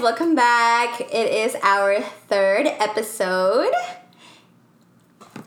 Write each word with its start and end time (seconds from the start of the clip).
welcome 0.00 0.34
back. 0.34 1.00
It 1.00 1.30
is 1.30 1.54
our 1.62 2.00
third 2.00 2.66
episode. 2.66 3.70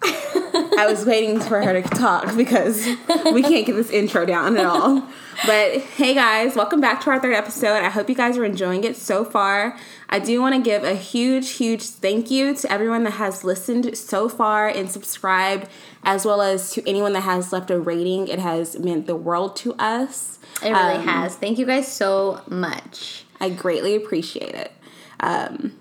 I 0.04 0.86
was 0.88 1.06
waiting 1.06 1.40
for 1.40 1.60
her 1.60 1.82
to 1.82 1.90
talk 1.90 2.36
because 2.38 2.86
we 3.32 3.42
can't 3.42 3.66
get 3.66 3.74
this 3.74 3.90
intro 3.90 4.26
down 4.26 4.56
at 4.58 4.66
all. 4.66 5.08
But 5.48 5.82
hey 5.82 6.14
guys, 6.14 6.56
welcome 6.56 6.80
back 6.80 7.02
to 7.02 7.10
our 7.10 7.20
third 7.20 7.34
episode. 7.34 7.78
I 7.78 7.90
hope 7.90 8.10
you 8.10 8.16
guys 8.16 8.38
are 8.38 8.46
enjoying 8.46 8.84
it 8.84 8.96
so 8.96 9.26
far. 9.26 9.76
I 10.10 10.20
do 10.20 10.40
want 10.40 10.54
to 10.54 10.62
give 10.62 10.84
a 10.84 10.94
huge, 10.94 11.52
huge 11.54 11.82
thank 11.82 12.30
you 12.30 12.54
to 12.54 12.72
everyone 12.72 13.04
that 13.06 13.14
has 13.14 13.44
listened 13.44 13.98
so 13.98 14.30
far 14.30 14.68
and 14.68 14.92
subscribed, 14.92 15.68
as 16.04 16.26
well 16.26 16.44
as 16.44 16.72
to 16.74 16.88
anyone 16.88 17.14
that 17.14 17.22
has 17.22 17.52
left 17.52 17.72
a 17.72 17.80
rating. 17.80 18.28
It 18.28 18.38
has 18.38 18.78
meant 18.78 19.08
the 19.08 19.16
world 19.16 19.56
to 19.58 19.74
us. 19.80 20.38
It 20.62 20.70
really 20.70 20.98
um, 20.98 21.08
has. 21.08 21.36
Thank 21.36 21.58
you 21.58 21.66
guys 21.66 21.92
so 21.92 22.42
much. 22.48 23.26
I 23.44 23.50
greatly 23.50 23.94
appreciate 23.96 24.56
it. 24.56 24.72
Um, 25.20 25.78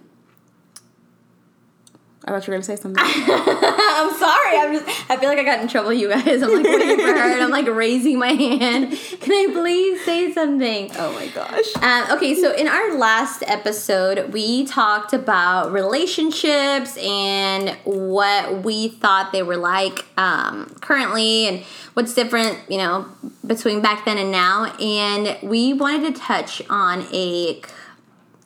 I 2.25 2.31
thought 2.31 2.47
you 2.47 2.53
were 2.53 2.57
gonna 2.57 2.62
say 2.62 2.77
something. 2.77 3.03
I'm 3.05 4.15
sorry. 4.15 4.57
I'm 4.57 4.73
just. 4.75 5.11
I 5.11 5.17
feel 5.17 5.29
like 5.29 5.39
I 5.39 5.45
got 5.45 5.61
in 5.61 5.67
trouble, 5.67 5.93
you 5.93 6.09
guys. 6.09 6.41
I'm 6.41 6.53
like 6.55 6.65
waiting 6.65 6.98
for 6.98 7.12
her, 7.12 7.33
and 7.33 7.43
I'm 7.43 7.51
like 7.51 7.67
raising 7.67 8.19
my 8.19 8.33
hand. 8.33 8.93
Can 9.21 9.33
I 9.33 9.53
please 9.53 10.05
say 10.05 10.33
something? 10.33 10.93
Oh 10.97 11.12
my 11.15 11.27
gosh. 11.29 11.77
Um, 11.83 12.17
okay, 12.17 12.37
so 12.37 12.55
in 12.55 12.69
our 12.69 12.97
last 12.97 13.43
episode, 13.48 14.33
we 14.33 14.65
talked 14.67 15.12
about 15.12 15.73
relationships 15.73 16.97
and 16.97 17.71
what 17.83 18.62
we 18.62 18.89
thought 18.89 19.33
they 19.33 19.43
were 19.43 19.57
like 19.57 20.05
um, 20.17 20.73
currently, 20.81 21.48
and 21.48 21.65
what's 21.95 22.14
different, 22.14 22.57
you 22.69 22.79
know, 22.79 23.09
between 23.45 23.81
back 23.81 24.05
then 24.05 24.19
and 24.19 24.31
now. 24.31 24.67
And 24.81 25.39
we 25.42 25.73
wanted 25.73 26.14
to 26.14 26.20
touch 26.20 26.62
on 26.70 27.05
a 27.12 27.61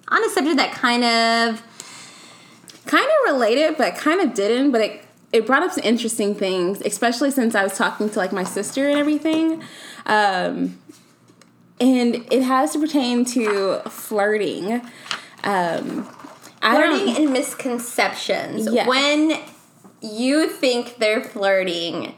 on 0.08 0.24
a 0.24 0.30
subject 0.30 0.56
that 0.56 0.72
kind 0.72 1.04
of 1.04 1.62
kind 2.86 3.04
of 3.04 3.32
related, 3.32 3.76
but 3.76 3.96
kind 3.96 4.20
of 4.20 4.34
didn't. 4.34 4.72
But 4.72 4.80
it 4.80 5.02
it 5.32 5.46
brought 5.46 5.62
up 5.62 5.72
some 5.72 5.84
interesting 5.84 6.34
things, 6.34 6.80
especially 6.80 7.30
since 7.30 7.54
I 7.54 7.62
was 7.62 7.76
talking 7.76 8.08
to 8.10 8.18
like 8.18 8.32
my 8.32 8.44
sister 8.44 8.88
and 8.88 8.98
everything. 8.98 9.62
Um, 10.06 10.78
and 11.80 12.26
it 12.32 12.42
has 12.42 12.72
to 12.72 12.78
pertain 12.78 13.24
to 13.26 13.80
flirting. 13.88 14.80
Um, 15.44 16.04
flirting 16.60 17.16
and 17.16 17.32
misconceptions. 17.32 18.68
Yeah. 18.70 18.88
When 18.88 19.38
you 20.00 20.48
think 20.48 20.96
they're 20.98 21.22
flirting 21.22 22.14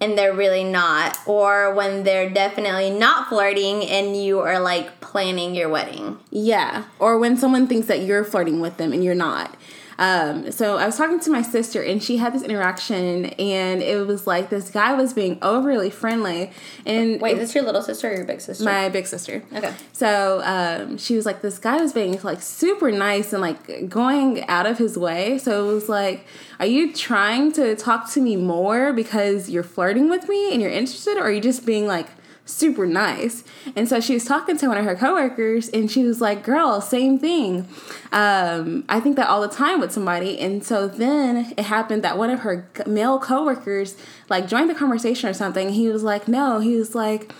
and 0.00 0.18
they're 0.18 0.34
really 0.34 0.64
not, 0.64 1.16
or 1.26 1.72
when 1.74 2.02
they're 2.02 2.28
definitely 2.28 2.90
not 2.90 3.28
flirting 3.28 3.84
and 3.84 4.16
you 4.16 4.40
are 4.40 4.58
like 4.58 5.00
planning 5.00 5.54
your 5.54 5.68
wedding. 5.68 6.18
Yeah. 6.30 6.84
Or 6.98 7.18
when 7.18 7.36
someone 7.36 7.66
thinks 7.66 7.86
that 7.86 8.00
you're 8.00 8.24
flirting 8.24 8.60
with 8.60 8.76
them 8.76 8.92
and 8.92 9.02
you're 9.02 9.14
not. 9.14 9.56
Um, 9.98 10.50
so 10.50 10.78
I 10.78 10.86
was 10.86 10.96
talking 10.96 11.20
to 11.20 11.30
my 11.30 11.42
sister, 11.42 11.82
and 11.82 12.02
she 12.02 12.16
had 12.16 12.32
this 12.32 12.42
interaction, 12.42 13.26
and 13.26 13.82
it 13.82 14.06
was 14.06 14.26
like 14.26 14.50
this 14.50 14.70
guy 14.70 14.94
was 14.94 15.12
being 15.12 15.38
overly 15.42 15.90
friendly. 15.90 16.50
And 16.86 17.20
wait, 17.20 17.34
is 17.34 17.40
this 17.40 17.54
your 17.54 17.64
little 17.64 17.82
sister 17.82 18.10
or 18.10 18.14
your 18.14 18.24
big 18.24 18.40
sister? 18.40 18.64
My 18.64 18.88
big 18.88 19.06
sister. 19.06 19.42
Okay. 19.54 19.72
So 19.92 20.40
um, 20.44 20.98
she 20.98 21.16
was 21.16 21.26
like, 21.26 21.42
this 21.42 21.58
guy 21.58 21.80
was 21.80 21.92
being 21.92 22.20
like 22.22 22.40
super 22.42 22.90
nice 22.90 23.32
and 23.32 23.42
like 23.42 23.88
going 23.88 24.46
out 24.48 24.66
of 24.66 24.78
his 24.78 24.98
way. 24.98 25.38
So 25.38 25.70
it 25.70 25.72
was 25.74 25.88
like, 25.88 26.26
are 26.58 26.66
you 26.66 26.92
trying 26.92 27.52
to 27.52 27.74
talk 27.76 28.10
to 28.12 28.20
me 28.20 28.36
more 28.36 28.92
because 28.92 29.50
you're 29.50 29.62
flirting 29.62 30.08
with 30.08 30.28
me 30.28 30.52
and 30.52 30.60
you're 30.60 30.70
interested, 30.70 31.16
or 31.16 31.22
are 31.22 31.32
you 31.32 31.40
just 31.40 31.66
being 31.66 31.86
like 31.86 32.08
super 32.44 32.86
nice. 32.86 33.44
And 33.76 33.88
so 33.88 34.00
she 34.00 34.14
was 34.14 34.24
talking 34.24 34.56
to 34.58 34.68
one 34.68 34.78
of 34.78 34.84
her 34.84 34.96
coworkers 34.96 35.68
and 35.68 35.90
she 35.90 36.04
was 36.04 36.20
like, 36.20 36.42
Girl, 36.42 36.80
same 36.80 37.18
thing. 37.18 37.68
Um, 38.10 38.84
I 38.88 39.00
think 39.00 39.16
that 39.16 39.28
all 39.28 39.40
the 39.40 39.48
time 39.48 39.80
with 39.80 39.92
somebody. 39.92 40.38
And 40.38 40.64
so 40.64 40.88
then 40.88 41.52
it 41.56 41.64
happened 41.64 42.02
that 42.02 42.18
one 42.18 42.30
of 42.30 42.40
her 42.40 42.68
male 42.86 43.18
coworkers 43.18 43.96
like 44.28 44.48
joined 44.48 44.70
the 44.70 44.74
conversation 44.74 45.28
or 45.28 45.34
something. 45.34 45.70
He 45.70 45.88
was 45.88 46.02
like, 46.02 46.28
No, 46.28 46.58
he 46.58 46.76
was 46.76 46.94
like, 46.94 47.32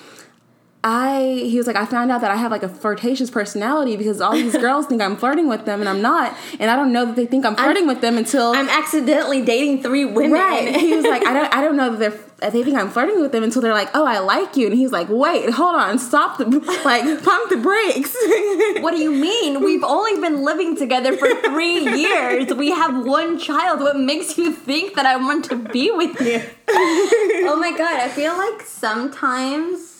I 0.84 1.44
he 1.44 1.59
was 1.59 1.69
like 1.69 1.76
I 1.76 1.87
found 1.87 2.10
out 2.10 2.22
that 2.22 2.32
I 2.32 2.37
have 2.37 2.50
like 2.50 2.65
a 2.65 2.69
flirtatious 2.69 3.31
personality 3.31 3.97
because 3.97 4.20
all 4.20 4.32
these 4.32 4.56
girls 4.59 4.87
think 4.87 5.00
I'm 5.00 5.16
flirting 5.16 5.48
with 5.48 5.65
them 5.65 5.78
and 5.78 5.88
I'm 5.88 6.03
not 6.03 6.37
and 6.59 6.70
I 6.70 6.76
don't 6.76 6.93
know 6.93 7.06
that 7.06 7.15
they 7.15 7.26
think 7.26 7.47
I'm 7.47 7.54
flirting 7.54 7.84
I'm, 7.84 7.88
with 7.88 8.00
them 8.00 8.19
until 8.19 8.53
I'm 8.53 8.69
accidentally 8.69 9.44
dating 9.44 9.82
three 9.82 10.04
women. 10.04 10.32
Right. 10.32 10.75
He 10.75 10.94
was 10.94 11.04
like 11.04 11.25
I 11.25 11.32
don't 11.32 11.54
I 11.54 11.60
don't 11.60 11.76
know 11.76 11.91
that 11.91 11.98
they're 11.98 12.19
they 12.50 12.65
think 12.65 12.76
I'm 12.76 12.91
flirting 12.91 13.20
with 13.20 13.31
them 13.31 13.44
until 13.44 13.62
they're 13.62 13.72
like 13.72 13.91
oh 13.94 14.04
I 14.04 14.19
like 14.19 14.56
you 14.56 14.66
and 14.66 14.76
he's 14.76 14.91
like 14.91 15.06
wait 15.09 15.50
hold 15.50 15.76
on 15.76 16.00
stop 16.00 16.38
the 16.38 16.47
like 16.84 17.04
pump 17.22 17.50
the 17.50 17.59
brakes. 17.59 18.16
what 18.82 18.91
do 18.91 19.00
you 19.00 19.12
mean? 19.12 19.62
We've 19.62 19.84
only 19.84 20.20
been 20.20 20.43
living 20.43 20.76
together 20.76 21.16
for 21.16 21.28
three 21.43 21.78
years. 21.97 22.53
We 22.54 22.70
have 22.70 23.06
one 23.06 23.38
child. 23.38 23.78
What 23.78 23.97
makes 23.97 24.37
you 24.37 24.53
think 24.53 24.97
that 24.97 25.06
I 25.06 25.14
want 25.14 25.44
to 25.44 25.56
be 25.56 25.93
with 25.93 26.20
you? 26.20 26.43
oh 26.69 27.56
my 27.60 27.70
god! 27.70 28.00
I 28.00 28.09
feel 28.09 28.37
like 28.37 28.62
sometimes 28.62 29.91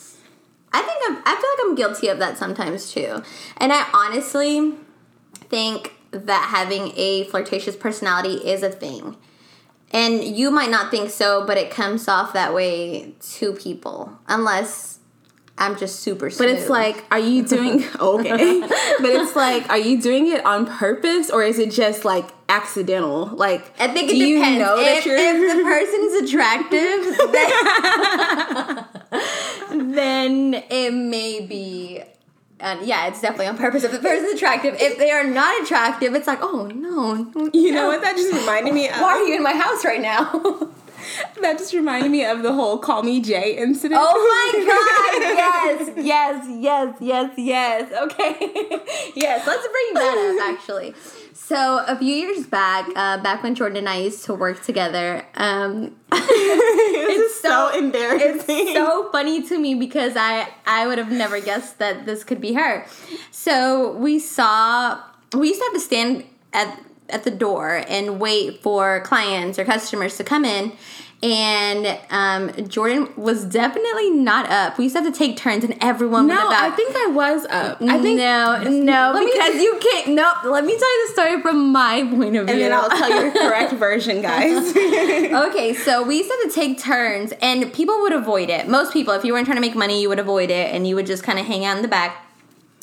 I 0.72 0.83
think 0.83 0.99
I'm, 1.06 1.22
I 1.27 1.41
feel 1.41 1.50
like 1.50 1.71
I'm 1.71 1.75
guilty 1.75 2.09
of 2.09 2.19
that 2.19 2.38
sometimes 2.38 2.91
too. 2.91 3.22
And 3.59 3.72
I 3.72 3.87
honestly 3.93 4.75
think 5.34 5.94
that 6.12 6.49
having 6.50 6.93
a 6.97 7.25
flirtatious 7.25 7.77
personality 7.77 8.34
is 8.34 8.62
a 8.62 8.71
thing. 8.71 9.16
And 9.93 10.25
you 10.25 10.50
might 10.50 10.71
not 10.71 10.91
think 10.91 11.11
so, 11.11 11.47
but 11.47 11.59
it 11.59 11.71
comes 11.71 12.09
off 12.09 12.32
that 12.32 12.55
way 12.55 13.15
to 13.21 13.53
people. 13.53 14.19
Unless 14.27 15.00
I'm 15.59 15.77
just 15.77 16.00
super 16.00 16.31
smooth. 16.31 16.49
But 16.49 16.59
it's 16.59 16.71
like, 16.71 17.05
are 17.11 17.19
you 17.19 17.47
doing 17.47 17.84
okay? 18.00 18.61
but 18.61 19.11
it's 19.11 19.37
like, 19.37 19.69
are 19.69 19.78
you 19.78 20.00
doing 20.00 20.28
it 20.28 20.44
on 20.44 20.66
purpose 20.66 21.31
or 21.31 21.43
is 21.43 21.59
it 21.59 21.71
just 21.71 22.05
like 22.05 22.28
accidental? 22.49 23.27
Like, 23.27 23.72
I 23.78 23.88
think 23.88 24.11
it 24.11 24.15
do 24.15 24.34
depends. 24.34 24.59
You 24.59 24.65
know 24.65 24.77
if, 24.78 25.06
if 25.06 25.56
the 25.56 25.62
person's 25.62 26.15
attractive, 26.25 27.05
then, 29.72 30.55
it 30.71 30.93
may 30.93 31.41
be 31.41 32.03
and 32.62 32.87
yeah, 32.87 33.09
it's 33.09 33.21
definitely 33.21 33.49
on 33.49 33.59
purpose. 33.59 33.83
If 33.83 33.91
the 33.91 33.99
person's 33.99 34.34
attractive, 34.34 34.77
if 34.78 34.97
they 34.97 35.10
are 35.10 35.25
not 35.25 35.62
attractive, 35.62 36.15
it's 36.15 36.28
like, 36.28 36.38
oh 36.41 36.66
no. 36.69 37.50
You 37.53 37.72
know 37.72 37.88
what? 37.88 38.00
That 38.03 38.16
just 38.16 38.32
reminded 38.32 38.72
me 38.72 38.88
of. 38.88 39.00
Why 39.00 39.15
are 39.15 39.25
you 39.25 39.34
in 39.34 39.43
my 39.43 39.53
house 39.53 39.84
right 39.84 40.00
now? 40.00 40.31
that 41.41 41.59
just 41.59 41.75
reminded 41.75 42.11
me 42.11 42.25
of 42.25 42.43
the 42.43 42.53
whole 42.53 42.78
"Call 42.78 43.03
Me 43.03 43.21
Jay" 43.21 43.56
incident. 43.56 44.00
Oh 44.03 44.53
my 44.55 44.65
god! 45.88 45.97
yes, 45.97 45.97
yes, 45.97 46.47
yes, 46.61 46.97
yes, 47.00 47.32
yes. 47.37 47.93
Okay, 48.05 48.37
yes. 49.16 49.47
Let's 49.47 49.69
bring 49.69 49.94
that 49.94 50.37
up. 50.41 50.55
Actually, 50.56 50.94
so 51.34 51.84
a 51.87 51.97
few 51.97 52.15
years 52.15 52.47
back, 52.47 52.88
uh, 52.94 53.21
back 53.22 53.43
when 53.43 53.56
Jordan 53.56 53.78
and 53.78 53.88
I 53.88 53.99
used 53.99 54.25
to 54.27 54.34
work 54.34 54.62
together, 54.62 55.27
um, 55.34 55.97
it's 56.44 57.41
so, 57.41 57.70
so 57.70 57.78
embarrassing. 57.78 58.44
It's 58.48 58.75
so 58.75 59.10
funny 59.10 59.42
to 59.48 59.58
me 59.58 59.75
because 59.75 60.14
I 60.16 60.48
I 60.66 60.86
would 60.86 60.98
have 60.98 61.10
never 61.10 61.41
guessed 61.41 61.78
that 61.78 62.06
this 62.06 62.25
could 62.25 62.41
be 62.41 62.54
her. 62.54 62.86
So 63.30 63.92
we 63.92 64.19
saw 64.19 65.00
we 65.32 65.48
used 65.48 65.60
to 65.60 65.64
have 65.64 65.75
to 65.75 65.81
stand 65.81 66.25
at 66.52 66.78
at 67.08 67.25
the 67.25 67.31
door 67.31 67.84
and 67.88 68.20
wait 68.20 68.62
for 68.62 69.00
clients 69.02 69.58
or 69.58 69.64
customers 69.64 70.16
to 70.16 70.25
come 70.25 70.44
in 70.44 70.72
and 71.22 71.99
um, 72.10 72.50
Jordan 72.69 73.09
was 73.16 73.44
definitely 73.44 74.10
not 74.10 74.50
up. 74.50 74.77
We 74.77 74.84
used 74.84 74.97
to 74.97 75.03
have 75.03 75.12
to 75.12 75.16
take 75.16 75.37
turns, 75.37 75.62
and 75.62 75.77
everyone. 75.81 76.27
No, 76.27 76.49
I 76.50 76.71
think 76.71 76.97
I 76.97 77.06
was 77.06 77.44
up. 77.47 77.81
I 77.81 78.00
think 78.00 78.19
no, 78.19 78.60
no, 78.65 79.12
let 79.15 79.32
because 79.32 79.62
you 79.62 79.78
can't. 79.81 80.09
Nope. 80.09 80.44
Let 80.44 80.65
me 80.65 80.77
tell 80.77 80.99
you 80.99 81.06
the 81.06 81.12
story 81.12 81.41
from 81.41 81.71
my 81.71 82.03
point 82.03 82.37
of 82.37 82.47
view, 82.47 82.55
and 82.55 82.61
then 82.61 82.72
I'll 82.72 82.91
tell 82.91 83.09
you 83.09 83.32
the 83.32 83.38
correct 83.49 83.72
version, 83.75 84.21
guys. 84.21 84.77
okay, 84.77 85.75
so 85.75 86.02
we 86.02 86.19
used 86.19 86.29
to 86.29 86.38
have 86.43 86.52
to 86.52 86.61
take 86.61 86.81
turns, 86.81 87.32
and 87.41 87.73
people 87.73 88.00
would 88.00 88.12
avoid 88.12 88.50
it. 88.50 88.67
Most 88.67 88.93
people, 88.93 89.14
if 89.14 89.25
you 89.25 89.32
weren't 89.32 89.46
trying 89.46 89.58
to 89.58 89.62
make 89.62 89.76
money, 89.76 90.02
you 90.02 90.08
would 90.08 90.19
avoid 90.19 90.50
it, 90.50 90.75
and 90.75 90.88
you 90.88 90.96
would 90.96 91.06
just 91.06 91.23
kind 91.23 91.38
of 91.38 91.46
hang 91.46 91.64
out 91.64 91.76
in 91.76 91.82
the 91.82 91.88
back. 91.88 92.26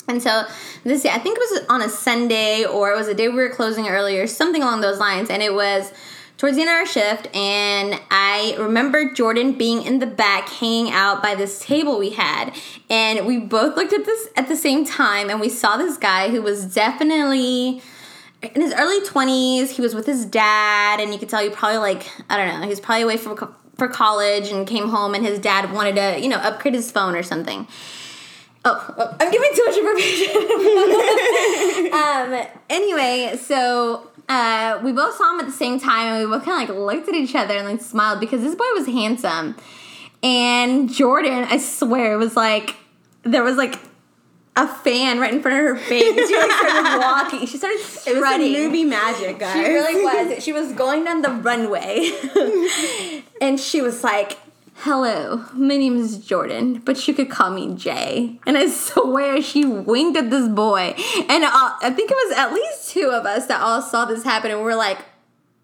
And 0.08 0.22
so 0.22 0.44
this, 0.82 1.04
I 1.04 1.18
think 1.18 1.38
it 1.38 1.40
was 1.50 1.66
on 1.68 1.82
a 1.82 1.88
Sunday, 1.90 2.64
or 2.64 2.90
it 2.90 2.96
was 2.96 3.06
a 3.06 3.14
day 3.14 3.28
we 3.28 3.36
were 3.36 3.50
closing 3.50 3.86
earlier, 3.86 4.26
something 4.26 4.62
along 4.62 4.80
those 4.80 4.98
lines, 4.98 5.28
and 5.28 5.42
it 5.42 5.54
was 5.54 5.92
towards 6.40 6.56
the 6.56 6.62
end 6.62 6.70
of 6.70 6.76
our 6.76 6.86
shift, 6.86 7.28
and 7.36 8.00
I 8.10 8.56
remember 8.58 9.12
Jordan 9.12 9.52
being 9.52 9.82
in 9.82 9.98
the 9.98 10.06
back 10.06 10.48
hanging 10.48 10.90
out 10.90 11.22
by 11.22 11.34
this 11.34 11.60
table 11.60 11.98
we 11.98 12.10
had, 12.10 12.56
and 12.88 13.26
we 13.26 13.36
both 13.36 13.76
looked 13.76 13.92
at 13.92 14.06
this 14.06 14.28
at 14.36 14.48
the 14.48 14.56
same 14.56 14.86
time, 14.86 15.28
and 15.28 15.38
we 15.38 15.50
saw 15.50 15.76
this 15.76 15.98
guy 15.98 16.30
who 16.30 16.40
was 16.40 16.74
definitely 16.74 17.82
in 18.42 18.62
his 18.62 18.72
early 18.72 19.00
20s. 19.06 19.68
He 19.68 19.82
was 19.82 19.94
with 19.94 20.06
his 20.06 20.24
dad, 20.24 20.98
and 20.98 21.12
you 21.12 21.18
could 21.18 21.28
tell 21.28 21.42
he 21.42 21.50
probably 21.50 21.76
like 21.76 22.08
I 22.30 22.38
don't 22.38 22.48
know, 22.48 22.62
he 22.62 22.70
was 22.70 22.80
probably 22.80 23.02
away 23.02 23.18
from 23.18 23.36
for 23.76 23.88
college 23.88 24.50
and 24.50 24.66
came 24.66 24.88
home, 24.88 25.14
and 25.14 25.22
his 25.22 25.38
dad 25.40 25.70
wanted 25.70 25.96
to 25.96 26.18
you 26.22 26.30
know 26.30 26.38
upgrade 26.38 26.72
his 26.72 26.90
phone 26.90 27.16
or 27.16 27.22
something. 27.22 27.68
Oh, 28.64 28.94
oh, 28.96 29.16
I'm 29.20 29.30
giving 29.30 29.50
too 29.54 29.64
much 29.66 29.76
information. 29.76 30.36
um, 31.92 32.46
anyway, 32.70 33.38
so 33.38 34.10
uh, 34.30 34.80
we 34.84 34.92
both 34.92 35.16
saw 35.16 35.34
him 35.34 35.40
at 35.40 35.46
the 35.46 35.52
same 35.52 35.80
time, 35.80 36.06
and 36.06 36.24
we 36.24 36.36
both 36.36 36.44
kind 36.44 36.62
of 36.62 36.76
like 36.76 36.96
looked 36.96 37.08
at 37.08 37.14
each 37.16 37.34
other 37.34 37.54
and 37.54 37.66
like 37.66 37.80
smiled 37.80 38.20
because 38.20 38.42
this 38.42 38.54
boy 38.54 38.64
was 38.74 38.86
handsome. 38.86 39.56
And 40.22 40.88
Jordan, 40.88 41.44
I 41.50 41.58
swear, 41.58 42.16
was 42.16 42.36
like 42.36 42.76
there 43.24 43.42
was 43.42 43.56
like 43.56 43.76
a 44.54 44.68
fan 44.68 45.18
right 45.18 45.34
in 45.34 45.42
front 45.42 45.58
of 45.58 45.64
her 45.64 45.76
face. 45.76 46.28
She 46.28 46.36
like 46.36 46.50
started 46.52 46.98
walking. 47.00 47.46
She 47.46 47.56
started 47.56 47.74
It 47.74 47.80
was 47.80 48.04
some 48.04 48.88
magic, 48.88 49.38
guys. 49.40 49.52
She 49.52 49.60
really 49.62 50.04
was. 50.04 50.44
She 50.44 50.52
was 50.52 50.72
going 50.72 51.04
down 51.04 51.22
the 51.22 51.30
runway, 51.30 52.12
and 53.40 53.58
she 53.58 53.80
was 53.80 54.04
like, 54.04 54.38
"Hello, 54.82 55.44
my 55.52 55.76
name 55.76 55.96
is 55.96 56.18
Jordan, 56.18 56.80
but 56.84 57.06
you 57.06 57.14
could 57.14 57.28
call 57.30 57.50
me 57.50 57.74
Jay." 57.74 58.40
And 58.46 58.56
I 58.56 58.68
swear 58.70 59.42
she 59.42 59.64
winked 59.64 60.16
at 60.18 60.30
this 60.30 60.48
boy, 60.48 60.94
and 61.28 61.44
uh, 61.44 61.50
I 61.82 61.92
think 61.94 62.10
it 62.10 62.16
was 62.28 62.38
at 62.38 62.52
least 62.52 62.90
two 62.90 63.10
of 63.10 63.26
us 63.26 63.46
that 63.46 63.60
all 63.60 63.82
saw 63.82 64.04
this 64.04 64.24
happen, 64.24 64.50
and 64.50 64.64
we 64.64 64.72
are 64.72 64.76
like. 64.76 64.98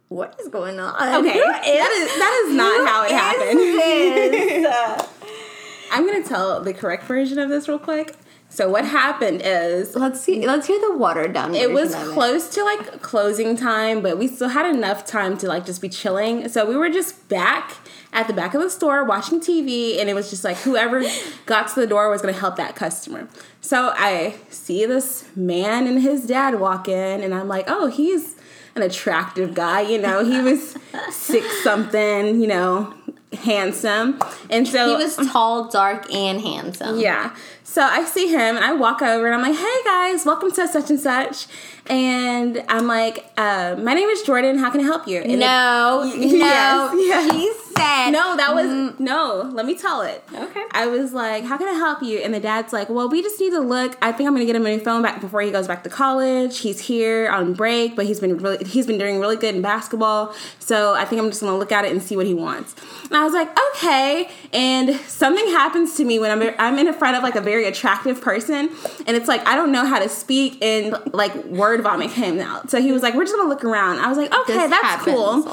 What 0.09 0.37
is 0.41 0.47
going 0.47 0.79
on? 0.79 0.95
Okay, 0.95 1.33
Who 1.33 1.45
that 1.45 1.67
is 1.67 2.17
that 2.17 2.45
is 2.47 2.55
not 2.55 2.87
how 2.87 3.05
it 3.05 3.11
happened. 3.11 5.09
I'm 5.91 6.07
gonna 6.07 6.23
tell 6.23 6.61
the 6.62 6.73
correct 6.73 7.03
version 7.07 7.41
of 7.41 7.49
this 7.49 7.67
real 7.67 7.81
quick. 7.81 8.15
So 8.49 8.71
what 8.71 8.85
happened 8.85 9.43
is 9.45 9.97
let's 9.97 10.21
see. 10.21 10.47
Let's 10.47 10.69
hear 10.69 10.81
the 10.81 10.97
watered 10.97 11.33
down. 11.33 11.57
it 11.57 11.73
was 11.73 11.93
close 12.12 12.49
to 12.51 12.62
like 12.62 13.03
closing 13.03 13.57
time, 13.57 14.01
but 14.01 14.17
we 14.17 14.29
still 14.29 14.51
had 14.51 14.73
enough 14.73 15.05
time 15.05 15.37
to 15.39 15.49
like 15.49 15.67
just 15.67 15.83
be 15.83 15.89
chilling. 15.89 16.49
So 16.49 16.65
we 16.65 16.77
were 16.77 16.89
just 16.89 17.29
back 17.29 17.77
at 18.17 18.27
the 18.27 18.33
back 18.33 18.55
of 18.55 18.61
the 18.63 18.71
store 18.71 19.05
watching 19.05 19.41
TV, 19.41 20.01
and 20.01 20.09
it 20.09 20.15
was 20.15 20.31
just 20.31 20.43
like 20.43 20.57
whoever 20.59 21.03
got 21.47 21.69
to 21.69 21.81
the 21.81 21.87
door 21.87 22.09
was 22.11 22.21
gonna 22.23 22.33
help 22.33 22.57
that 22.57 22.75
customer. 22.75 23.29
So 23.61 23.93
I 23.95 24.37
see 24.51 24.87
this 24.87 25.25
man 25.37 25.87
and 25.87 26.01
his 26.03 26.27
dad 26.27 26.59
walk 26.59 26.89
in, 26.89 27.23
and 27.23 27.33
I'm 27.35 27.47
like, 27.49 27.67
oh, 27.69 27.87
he's 27.89 28.35
an 28.75 28.83
attractive 28.83 29.55
guy, 29.55 29.83
you 29.83 29.99
know. 30.01 30.25
He 30.25 30.41
was 30.41 30.77
six 31.11 31.47
something, 31.63 32.41
you 32.41 32.47
know, 32.47 32.95
handsome, 33.33 34.19
and 34.51 34.67
so 34.67 34.97
He 34.97 35.03
was 35.05 35.17
tall, 35.31 35.69
dark, 35.69 36.12
and 36.12 36.41
handsome. 36.41 36.99
yeah. 36.99 37.35
So 37.65 37.83
I 37.83 38.05
see 38.07 38.29
him 38.29 38.57
and 38.57 38.65
I 38.65 38.73
walk 38.73 39.03
over 39.03 39.27
and 39.27 39.35
I'm 39.35 39.43
like, 39.43 39.59
hey 39.59 39.79
guys, 39.85 40.25
welcome 40.25 40.51
to 40.53 40.67
such 40.67 40.89
and 40.89 40.99
such. 40.99 41.47
And 41.87 42.65
I'm 42.71 42.87
like, 42.87 43.31
uh, 43.37 43.77
my 43.79 43.93
name 43.93 44.09
is 44.09 44.23
Jordan. 44.23 44.57
How 44.59 44.71
can 44.71 44.81
I 44.81 44.85
help 44.85 45.07
you? 45.07 45.21
And 45.21 45.33
it- 45.33 45.37
No, 45.41 46.05
no. 46.17 46.93
Yes, 46.95 46.95
yes. 46.97 47.33
He 47.33 47.66
said 47.76 48.11
no, 48.11 48.37
that 48.37 48.55
was 48.55 48.99
no. 48.99 49.50
Let 49.52 49.67
me 49.67 49.76
tell 49.76 50.02
it. 50.02 50.23
Okay. 50.32 50.62
I 50.73 50.87
was 50.87 51.12
like, 51.12 51.44
"How 51.44 51.56
can 51.56 51.69
I 51.69 51.73
help 51.73 52.02
you?" 52.02 52.19
And 52.19 52.32
the 52.34 52.40
dad's 52.40 52.73
like, 52.73 52.88
"Well, 52.88 53.08
we 53.08 53.23
just 53.23 53.40
need 53.40 53.50
to 53.50 53.61
look. 53.61 53.96
I 54.02 54.12
think 54.12 54.26
I'm 54.26 54.34
gonna 54.34 54.46
get 54.46 54.56
him 54.56 54.67
a 54.67 54.76
new 54.76 54.81
phone 54.81 55.02
back 55.02 55.20
before 55.20 55.40
he 55.43 55.50
goes 55.50 55.67
back 55.67 55.82
to 55.84 55.90
college. 55.90 56.58
He's 56.58 56.81
here 56.81 57.28
on 57.31 57.55
break, 57.55 57.96
but 57.96 58.06
he's 58.06 58.20
been 58.20 58.37
really 58.38 58.64
he's 58.64 58.87
been 58.87 58.99
doing 58.99 59.19
really 59.20 59.37
good 59.37 59.55
in 59.55 59.62
basketball. 59.62 60.34
So 60.58 60.94
I 60.94 61.05
think 61.05 61.20
I'm 61.20 61.28
just 61.28 61.40
gonna 61.40 61.56
look 61.56 61.73
at 61.73 61.84
it 61.84 61.93
and 61.93 62.02
see 62.02 62.17
what 62.17 62.26
he 62.26 62.34
wants." 62.34 62.75
And 63.05 63.17
I 63.17 63.25
was 63.25 63.32
like, 63.32 63.49
"Okay." 63.70 64.28
And 64.52 64.96
something 65.00 65.46
happens 65.49 65.96
to 65.96 66.05
me 66.05 66.19
when 66.19 66.31
I'm 66.31 66.55
I'm 66.58 66.78
in 66.78 66.93
front 66.94 67.17
of 67.17 67.23
like 67.23 67.37
a 67.37 67.40
very 67.40 67.67
attractive 67.67 68.20
person, 68.20 68.70
and 69.06 69.17
it's 69.17 69.28
like 69.28 69.46
I 69.46 69.56
don't 69.56 69.73
know 69.73 69.87
how 69.87 69.99
to 69.99 70.08
speak 70.08 70.62
and 70.62 70.96
like 71.12 71.34
word 71.46 71.82
vomit 71.82 72.11
came 72.11 72.40
out. 72.40 72.70
So 72.70 72.81
he 72.81 72.93
was 72.93 73.02
like, 73.02 73.14
"We're 73.14 73.25
just 73.25 73.37
gonna 73.37 73.49
look 73.49 73.64
around." 73.64 73.99
I 73.99 74.08
was 74.08 74.19
like, 74.19 74.34
"Okay, 74.34 74.56
This 74.56 74.70
that's 74.70 75.05
cool." 75.05 75.46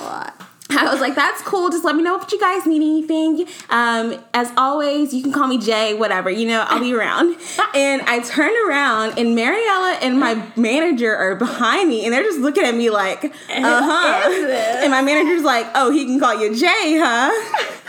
I 0.77 0.91
was 0.91 1.01
like, 1.01 1.15
that's 1.15 1.41
cool. 1.43 1.69
Just 1.69 1.83
let 1.83 1.95
me 1.95 2.03
know 2.03 2.19
if 2.19 2.31
you 2.31 2.39
guys 2.39 2.65
need 2.65 2.81
anything. 2.81 3.47
Um, 3.69 4.15
as 4.33 4.51
always, 4.57 5.13
you 5.13 5.21
can 5.21 5.31
call 5.31 5.47
me 5.47 5.57
Jay, 5.57 5.93
whatever, 5.93 6.29
you 6.29 6.47
know, 6.47 6.65
I'll 6.67 6.79
be 6.79 6.93
around. 6.93 7.35
and 7.75 8.01
I 8.03 8.19
turn 8.19 8.51
around 8.67 9.17
and 9.17 9.35
Mariella 9.35 9.99
and 10.01 10.19
my 10.19 10.45
manager 10.55 11.15
are 11.15 11.35
behind 11.35 11.89
me 11.89 12.05
and 12.05 12.13
they're 12.13 12.23
just 12.23 12.39
looking 12.39 12.63
at 12.63 12.75
me 12.75 12.89
like, 12.89 13.25
uh 13.25 13.31
huh. 13.49 14.29
And 14.81 14.91
my 14.91 15.01
manager's 15.01 15.43
like, 15.43 15.67
oh, 15.75 15.91
he 15.91 16.05
can 16.05 16.19
call 16.19 16.39
you 16.39 16.55
Jay, 16.55 16.97
huh? 16.99 17.31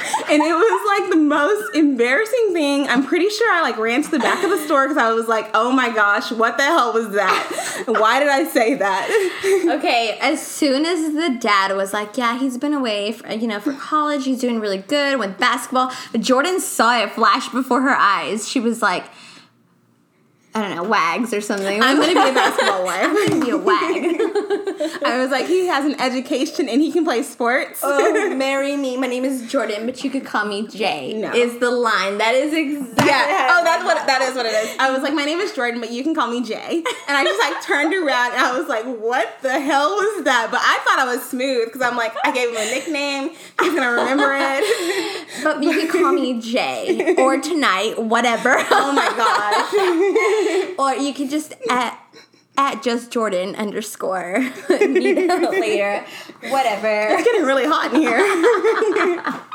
and 0.31 0.43
it 0.43 0.55
was 0.55 1.01
like 1.01 1.11
the 1.11 1.17
most 1.17 1.75
embarrassing 1.75 2.51
thing. 2.53 2.89
I'm 2.89 3.05
pretty 3.05 3.29
sure 3.29 3.51
I 3.53 3.63
like 3.63 3.79
ran 3.79 4.03
to 4.03 4.11
the 4.11 4.19
back 4.19 4.45
of 4.45 4.51
the 4.51 4.59
store 4.59 4.87
because 4.87 5.03
I 5.03 5.13
was 5.13 5.29
like, 5.29 5.51
oh 5.55 5.73
my 5.73 5.91
gosh, 5.91 6.31
what 6.31 6.57
the 6.57 6.65
hell 6.65 6.93
was 6.93 7.11
that? 7.11 7.85
Why 7.87 8.21
did 8.21 8.29
I 8.29 8.45
say 8.45 8.75
that? 8.75 9.75
Okay, 9.79 10.19
as 10.21 10.45
soon 10.45 10.85
as 10.85 11.15
the 11.15 11.37
dad 11.41 11.75
was 11.77 11.93
like, 11.93 12.17
"Yeah, 12.17 12.39
he's 12.39 12.59
been 12.59 12.74
away, 12.75 13.13
for, 13.13 13.27
uh, 13.29 13.35
you 13.35 13.47
know, 13.47 13.61
for 13.61 13.73
college. 13.73 14.25
He's 14.25 14.41
doing 14.41 14.61
really 14.61 14.79
good 14.79 15.19
with 15.19 15.39
basketball." 15.39 15.93
But 16.13 16.21
Jordan 16.21 16.61
saw 16.61 17.03
it 17.03 17.13
flash 17.13 17.49
before 17.49 17.83
her 17.83 17.97
eyes. 17.97 18.49
She 18.49 18.61
was 18.61 18.83
like, 18.83 19.05
"I 20.55 20.63
don't 20.63 20.77
know, 20.77 20.83
wags 20.85 21.33
or 21.33 21.41
something." 21.41 21.83
I'm 21.83 21.99
gonna 21.99 22.13
be 22.13 22.31
a 22.31 22.35
basketball 22.35 22.85
wife. 22.91 23.05
I'm 23.05 23.29
gonna 23.29 23.45
be 23.45 23.51
a. 23.51 23.57
I 25.05 25.19
was 25.21 25.31
like, 25.31 25.47
he 25.47 25.67
has 25.67 25.85
an 25.85 26.01
education 26.01 26.69
and 26.69 26.81
he 26.81 26.91
can 26.93 27.05
play 27.05 27.23
sports. 27.23 27.81
oh, 27.83 28.35
marry 28.37 28.77
me. 28.77 28.97
My 28.97 29.07
name 29.07 29.25
is 29.25 29.51
Jordan, 29.51 29.87
but 29.87 30.03
you 30.03 30.11
could 30.11 30.25
call 30.25 30.45
me 30.47 30.67
Jay. 30.67 31.13
No. 31.15 31.33
Is 31.33 31.59
the 31.59 31.71
line 31.71 32.19
that 32.19 32.35
is 32.35 32.53
exactly? 32.55 33.07
yeah. 33.07 33.49
Oh, 33.53 33.65
that's 33.65 33.85
what 33.85 34.07
that 34.07 34.23
is 34.23 34.35
what 34.35 34.47
it 34.47 34.55
is. 34.55 34.77
I 34.79 34.91
was 34.91 35.03
like, 35.03 35.15
my 35.15 35.25
name 35.25 35.39
is 35.41 35.53
Jordan, 35.53 35.81
but 35.81 35.91
you 35.91 36.03
can 36.03 36.15
call 36.15 36.29
me 36.29 36.43
Jay. 36.43 36.83
And 37.09 37.17
I 37.17 37.25
just 37.25 37.39
like 37.41 37.63
turned 37.63 37.95
around 37.95 38.33
and 38.33 38.41
I 38.41 38.59
was 38.59 38.69
like, 38.69 38.85
what 38.85 39.37
the 39.43 39.61
hell 39.61 39.91
was 39.91 40.25
that? 40.25 40.49
But 40.51 40.61
I 40.63 40.79
thought 40.85 40.99
I 40.99 41.05
was 41.15 41.23
smooth 41.25 41.67
because 41.67 41.83
I'm 41.83 41.97
like, 41.97 42.13
I 42.25 42.33
gave 42.33 42.49
him 42.51 42.57
a 42.57 42.65
nickname. 42.65 43.31
He's 43.61 43.75
gonna 43.75 43.91
remember 43.91 44.35
it. 44.37 44.65
But 45.45 45.63
you 45.63 45.73
could 45.75 45.91
call 45.91 46.13
me 46.13 46.41
Jay 46.41 47.15
or 47.19 47.39
tonight, 47.41 47.99
whatever. 47.99 48.55
oh 48.71 48.93
my 48.93 49.09
gosh. 49.17 50.75
or 50.79 51.03
you 51.03 51.13
could 51.13 51.29
just 51.31 51.53
at 51.69 51.99
at 52.57 52.83
just 52.83 53.11
Jordan 53.11 53.55
underscore 53.57 54.39
meet 54.71 55.29
later, 55.29 56.05
whatever. 56.49 57.09
It's 57.11 57.25
getting 57.25 57.45
really 57.45 57.67
hot 57.67 57.93
in 57.95 58.01
here. 58.01 59.41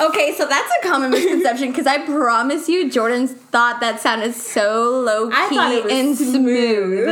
Okay, 0.00 0.32
so 0.36 0.46
that's 0.46 0.70
a 0.82 0.86
common 0.88 1.10
misconception 1.10 1.70
because 1.70 1.86
I 1.88 1.98
promise 2.06 2.68
you, 2.68 2.88
Jordan 2.88 3.26
thought 3.26 3.80
that 3.80 4.00
sounded 4.00 4.32
so 4.34 5.02
low 5.04 5.28
key 5.28 5.56
thought 5.56 5.72
it 5.72 5.84
was 5.84 5.92
and 5.92 6.16
smooth. 6.16 6.34
smooth. 6.34 7.08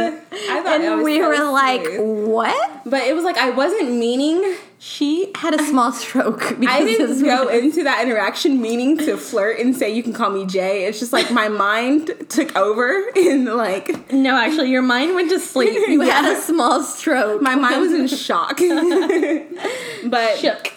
I 0.51 0.63
thought 0.63 0.75
and 0.77 0.85
it 0.85 0.91
was 0.97 1.05
we 1.05 1.21
were 1.21 1.51
like, 1.51 1.85
smooth. 1.85 2.29
"What?" 2.29 2.83
But 2.85 3.03
it 3.03 3.15
was 3.15 3.25
like 3.25 3.39
I 3.39 3.51
wasn't 3.51 3.91
meaning 3.95 4.57
She 4.79 5.33
had 5.35 5.59
a 5.59 5.63
small 5.65 5.91
stroke. 5.91 6.55
Because 6.61 6.75
I 6.75 6.85
didn't 6.85 7.25
go 7.25 7.49
into 7.49 7.83
that 7.83 8.05
interaction 8.07 8.61
meaning 8.63 8.99
to 8.99 9.17
flirt 9.17 9.59
and 9.59 9.75
say 9.75 9.93
you 9.93 10.03
can 10.05 10.13
call 10.13 10.31
me 10.31 10.47
Jay. 10.47 10.85
It's 10.85 11.01
just 11.01 11.13
like 11.13 11.31
my 11.33 11.49
mind 11.49 12.13
took 12.29 12.55
over 12.57 13.03
and 13.17 13.47
like 13.47 14.13
No, 14.13 14.37
actually, 14.37 14.71
your 14.71 14.83
mind 14.83 15.17
went 15.17 15.31
to 15.31 15.41
sleep. 15.41 15.75
You 15.89 16.03
had 16.03 16.25
a 16.25 16.41
small 16.41 16.83
stroke. 16.85 17.43
my 17.43 17.57
mind 17.57 17.81
was 17.81 17.93
in 17.93 18.07
shock. 18.07 18.59
but 20.05 20.39
shook. 20.39 20.73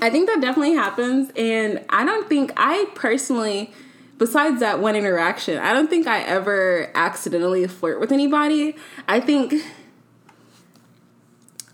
I 0.00 0.08
think 0.10 0.28
that 0.28 0.40
definitely 0.40 0.74
happens 0.74 1.30
and 1.36 1.84
I 1.88 2.04
don't 2.04 2.28
think 2.28 2.52
I 2.56 2.86
personally 2.94 3.72
besides 4.18 4.60
that 4.60 4.78
one 4.80 4.94
interaction, 4.96 5.56
I 5.58 5.72
don't 5.72 5.88
think 5.88 6.06
I 6.06 6.20
ever 6.20 6.90
accidentally 6.94 7.66
flirt 7.66 7.98
with 8.00 8.12
anybody. 8.12 8.76
I 9.08 9.18
think 9.18 9.52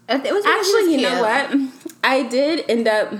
It 0.08 0.32
was 0.32 0.46
Actually, 0.46 0.92
you 0.94 1.02
know 1.02 1.20
what? 1.20 1.70
I 2.04 2.22
did 2.22 2.64
end 2.70 2.86
up. 2.86 3.14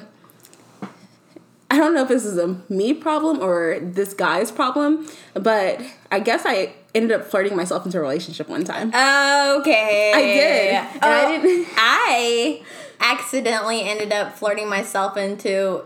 I 1.68 1.78
don't 1.78 1.92
know 1.94 2.02
if 2.02 2.08
this 2.08 2.24
is 2.24 2.38
a 2.38 2.56
me 2.68 2.94
problem 2.94 3.40
or 3.40 3.80
this 3.82 4.14
guy's 4.14 4.52
problem, 4.52 5.08
but 5.34 5.80
I 6.12 6.20
guess 6.20 6.42
I 6.46 6.74
ended 6.94 7.10
up 7.10 7.26
flirting 7.26 7.56
myself 7.56 7.84
into 7.84 7.98
a 7.98 8.00
relationship 8.00 8.48
one 8.48 8.62
time. 8.62 8.88
Okay. 8.90 10.12
I 10.14 10.22
did. 10.22 10.74
And 11.02 11.04
I 11.04 11.24
Oh, 11.36 11.42
didn't- 11.42 11.66
I 11.76 12.62
accidentally 13.00 13.82
ended 13.82 14.12
up 14.12 14.36
flirting 14.36 14.68
myself 14.68 15.16
into 15.16 15.82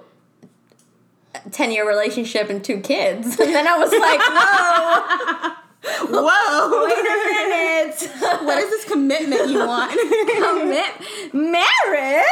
a 1.34 1.50
10 1.50 1.72
year 1.72 1.86
relationship 1.88 2.50
and 2.50 2.64
two 2.64 2.80
kids. 2.80 3.38
And 3.40 3.54
then 3.54 3.66
I 3.66 3.78
was 3.78 3.90
like, 3.92 4.20
whoa, 4.20 5.56
Whoa! 6.10 6.84
wait 6.84 6.98
a 6.98 7.02
minute. 7.02 8.00
what 8.44 8.58
is 8.58 8.68
this 8.68 8.84
commitment 8.84 9.48
you 9.48 9.66
want? 9.66 9.90
Commit 9.92 11.32
marriage? 11.32 12.24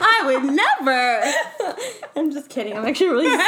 I 0.00 0.22
would 0.26 0.44
never. 0.52 1.24
I'm 2.16 2.30
just 2.30 2.50
kidding. 2.50 2.76
I'm 2.76 2.84
actually 2.84 3.08
really 3.08 3.28
okay. 3.28 3.40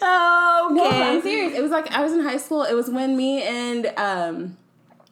No, 0.00 0.90
I'm 0.90 1.20
serious. 1.22 1.54
It 1.58 1.62
was 1.62 1.70
like 1.70 1.90
I 1.92 2.02
was 2.02 2.12
in 2.12 2.20
high 2.20 2.38
school. 2.38 2.62
It 2.62 2.72
was 2.74 2.88
when 2.88 3.14
me 3.16 3.42
and 3.42 3.86
um 3.98 4.56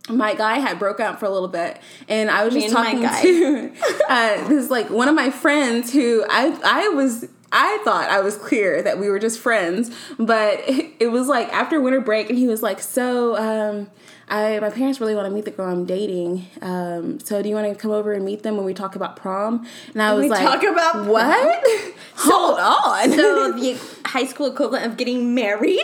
my 0.09 0.35
guy 0.35 0.59
had 0.59 0.79
broke 0.79 1.01
up 1.01 1.21
for 1.21 1.27
a 1.27 1.31
little 1.31 1.49
bit, 1.49 1.79
and 2.09 2.31
I 2.31 2.45
was 2.45 2.55
Me 2.55 2.63
just 2.63 2.75
talking 2.75 3.03
guy. 3.03 3.23
to 3.23 3.73
uh, 4.09 4.49
this 4.49 4.71
like 4.71 4.91
one 4.91 5.09
of 5.09 5.15
my 5.15 5.31
friends 5.31 5.93
who 5.93 6.25
I 6.29 6.59
I 6.65 6.89
was. 6.89 7.29
I 7.55 7.83
thought 7.85 8.09
I 8.09 8.21
was 8.21 8.35
clear 8.37 8.81
that 8.81 8.99
we 8.99 9.11
were 9.11 9.19
just 9.19 9.39
friends, 9.39 9.95
but 10.19 10.61
it, 10.67 10.93
it 11.01 11.09
was 11.09 11.29
like 11.29 11.53
after 11.53 11.83
winter 11.83 12.01
break, 12.01 12.31
and 12.31 12.39
he 12.39 12.47
was 12.47 12.63
like, 12.63 12.81
"So, 12.81 13.37
um, 13.37 13.91
I 14.27 14.59
my 14.61 14.71
parents 14.71 15.01
really 15.01 15.15
want 15.15 15.27
to 15.27 15.31
meet 15.31 15.45
the 15.45 15.51
girl 15.51 15.71
I'm 15.71 15.85
dating. 15.85 16.47
Um, 16.63 17.21
so 17.21 17.43
do 17.43 17.51
you 17.51 17.55
want 17.55 17.71
to 17.71 17.75
come 17.79 17.91
over 17.91 18.15
and 18.15 18.25
meet 18.25 18.43
them 18.43 18.57
when 18.57 18.65
we 18.65 18.73
talk 18.73 18.97
about 18.97 19.17
prom?" 19.17 19.67
And 19.93 20.03
I 20.03 20.15
was 20.15 20.23
we 20.23 20.31
like, 20.31 20.41
talk 20.41 20.63
about 20.63 21.07
what? 21.07 21.65
Hold 22.17 22.59
on. 22.59 23.11
So 23.13 23.53
the 23.53 23.79
high 24.07 24.25
school 24.25 24.47
equivalent 24.47 24.87
of 24.87 24.97
getting 24.97 25.35
married? 25.35 25.83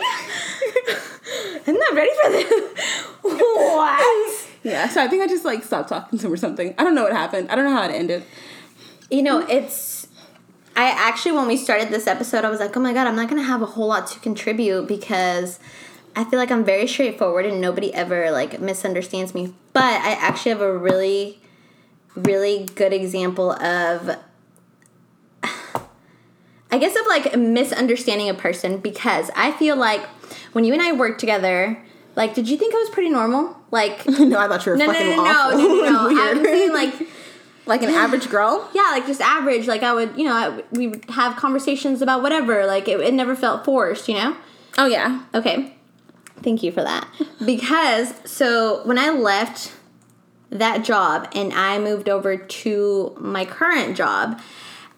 I'm 1.67 1.75
not 1.75 1.93
ready 1.93 2.11
for 2.23 2.29
this. 2.31 2.73
What? 3.75 4.45
Yeah, 4.61 4.89
so 4.89 5.01
I 5.01 5.07
think 5.07 5.23
I 5.23 5.27
just 5.27 5.45
like 5.45 5.63
stopped 5.63 5.87
talking 5.87 6.19
to 6.19 6.25
him 6.27 6.33
or 6.33 6.37
something. 6.37 6.75
I 6.77 6.83
don't 6.83 6.93
know 6.93 7.03
what 7.03 7.13
happened. 7.13 7.49
I 7.49 7.55
don't 7.55 7.63
know 7.63 7.71
how 7.71 7.83
it 7.83 7.93
ended. 7.93 8.25
You 9.09 9.23
know, 9.23 9.39
it's. 9.47 10.07
I 10.75 10.89
actually, 10.89 11.31
when 11.31 11.47
we 11.47 11.55
started 11.55 11.87
this 11.89 12.07
episode, 12.07 12.43
I 12.43 12.49
was 12.49 12.59
like, 12.59 12.75
oh 12.75 12.81
my 12.81 12.91
god, 12.91 13.07
I'm 13.07 13.15
not 13.15 13.29
gonna 13.29 13.43
have 13.43 13.61
a 13.61 13.65
whole 13.65 13.87
lot 13.87 14.07
to 14.07 14.19
contribute 14.19 14.85
because 14.85 15.59
I 16.13 16.25
feel 16.25 16.39
like 16.39 16.51
I'm 16.51 16.65
very 16.65 16.87
straightforward 16.87 17.45
and 17.45 17.61
nobody 17.61 17.93
ever 17.93 18.31
like 18.31 18.59
misunderstands 18.59 19.33
me. 19.33 19.53
But 19.71 20.01
I 20.01 20.11
actually 20.11 20.51
have 20.51 20.61
a 20.61 20.77
really, 20.77 21.39
really 22.15 22.65
good 22.75 22.91
example 22.91 23.53
of, 23.53 24.17
I 26.71 26.77
guess, 26.77 26.99
of 26.99 27.07
like 27.07 27.37
misunderstanding 27.37 28.27
a 28.27 28.33
person 28.33 28.77
because 28.79 29.31
I 29.37 29.53
feel 29.53 29.77
like 29.77 30.01
when 30.51 30.65
you 30.65 30.73
and 30.73 30.81
I 30.81 30.91
worked 30.91 31.21
together, 31.21 31.81
like, 32.15 32.33
did 32.33 32.49
you 32.49 32.57
think 32.57 32.75
I 32.75 32.79
was 32.79 32.89
pretty 32.89 33.09
normal? 33.09 33.55
Like, 33.71 34.07
no, 34.07 34.39
I 34.39 34.47
thought 34.47 34.65
you 34.65 34.71
were 34.71 34.77
no, 34.77 34.85
no, 34.85 34.93
fucking 34.93 35.09
no, 35.09 35.23
no, 35.23 35.31
awful. 35.31 35.57
no, 35.57 35.67
no, 35.67 35.91
no. 35.91 36.07
Weird. 36.13 36.37
I'm 36.37 36.43
saying 36.43 36.73
like. 36.73 36.93
like 37.69 37.83
an 37.83 37.89
average 37.89 38.29
girl. 38.29 38.67
Yeah, 38.73 38.81
like 38.91 39.05
just 39.05 39.21
average. 39.21 39.67
Like 39.67 39.83
I 39.83 39.93
would, 39.93 40.17
you 40.17 40.25
know, 40.25 40.33
I, 40.33 40.63
we 40.71 40.87
would 40.87 41.05
have 41.11 41.35
conversations 41.35 42.01
about 42.01 42.23
whatever. 42.23 42.65
Like 42.65 42.87
it, 42.87 42.99
it 42.99 43.13
never 43.13 43.35
felt 43.35 43.63
forced, 43.63 44.09
you 44.09 44.15
know. 44.15 44.35
Oh 44.77 44.87
yeah. 44.87 45.23
Okay, 45.35 45.75
thank 46.41 46.63
you 46.63 46.71
for 46.71 46.81
that. 46.81 47.07
Because 47.45 48.13
so 48.25 48.81
when 48.85 48.97
I 48.97 49.11
left 49.11 49.71
that 50.49 50.83
job 50.83 51.29
and 51.35 51.53
I 51.53 51.77
moved 51.77 52.09
over 52.09 52.35
to 52.35 53.15
my 53.19 53.45
current 53.45 53.95
job, 53.95 54.41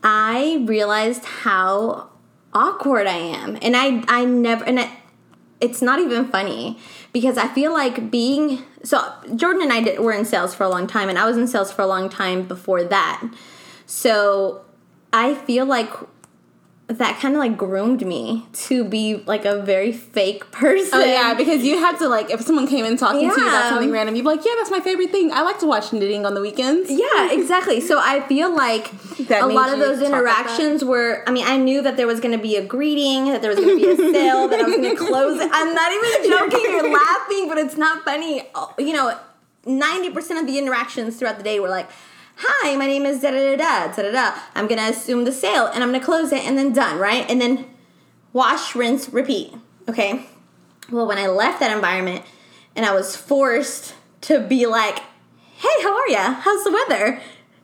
I 0.02 0.64
realized 0.66 1.26
how 1.26 2.10
awkward 2.54 3.06
I 3.06 3.18
am, 3.18 3.58
and 3.62 3.76
I 3.76 4.04
I 4.08 4.24
never 4.26 4.64
and 4.64 4.80
I, 4.80 4.92
it's 5.62 5.82
not 5.82 6.00
even 6.00 6.28
funny 6.28 6.80
because 7.14 7.38
I 7.38 7.48
feel 7.48 7.72
like 7.72 8.12
being 8.12 8.64
so 8.84 9.02
Jordan 9.36 9.62
and 9.62 9.72
I 9.72 9.82
did, 9.82 10.00
were 10.00 10.12
in 10.12 10.26
sales 10.26 10.54
for 10.56 10.64
a 10.64 10.70
long 10.70 10.88
time, 10.88 11.08
and 11.08 11.18
I 11.18 11.26
was 11.26 11.38
in 11.38 11.48
sales 11.48 11.72
for 11.72 11.84
a 11.84 11.88
long 11.88 12.10
time 12.10 12.48
before 12.48 12.84
that. 12.84 13.24
So 13.86 14.66
I 15.14 15.36
feel 15.36 15.66
like 15.66 15.94
that 16.98 17.20
kind 17.20 17.34
of 17.36 17.40
like 17.40 17.58
groomed 17.58 18.06
me 18.06 18.46
to 18.54 18.84
be 18.84 19.18
like 19.26 19.46
a 19.46 19.62
very 19.62 19.92
fake 19.92 20.52
person. 20.52 21.00
Oh 21.00 21.04
yeah, 21.04 21.34
because 21.34 21.64
you 21.64 21.80
had 21.80 21.98
to 22.00 22.08
like 22.08 22.30
if 22.30 22.42
someone 22.42 22.68
came 22.68 22.86
in 22.86 22.98
talking 22.98 23.22
to 23.22 23.26
you 23.40 23.48
about 23.48 23.70
something 23.70 23.92
random, 23.92 24.16
you'd 24.16 24.24
be 24.24 24.28
like, 24.28 24.46
"Yeah, 24.46 24.54
that's 24.58 24.72
my 24.72 24.80
favorite 24.80 25.12
thing. 25.12 25.32
I 25.32 25.42
like 25.42 25.60
to 25.60 25.68
watch 25.68 25.94
knitting 25.94 26.26
on 26.26 26.34
the 26.34 26.42
weekends." 26.42 26.90
Yeah, 26.90 27.32
exactly. 27.32 27.82
So 27.82 28.00
I 28.00 28.22
feel 28.28 28.54
like 28.56 28.92
That 29.28 29.44
a 29.44 29.46
lot 29.48 29.72
of 29.72 29.80
those 29.80 30.02
interactions 30.02 30.84
were. 30.84 31.24
I 31.28 31.32
mean, 31.32 31.46
I 31.46 31.58
knew 31.58 31.82
that 31.82 31.96
there 31.98 32.08
was 32.08 32.20
going 32.20 32.36
to 32.36 32.42
be 32.42 32.56
a 32.56 32.66
greeting, 32.66 33.26
that 33.26 33.42
there 33.42 33.52
was 33.52 33.60
going 33.60 33.78
to 33.80 33.86
be 33.86 33.90
a 33.92 33.96
sale, 34.14 34.48
that 34.48 34.60
I 34.60 34.64
was 34.64 34.76
going 34.76 34.96
to 34.96 34.96
close 34.96 35.40
it. 35.40 35.50
I'm 35.54 35.74
not 35.74 35.92
even 35.92 36.30
joking. 36.52 36.72
You're 36.72 36.92
laughing, 36.92 37.48
but 37.48 37.58
it's 37.58 37.78
not 37.78 38.04
funny. 38.04 38.44
Oh, 38.56 38.74
You 38.78 38.94
know, 38.94 39.18
ninety 39.66 40.10
percent 40.10 40.40
of 40.40 40.48
the 40.48 40.58
interactions 40.58 41.18
throughout 41.18 41.38
the 41.38 41.44
day 41.44 41.60
were 41.60 41.70
like. 41.70 41.90
Hi, 42.44 42.76
my 42.76 42.88
name 42.88 43.06
is 43.06 43.22
da 43.22 43.30
da 43.30 43.56
da 43.56 43.88
da 43.94 44.02
da 44.02 44.12
da. 44.12 44.40
I'm 44.56 44.68
gonna 44.68 44.90
assume 44.90 45.26
the 45.26 45.32
sale 45.32 45.68
and 45.68 45.84
I'm 45.84 45.92
gonna 45.92 46.04
close 46.04 46.32
it 46.32 46.44
and 46.44 46.58
then 46.58 46.74
done, 46.74 46.98
right? 46.98 47.24
And 47.30 47.40
then 47.40 47.68
wash, 48.34 48.74
rinse, 48.74 49.10
repeat. 49.10 49.54
Okay. 49.88 50.26
Well, 50.90 51.06
when 51.06 51.20
I 51.20 51.28
left 51.28 51.60
that 51.60 51.72
environment 51.72 52.26
and 52.76 52.84
I 52.84 52.96
was 52.96 53.16
forced 53.16 53.94
to 54.22 54.40
be 54.40 54.66
like, 54.66 55.04
hey, 55.58 55.84
how 55.84 55.96
are 55.96 56.08
ya? 56.08 56.34
How's 56.34 56.64
the 56.64 56.72
weather? 56.72 57.22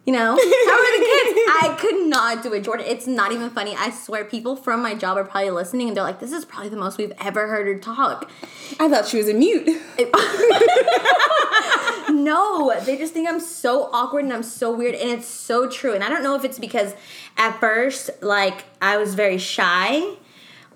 You 0.07 0.13
know, 0.13 0.31
how 0.31 0.35
are 0.35 0.99
the 0.99 1.05
kids? 1.05 1.39
I 1.61 1.77
could 1.77 2.07
not 2.07 2.41
do 2.41 2.53
it, 2.53 2.63
Jordan. 2.63 2.85
It's 2.87 3.05
not 3.05 3.33
even 3.33 3.49
funny. 3.49 3.75
I 3.75 3.91
swear, 3.91 4.23
people 4.23 4.55
from 4.55 4.81
my 4.81 4.95
job 4.95 5.17
are 5.17 5.25
probably 5.25 5.51
listening 5.51 5.89
and 5.89 5.97
they're 5.97 6.03
like, 6.03 6.19
this 6.19 6.31
is 6.31 6.45
probably 6.45 6.69
the 6.69 6.77
most 6.77 6.97
we've 6.97 7.11
ever 7.19 7.47
heard 7.47 7.67
her 7.67 7.77
talk. 7.77 8.31
I 8.79 8.87
thought 8.89 9.05
she 9.05 9.17
was 9.17 9.27
a 9.27 9.33
mute. 9.33 9.69
No, 12.09 12.73
they 12.81 12.97
just 12.97 13.13
think 13.13 13.29
I'm 13.29 13.39
so 13.39 13.89
awkward 13.93 14.23
and 14.23 14.33
I'm 14.33 14.43
so 14.43 14.75
weird, 14.75 14.95
and 14.95 15.09
it's 15.11 15.27
so 15.27 15.69
true. 15.69 15.93
And 15.93 16.03
I 16.03 16.09
don't 16.09 16.23
know 16.23 16.35
if 16.35 16.43
it's 16.43 16.57
because 16.59 16.93
at 17.37 17.59
first, 17.59 18.09
like, 18.21 18.65
I 18.81 18.97
was 18.97 19.13
very 19.13 19.37
shy 19.37 20.15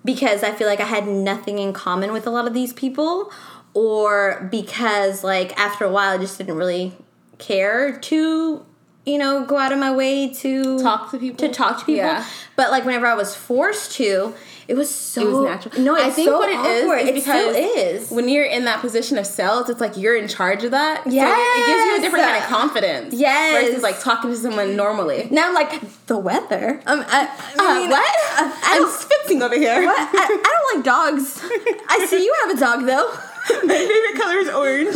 because 0.06 0.44
I 0.44 0.52
feel 0.52 0.68
like 0.68 0.80
I 0.80 0.86
had 0.86 1.08
nothing 1.08 1.60
in 1.60 1.74
common 1.74 2.14
with 2.14 2.28
a 2.28 2.30
lot 2.30 2.48
of 2.48 2.54
these 2.54 2.74
people, 2.74 3.32
or 3.74 4.48
because, 4.52 5.24
like, 5.24 5.58
after 5.60 5.84
a 5.84 5.92
while, 5.92 6.14
I 6.14 6.18
just 6.18 6.38
didn't 6.38 6.56
really 6.56 6.94
care 7.38 8.00
to, 8.00 8.66
you 9.06 9.18
know, 9.18 9.46
go 9.46 9.58
out 9.58 9.72
of 9.72 9.80
my 9.80 9.92
way 9.92 10.34
to 10.36 10.80
Talk 10.80 11.12
to 11.12 11.18
people? 11.18 11.38
To 11.38 11.54
talk 11.54 11.80
to 11.80 11.86
people. 11.86 11.96
Yeah. 12.06 12.26
But, 12.56 12.70
like, 12.72 12.86
whenever 12.86 13.08
I 13.08 13.16
was 13.16 13.36
forced 13.36 13.94
to, 13.94 14.34
it 14.68 14.76
was 14.76 14.94
so 14.94 15.22
It 15.22 15.26
was 15.26 15.44
natural. 15.46 15.84
No, 15.84 15.96
it's 15.96 16.04
I 16.06 16.10
think 16.12 16.30
so 16.30 16.38
what 16.38 16.50
it 16.50 16.60
is 16.60 16.84
awkward. 16.84 17.00
is 17.02 17.08
it 17.10 17.16
because 17.16 17.56
still 17.56 17.56
is. 17.56 18.12
when 18.12 18.30
you're 18.30 18.46
in 18.46 18.66
that 18.66 18.80
position 18.80 19.18
of 19.18 19.26
sales, 19.26 19.70
it's 19.70 19.82
like 19.82 19.98
you're 19.98 20.16
in 20.16 20.28
charge 20.28 20.64
of 20.64 20.72
that. 20.72 21.04
So 21.04 21.10
it- 21.10 21.14
it 21.16 21.66
gives 21.66 21.86
you 21.86 21.98
a 21.98 22.02
different 22.02 22.26
kind 22.26 22.38
of 22.44 22.50
confidence. 22.50 23.14
Yes. 23.16 23.66
Versus 23.68 23.84
like 23.84 24.00
talking 24.00 24.30
to 24.30 24.38
someone 24.38 24.76
normally. 24.76 25.28
Now 25.32 25.54
like 25.54 25.82
the 26.06 26.18
weather. 26.18 26.80
Um, 26.86 27.04
I, 27.08 27.28
I 27.58 27.86
Uh, 27.86 27.90
what? 27.90 28.00
I, 28.00 28.44
I 28.64 28.76
I'm 28.76 28.82
don't. 28.84 28.92
spitzing 29.02 29.42
over 29.42 29.56
here. 29.56 29.84
What? 29.84 29.98
I, 30.00 30.24
I 30.26 30.60
don't 30.60 30.76
like 30.78 30.86
dogs. 30.86 31.42
I 31.90 32.06
see 32.08 32.24
you 32.24 32.34
have 32.46 32.56
a 32.56 32.60
dog 32.60 32.86
though. 32.86 33.12
My 33.64 33.76
favorite 33.76 34.22
color 34.22 34.38
is 34.38 34.50
orange. 34.50 34.96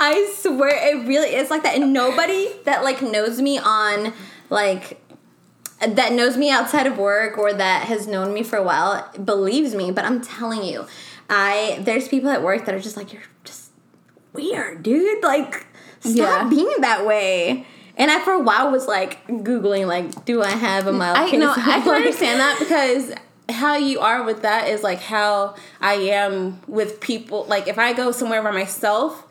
I 0.00 0.32
swear 0.38 0.70
it 0.72 1.06
really 1.06 1.34
is 1.34 1.50
like 1.50 1.62
that, 1.64 1.76
and 1.76 1.92
nobody 1.92 2.50
that 2.64 2.82
like 2.84 3.02
knows 3.02 3.40
me 3.40 3.58
on 3.58 4.12
like 4.50 5.00
that 5.86 6.12
knows 6.12 6.36
me 6.36 6.50
outside 6.50 6.86
of 6.86 6.96
work 6.98 7.36
or 7.36 7.52
that 7.52 7.82
has 7.84 8.06
known 8.06 8.32
me 8.32 8.42
for 8.42 8.56
a 8.56 8.62
while 8.62 9.08
believes 9.24 9.74
me. 9.74 9.90
But 9.90 10.04
I'm 10.04 10.20
telling 10.22 10.62
you, 10.64 10.86
I 11.28 11.78
there's 11.82 12.08
people 12.08 12.30
at 12.30 12.42
work 12.42 12.64
that 12.66 12.74
are 12.74 12.80
just 12.80 12.96
like 12.96 13.12
you're 13.12 13.22
just 13.44 13.70
weird, 14.32 14.82
dude. 14.82 15.22
Like 15.22 15.66
stop 16.00 16.14
Yeah. 16.14 16.48
being 16.48 16.72
that 16.80 17.04
way. 17.06 17.66
And 17.98 18.10
I 18.10 18.20
for 18.20 18.32
a 18.32 18.40
while 18.40 18.70
was 18.70 18.86
like 18.86 19.26
googling 19.26 19.86
like, 19.86 20.24
do 20.26 20.42
I 20.42 20.50
have 20.50 20.86
a 20.86 20.92
mild 20.92 21.16
I 21.16 21.30
case 21.30 21.40
know 21.40 21.50
I 21.56 21.80
can 21.80 21.94
understand 21.94 22.40
that 22.40 22.58
because 22.58 23.12
how 23.48 23.76
you 23.76 24.00
are 24.00 24.24
with 24.24 24.42
that 24.42 24.68
is 24.68 24.82
like 24.82 25.00
how 25.00 25.54
I 25.80 25.94
am 25.94 26.60
with 26.66 27.00
people. 27.00 27.44
Like 27.44 27.68
if 27.68 27.78
I 27.78 27.92
go 27.92 28.10
somewhere 28.12 28.42
by 28.42 28.50
myself, 28.50 29.22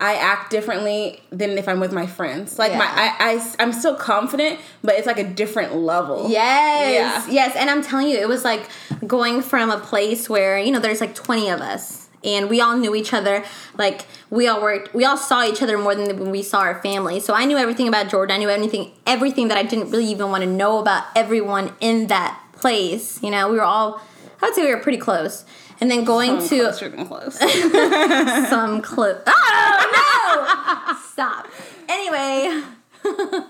I 0.00 0.14
act 0.14 0.50
differently 0.50 1.20
than 1.30 1.58
if 1.58 1.68
I'm 1.68 1.80
with 1.80 1.92
my 1.92 2.06
friends. 2.06 2.58
Like 2.58 2.72
my 2.72 2.84
Yeah. 2.84 3.16
I, 3.18 3.34
I 3.34 3.54
I'm 3.58 3.72
still 3.72 3.94
confident, 3.96 4.60
but 4.82 4.94
it's 4.94 5.06
like 5.06 5.18
a 5.18 5.24
different 5.24 5.74
level. 5.74 6.28
Yes, 6.30 7.26
Yeah. 7.26 7.32
yes, 7.32 7.56
and 7.56 7.68
I'm 7.68 7.82
telling 7.82 8.08
you, 8.08 8.16
it 8.16 8.28
was 8.28 8.44
like 8.44 8.68
going 9.06 9.42
from 9.42 9.70
a 9.70 9.78
place 9.78 10.28
where 10.28 10.58
you 10.58 10.70
know 10.70 10.78
there's 10.78 11.00
like 11.00 11.14
20 11.16 11.48
of 11.50 11.60
us, 11.60 12.08
and 12.22 12.48
we 12.48 12.60
all 12.60 12.76
knew 12.76 12.94
each 12.94 13.12
other. 13.12 13.44
Like 13.76 14.02
we 14.30 14.46
all 14.46 14.62
worked, 14.62 14.94
we 14.94 15.04
all 15.04 15.16
saw 15.16 15.44
each 15.44 15.62
other 15.62 15.76
more 15.76 15.96
than 15.96 16.16
when 16.18 16.30
we 16.30 16.42
saw 16.42 16.60
our 16.60 16.80
family. 16.80 17.18
So 17.18 17.34
I 17.34 17.44
knew 17.44 17.56
everything 17.56 17.88
about 17.88 18.08
Jordan. 18.08 18.36
I 18.36 18.38
knew 18.38 18.48
anything, 18.50 18.92
everything 19.04 19.48
that 19.48 19.58
I 19.58 19.64
didn't 19.64 19.90
really 19.90 20.06
even 20.06 20.30
want 20.30 20.44
to 20.44 20.50
know 20.50 20.78
about 20.78 21.04
everyone 21.16 21.72
in 21.80 22.06
that 22.06 22.40
place. 22.58 23.22
You 23.22 23.30
know, 23.30 23.50
we 23.50 23.56
were 23.56 23.64
all, 23.64 24.00
I 24.42 24.46
would 24.46 24.54
say 24.54 24.64
we 24.64 24.74
were 24.74 24.80
pretty 24.80 24.98
close. 24.98 25.44
And 25.80 25.90
then 25.90 26.04
going 26.04 26.40
Some 26.40 26.48
to 26.48 26.64
closer 26.64 26.88
than 26.88 27.06
close. 27.06 27.38
some 28.50 28.82
clip. 28.82 29.22
Oh 29.26 30.88
no! 30.88 30.98
Stop. 31.12 31.46
Anyway, 31.88 32.64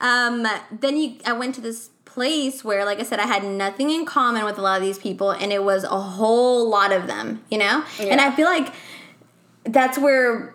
um, 0.00 0.46
then 0.70 0.98
you, 0.98 1.16
I 1.24 1.32
went 1.32 1.54
to 1.54 1.62
this 1.62 1.88
place 2.04 2.62
where, 2.62 2.84
like 2.84 3.00
I 3.00 3.02
said, 3.02 3.18
I 3.18 3.26
had 3.26 3.44
nothing 3.44 3.88
in 3.90 4.04
common 4.04 4.44
with 4.44 4.58
a 4.58 4.62
lot 4.62 4.76
of 4.76 4.82
these 4.82 4.98
people, 4.98 5.30
and 5.30 5.50
it 5.50 5.64
was 5.64 5.84
a 5.84 5.98
whole 5.98 6.68
lot 6.68 6.92
of 6.92 7.06
them. 7.06 7.42
You 7.50 7.58
know, 7.58 7.82
and 7.98 8.20
I 8.20 8.30
feel 8.34 8.46
like 8.46 8.72
that's 9.64 9.98
where. 9.98 10.54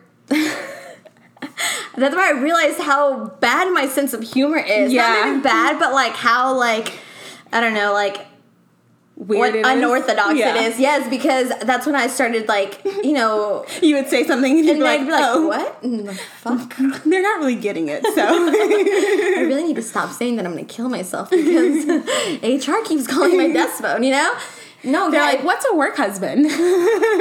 That's 1.96 2.15
where 2.15 2.36
I 2.36 2.39
realized 2.39 2.80
how 2.80 3.27
bad 3.39 3.72
my 3.72 3.88
sense 3.88 4.13
of 4.13 4.24
humor 4.24 4.58
is. 4.58 4.92
Yeah. 4.92 5.08
Not 5.08 5.27
even 5.27 5.42
bad, 5.42 5.80
but 5.80 5.94
like 5.94 6.13
how 6.13 6.58
like 6.58 6.94
I 7.53 7.62
don't 7.62 7.74
know, 7.74 7.93
like 7.93 8.25
Weird 9.15 9.53
what 9.53 9.65
unorthodox 9.77 10.36
Yeah. 10.39 10.55
it 10.55 10.72
is. 10.74 10.79
Yes, 10.79 11.07
because 11.07 11.50
that's 11.62 11.86
when 11.86 11.95
I 11.95 12.07
started 12.07 12.48
like, 12.48 12.83
you 12.83 13.13
know, 13.13 13.63
You 13.81 13.95
would 13.98 14.10
say 14.10 14.25
something 14.25 14.57
and 14.57 14.65
you'd 14.65 14.72
and 14.72 14.79
be 14.79 14.86
I'd 14.88 14.98
like, 15.01 15.05
be 15.07 15.12
like, 15.12 15.24
oh, 15.25 15.48
what? 15.48 15.81
The 15.83 16.13
fuck? 16.41 16.75
They're 17.05 17.22
not 17.22 17.38
really 17.39 17.55
getting 17.55 17.89
it, 17.89 18.03
so 18.03 18.12
I 18.25 19.43
really 19.48 19.63
need 19.65 19.75
to 19.75 19.83
stop 19.83 20.12
saying 20.12 20.38
that 20.38 20.45
I'm 20.45 20.53
gonna 20.53 20.65
kill 20.65 20.89
myself 20.89 21.29
because 21.29 21.86
HR 22.41 22.83
keeps 22.86 23.05
calling 23.05 23.38
my 23.38 23.51
desk 23.53 23.81
phone, 23.83 24.01
you 24.03 24.12
know? 24.12 24.33
No, 24.84 25.10
they're 25.10 25.22
like, 25.22 25.44
"What's 25.44 25.66
a 25.72 25.75
work 25.75 25.96
husband?" 25.98 26.46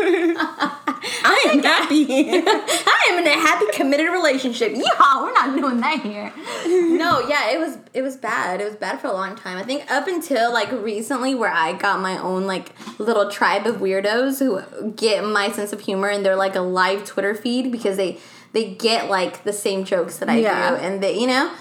I 0.05 1.47
am 1.53 1.63
happy. 1.63 2.07
I 2.11 3.07
am 3.11 3.19
in 3.19 3.27
a 3.27 3.31
happy 3.33 3.67
committed 3.73 4.09
relationship. 4.11 4.73
Yeah, 4.75 5.23
we're 5.23 5.33
not 5.33 5.57
doing 5.57 5.81
that 5.81 6.01
here. 6.01 6.33
No, 6.67 7.21
yeah, 7.29 7.51
it 7.51 7.59
was 7.59 7.79
it 7.93 8.03
was 8.03 8.17
bad. 8.17 8.61
It 8.61 8.65
was 8.65 8.75
bad 8.77 9.01
for 9.01 9.07
a 9.09 9.13
long 9.13 9.37
time. 9.37 9.57
I 9.59 9.63
think 9.63 9.91
up 9.91 10.07
until 10.07 10.53
like 10.53 10.71
recently 10.73 11.35
where 11.35 11.53
I 11.53 11.73
got 11.75 12.01
my 12.01 12.19
own 12.19 12.47
like 12.47 12.73
little 12.99 13.31
tribe 13.31 13.67
of 13.67 13.77
weirdos 13.77 14.39
who 14.39 14.93
get 14.93 15.25
my 15.25 15.51
sense 15.51 15.73
of 15.73 15.81
humor 15.81 16.09
and 16.09 16.25
they're 16.25 16.37
like 16.37 16.57
a 16.57 16.61
live 16.61 17.05
Twitter 17.05 17.35
feed 17.35 17.71
because 17.73 17.97
they 17.97 18.19
they 18.53 18.75
get 18.75 19.09
like 19.09 19.45
the 19.45 19.53
same 19.53 19.85
jokes 19.85 20.19
that 20.19 20.29
I 20.29 20.39
Yeah. 20.39 20.71
do 20.71 20.77
and 20.77 21.03
they 21.03 21.19
you 21.19 21.27
know 21.27 21.53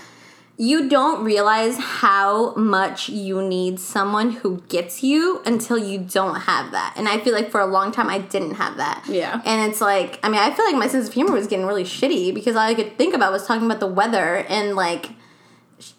you 0.58 0.90
don't 0.90 1.24
realize 1.24 1.78
how 1.78 2.54
much 2.56 3.10
you 3.10 3.42
need 3.42 3.80
someone 3.80 4.32
who 4.32 4.62
gets 4.70 5.02
you 5.02 5.42
until 5.46 5.78
you 5.78 5.98
don't 5.98 6.42
have 6.42 6.72
that. 6.72 6.94
And 6.98 7.08
I 7.08 7.20
feel 7.20 7.34
like 7.34 7.50
for 7.50 7.60
a 7.60 7.66
long 7.66 7.92
time 7.92 8.10
I 8.10 8.20
didn't 8.20 8.56
have 8.56 8.78
that. 8.78 9.04
Yeah. 9.08 9.42
And 9.44 9.72
it's 9.72 9.82
like, 9.82 10.20
I 10.24 10.30
mean, 10.30 10.40
I 10.40 10.52
feel 10.52 10.66
like 10.66 10.76
my 10.76 10.88
sense 10.88 11.08
of 11.08 11.14
humor 11.14 11.34
was 11.34 11.48
getting 11.48 11.66
really 11.66 11.84
shitty 11.84 12.34
because 12.34 12.56
all 12.56 12.62
I 12.62 12.76
could 12.76 12.98
think 12.98 13.16
about 13.16 13.32
was 13.32 13.48
talking 13.48 13.66
about 13.66 13.80
the 13.80 13.88
weather 13.88 14.46
and 14.50 14.76
like 14.76 15.10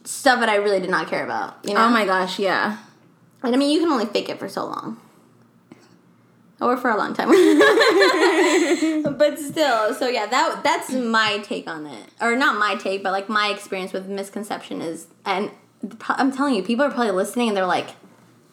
stuff 0.05 0.41
that 0.41 0.49
I 0.49 0.57
really 0.57 0.81
did 0.81 0.91
not 0.91 1.09
care 1.09 1.25
about. 1.25 1.57
You 1.65 1.75
know? 1.75 1.85
Oh 1.85 1.91
my 1.91 2.05
gosh, 2.05 2.39
yeah. 2.39 2.79
And 3.43 3.55
I 3.55 3.59
mean, 3.59 3.71
you 3.71 3.81
can 3.81 3.91
only 3.91 4.07
fake 4.07 4.29
it 4.29 4.39
for 4.39 4.49
so 4.49 4.65
long. 4.67 5.01
Or 6.63 6.77
for 6.77 6.91
a 6.91 6.97
long 6.97 7.13
time. 7.13 7.29
but 9.19 9.39
still, 9.39 9.95
so 9.95 10.07
yeah, 10.09 10.27
that 10.27 10.61
that's 10.63 10.93
my 10.93 11.39
take 11.39 11.69
on 11.69 11.87
it. 11.87 12.09
Or 12.21 12.37
not 12.37 12.57
my 12.59 12.77
take, 12.77 13.03
but 13.03 13.11
like 13.11 13.29
my 13.29 13.49
experience 13.49 13.93
with 13.93 14.07
misconception 14.07 14.81
is 14.81 15.09
and 15.25 15.51
I'm 16.09 16.31
telling 16.31 16.55
you, 16.55 16.63
people 16.63 16.85
are 16.85 16.91
probably 16.91 17.11
listening 17.11 17.49
and 17.49 17.57
they're 17.57 17.67
like, 17.67 17.89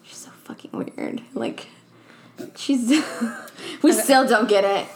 She's 0.02 0.18
so 0.18 0.30
fucking 0.30 0.72
weird. 0.72 1.22
Like 1.34 1.68
she's 2.56 2.88
we 3.82 3.92
still 3.92 4.26
don't 4.26 4.48
get 4.48 4.64
it. 4.64 4.88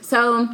So, 0.00 0.48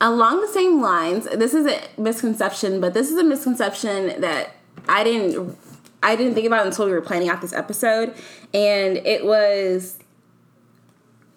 along 0.00 0.40
the 0.40 0.48
same 0.48 0.80
lines, 0.80 1.26
this 1.26 1.54
is 1.54 1.66
a 1.66 1.80
misconception, 2.00 2.80
but 2.80 2.94
this 2.94 3.10
is 3.10 3.16
a 3.16 3.24
misconception 3.24 4.20
that 4.20 4.56
I 4.88 5.04
didn't 5.04 5.56
I 6.02 6.16
didn't 6.16 6.34
think 6.34 6.46
about 6.46 6.66
until 6.66 6.86
we 6.86 6.92
were 6.92 7.00
planning 7.00 7.28
out 7.28 7.40
this 7.40 7.52
episode, 7.52 8.14
and 8.52 8.96
it 8.98 9.24
was 9.24 9.98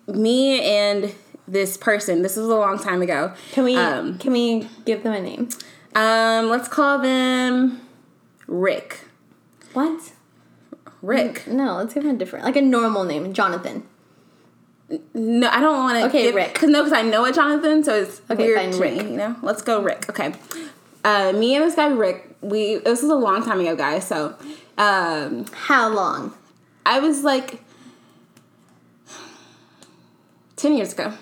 me 0.07 0.61
and 0.61 1.13
this 1.47 1.77
person. 1.77 2.21
This 2.21 2.35
was 2.35 2.45
a 2.47 2.55
long 2.55 2.79
time 2.79 3.01
ago. 3.01 3.33
Can 3.51 3.63
we 3.63 3.75
Um, 3.75 4.17
can 4.17 4.33
we 4.33 4.67
give 4.85 5.03
them 5.03 5.13
a 5.13 5.21
name? 5.21 5.49
um, 5.95 6.49
let's 6.49 6.67
call 6.67 6.99
them 6.99 7.81
Rick. 8.47 8.99
What? 9.73 10.11
Rick. 11.01 11.47
No, 11.47 11.77
let's 11.77 11.93
give 11.93 12.03
him 12.03 12.15
a 12.15 12.17
different 12.17 12.45
like 12.45 12.55
a 12.55 12.61
normal 12.61 13.03
name. 13.03 13.33
Jonathan. 13.33 13.83
No, 15.13 15.49
I 15.49 15.59
don't 15.59 15.75
want 15.77 15.99
to. 15.99 16.05
Okay, 16.07 16.23
give, 16.23 16.35
Rick. 16.35 16.53
Cause 16.55 16.69
no, 16.69 16.81
because 16.83 16.97
I 16.97 17.01
know 17.01 17.25
a 17.25 17.31
Jonathan, 17.33 17.83
so 17.83 17.93
it's 18.03 18.21
Okay, 18.29 18.45
weird 18.47 18.57
fine, 18.59 18.71
to 18.71 18.79
Rick. 18.79 18.93
me. 19.05 19.11
You 19.11 19.17
know, 19.17 19.35
let's 19.41 19.61
go 19.61 19.81
Rick. 19.81 20.09
Okay, 20.09 20.33
uh, 21.03 21.33
me 21.33 21.55
and 21.55 21.63
this 21.65 21.75
guy 21.75 21.87
Rick. 21.87 22.35
We 22.41 22.77
this 22.77 23.01
was 23.01 23.11
a 23.11 23.15
long 23.15 23.43
time 23.43 23.59
ago, 23.59 23.75
guys. 23.75 24.07
So, 24.07 24.35
um, 24.77 25.45
How 25.51 25.89
long? 25.89 26.33
I 26.85 26.99
was 26.99 27.23
like 27.23 27.61
ten 30.57 30.75
years 30.75 30.91
ago. 30.93 31.13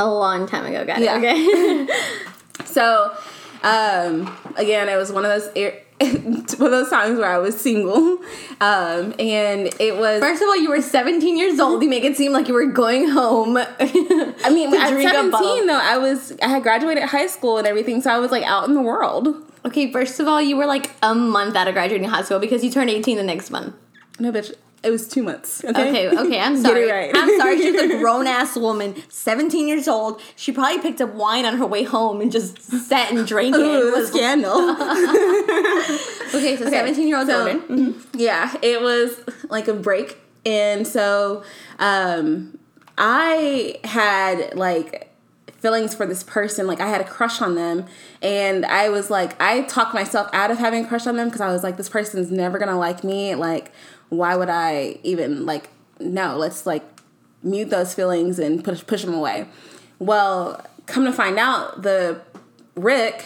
A 0.00 0.08
long 0.08 0.46
time 0.46 0.64
ago, 0.66 0.84
guys. 0.84 1.00
Yeah. 1.00 1.16
Okay. 1.16 1.86
So, 2.64 3.16
um, 3.62 4.36
again, 4.56 4.88
it 4.88 4.96
was 4.96 5.10
one 5.10 5.24
of 5.24 5.30
those 5.30 5.50
air- 5.56 5.80
one 6.00 6.12
of 6.26 6.58
those 6.58 6.90
times 6.90 7.18
where 7.18 7.30
I 7.30 7.38
was 7.38 7.58
single, 7.58 8.18
um, 8.60 9.14
and 9.18 9.72
it 9.80 9.96
was. 9.96 10.20
First 10.20 10.42
of 10.42 10.48
all, 10.48 10.56
you 10.56 10.68
were 10.68 10.82
17 10.82 11.38
years 11.38 11.58
old. 11.60 11.82
You 11.82 11.88
make 11.88 12.04
it 12.04 12.16
seem 12.16 12.32
like 12.32 12.46
you 12.46 12.54
were 12.54 12.66
going 12.66 13.08
home. 13.08 13.56
I 13.80 14.50
mean, 14.52 14.74
at 14.74 14.90
drink 14.90 15.10
a 15.10 15.30
bottle. 15.30 15.40
seventeen 15.40 15.66
though, 15.66 15.80
I 15.80 15.98
was 15.98 16.36
I 16.42 16.48
had 16.48 16.62
graduated 16.62 17.04
high 17.04 17.26
school 17.28 17.58
and 17.58 17.66
everything, 17.66 18.02
so 18.02 18.10
I 18.10 18.18
was 18.18 18.30
like 18.30 18.44
out 18.44 18.68
in 18.68 18.74
the 18.74 18.82
world. 18.82 19.28
Okay, 19.64 19.90
first 19.90 20.20
of 20.20 20.28
all, 20.28 20.40
you 20.42 20.56
were 20.56 20.66
like 20.66 20.90
a 21.02 21.14
month 21.14 21.56
out 21.56 21.68
of 21.68 21.74
graduating 21.74 22.08
high 22.08 22.22
school 22.22 22.38
because 22.38 22.62
you 22.62 22.70
turned 22.70 22.90
18 22.90 23.16
the 23.16 23.22
next 23.22 23.50
month. 23.50 23.74
No, 24.20 24.30
bitch, 24.30 24.52
it 24.82 24.90
was 24.90 25.08
two 25.08 25.22
months. 25.22 25.64
Okay, 25.64 26.08
okay, 26.08 26.40
I'm 26.40 26.54
Get 26.54 26.54
it 26.54 26.62
sorry. 26.62 26.90
right. 26.90 27.10
I'm 27.14 27.38
sorry. 27.38 27.58
She's 27.58 27.80
a 27.80 27.98
grown 28.00 28.26
ass 28.26 28.56
woman, 28.56 28.94
17 29.08 29.66
years 29.66 29.88
old. 29.88 30.20
She 30.36 30.52
probably 30.52 30.80
picked 30.80 31.00
up 31.00 31.12
wine 31.14 31.44
on 31.44 31.56
her 31.58 31.66
way 31.66 31.82
home 31.84 32.20
and 32.20 32.30
just 32.30 32.60
sat 32.62 33.10
and 33.12 33.26
drank 33.26 33.54
it. 33.56 33.58
Ooh, 33.60 33.92
Was- 33.92 34.08
scandal. 34.08 34.70
okay, 36.34 36.56
so 36.56 36.68
17 36.68 37.08
year 37.08 37.18
old 37.18 37.26
So, 37.26 37.52
Jordan. 37.58 38.02
yeah, 38.14 38.54
it 38.62 38.80
was 38.80 39.20
like 39.50 39.68
a 39.68 39.74
break, 39.74 40.18
and 40.46 40.86
so 40.86 41.42
um, 41.78 42.58
I 42.96 43.80
had 43.84 44.54
like 44.54 45.06
feelings 45.58 45.94
for 45.94 46.06
this 46.06 46.22
person. 46.22 46.66
Like 46.66 46.80
I 46.80 46.86
had 46.88 47.00
a 47.00 47.04
crush 47.04 47.40
on 47.42 47.54
them, 47.54 47.86
and 48.22 48.64
I 48.66 48.88
was 48.90 49.10
like, 49.10 49.40
I 49.42 49.62
talked 49.62 49.94
myself 49.94 50.28
out 50.32 50.50
of 50.50 50.58
having 50.58 50.84
a 50.84 50.88
crush 50.88 51.06
on 51.06 51.16
them 51.16 51.28
because 51.28 51.40
I 51.40 51.48
was 51.52 51.62
like, 51.64 51.76
this 51.76 51.88
person's 51.88 52.30
never 52.30 52.58
gonna 52.58 52.78
like 52.78 53.02
me. 53.02 53.34
Like, 53.34 53.72
why 54.08 54.36
would 54.36 54.48
I 54.48 54.98
even 55.02 55.46
like? 55.46 55.68
No, 56.00 56.36
let's 56.36 56.66
like 56.66 56.84
mute 57.42 57.70
those 57.70 57.94
feelings 57.94 58.38
and 58.38 58.64
push 58.64 58.86
push 58.86 59.02
them 59.02 59.14
away. 59.14 59.48
Well, 59.98 60.64
come 60.86 61.04
to 61.04 61.12
find 61.12 61.38
out, 61.38 61.82
the 61.82 62.20
Rick 62.74 63.24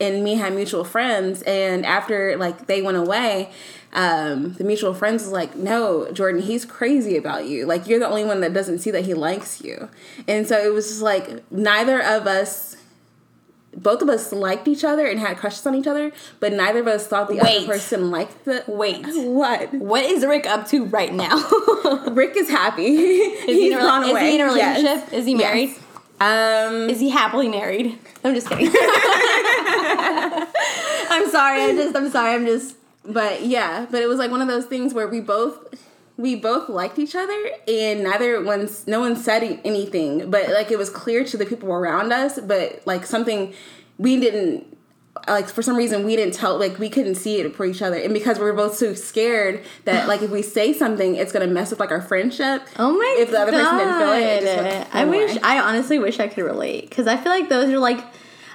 and 0.00 0.22
me 0.22 0.34
had 0.34 0.54
mutual 0.54 0.84
friends 0.84 1.42
and 1.42 1.86
after 1.86 2.36
like 2.36 2.66
they 2.66 2.82
went 2.82 2.96
away 2.96 3.50
um 3.92 4.52
the 4.54 4.64
mutual 4.64 4.92
friends 4.92 5.22
was 5.22 5.32
like 5.32 5.56
no 5.56 6.10
jordan 6.12 6.42
he's 6.42 6.64
crazy 6.64 7.16
about 7.16 7.46
you 7.46 7.64
like 7.64 7.86
you're 7.86 7.98
the 7.98 8.06
only 8.06 8.24
one 8.24 8.40
that 8.40 8.52
doesn't 8.52 8.78
see 8.78 8.90
that 8.90 9.04
he 9.06 9.14
likes 9.14 9.62
you 9.62 9.88
and 10.28 10.46
so 10.46 10.58
it 10.58 10.72
was 10.72 10.88
just 10.88 11.02
like 11.02 11.50
neither 11.50 12.02
of 12.02 12.26
us 12.26 12.76
both 13.76 14.00
of 14.02 14.08
us 14.08 14.32
liked 14.32 14.66
each 14.66 14.82
other 14.84 15.06
and 15.06 15.20
had 15.20 15.36
crushes 15.36 15.66
on 15.66 15.74
each 15.74 15.86
other 15.86 16.10
but 16.40 16.52
neither 16.52 16.80
of 16.80 16.86
us 16.88 17.06
thought 17.06 17.28
the 17.28 17.36
Wait. 17.36 17.58
other 17.58 17.66
person 17.66 18.10
liked 18.10 18.44
the 18.44 18.64
Wait. 18.66 19.04
what 19.14 19.72
What 19.74 20.04
is 20.04 20.24
Rick 20.24 20.46
up 20.46 20.66
to 20.68 20.84
right 20.86 21.12
now? 21.12 21.36
rick 22.08 22.36
is 22.36 22.48
happy 22.48 22.86
Is 22.86 23.44
he, 23.46 23.52
he's 23.64 23.72
in 23.72 23.78
a, 23.78 23.82
gone 23.82 24.04
is 24.04 24.10
away 24.10 24.30
he 24.30 24.34
in 24.40 24.48
a 24.48 24.54
Yes. 24.56 24.78
relationship? 24.82 25.12
Is 25.12 25.26
he 25.26 25.32
Yes. 25.32 25.40
married? 25.42 25.76
um 26.20 26.88
Is 26.90 26.98
he 27.00 27.10
happily 27.10 27.48
married? 27.48 27.98
I'm 28.24 28.34
just 28.34 28.48
kidding. 28.48 28.70
I'm 31.08 31.28
sorry. 31.30 31.62
I'm 31.62 31.76
just. 31.76 31.96
I'm 31.96 32.10
sorry. 32.10 32.34
I'm 32.34 32.46
just. 32.46 32.76
but 33.04 33.42
yeah 33.44 33.86
but 33.90 34.02
it 34.02 34.06
was 34.08 34.18
like 34.18 34.30
one 34.30 34.42
of 34.42 34.48
those 34.48 34.64
things 34.66 34.92
where 34.94 35.06
we 35.06 35.20
both 35.20 35.58
we 36.18 36.34
both 36.34 36.68
liked 36.68 36.98
each 36.98 37.14
other 37.14 37.50
and 37.68 38.02
neither 38.02 38.42
one's 38.42 38.86
no 38.86 39.00
one 39.00 39.14
said 39.16 39.60
anything 39.64 40.30
but 40.30 40.48
like 40.50 40.70
it 40.70 40.78
was 40.78 40.88
clear 40.90 41.24
to 41.24 41.36
the 41.36 41.44
people 41.44 41.70
around 41.70 42.12
us 42.12 42.38
but 42.40 42.80
like 42.86 43.04
something 43.04 43.52
we 43.98 44.18
didn't 44.18 44.64
like 45.28 45.48
for 45.48 45.62
some 45.62 45.76
reason 45.76 46.04
we 46.04 46.14
didn't 46.16 46.34
tell 46.34 46.58
like 46.58 46.78
we 46.78 46.88
couldn't 46.88 47.14
see 47.14 47.40
it 47.40 47.54
for 47.56 47.64
each 47.64 47.80
other 47.82 47.96
and 47.96 48.12
because 48.14 48.38
we 48.38 48.44
were 48.44 48.52
both 48.52 48.76
so 48.76 48.94
scared 48.94 49.64
that 49.84 50.06
like 50.08 50.22
if 50.22 50.30
we 50.30 50.42
say 50.42 50.72
something 50.72 51.16
it's 51.16 51.32
gonna 51.32 51.46
mess 51.46 51.72
up 51.72 51.80
like 51.80 51.90
our 51.90 52.02
friendship 52.02 52.62
Oh 52.78 52.92
my 52.92 53.14
god. 53.16 53.22
if 53.22 53.30
the 53.30 53.40
other 53.40 53.52
person 53.52 53.78
didn't 53.78 53.98
feel 53.98 54.12
it, 54.12 54.42
it 54.44 54.84
God. 54.84 54.86
I 54.92 55.04
oh 55.04 55.10
wish. 55.10 55.30
away. 55.32 55.40
I 55.42 55.58
honestly 55.60 55.98
wish 55.98 56.20
I 56.20 56.28
could 56.28 56.44
relate 56.44 56.88
because 56.88 57.06
I 57.06 57.16
feel 57.16 57.32
like 57.32 57.48
those 57.48 57.70
are 57.70 57.78
like. 57.78 58.04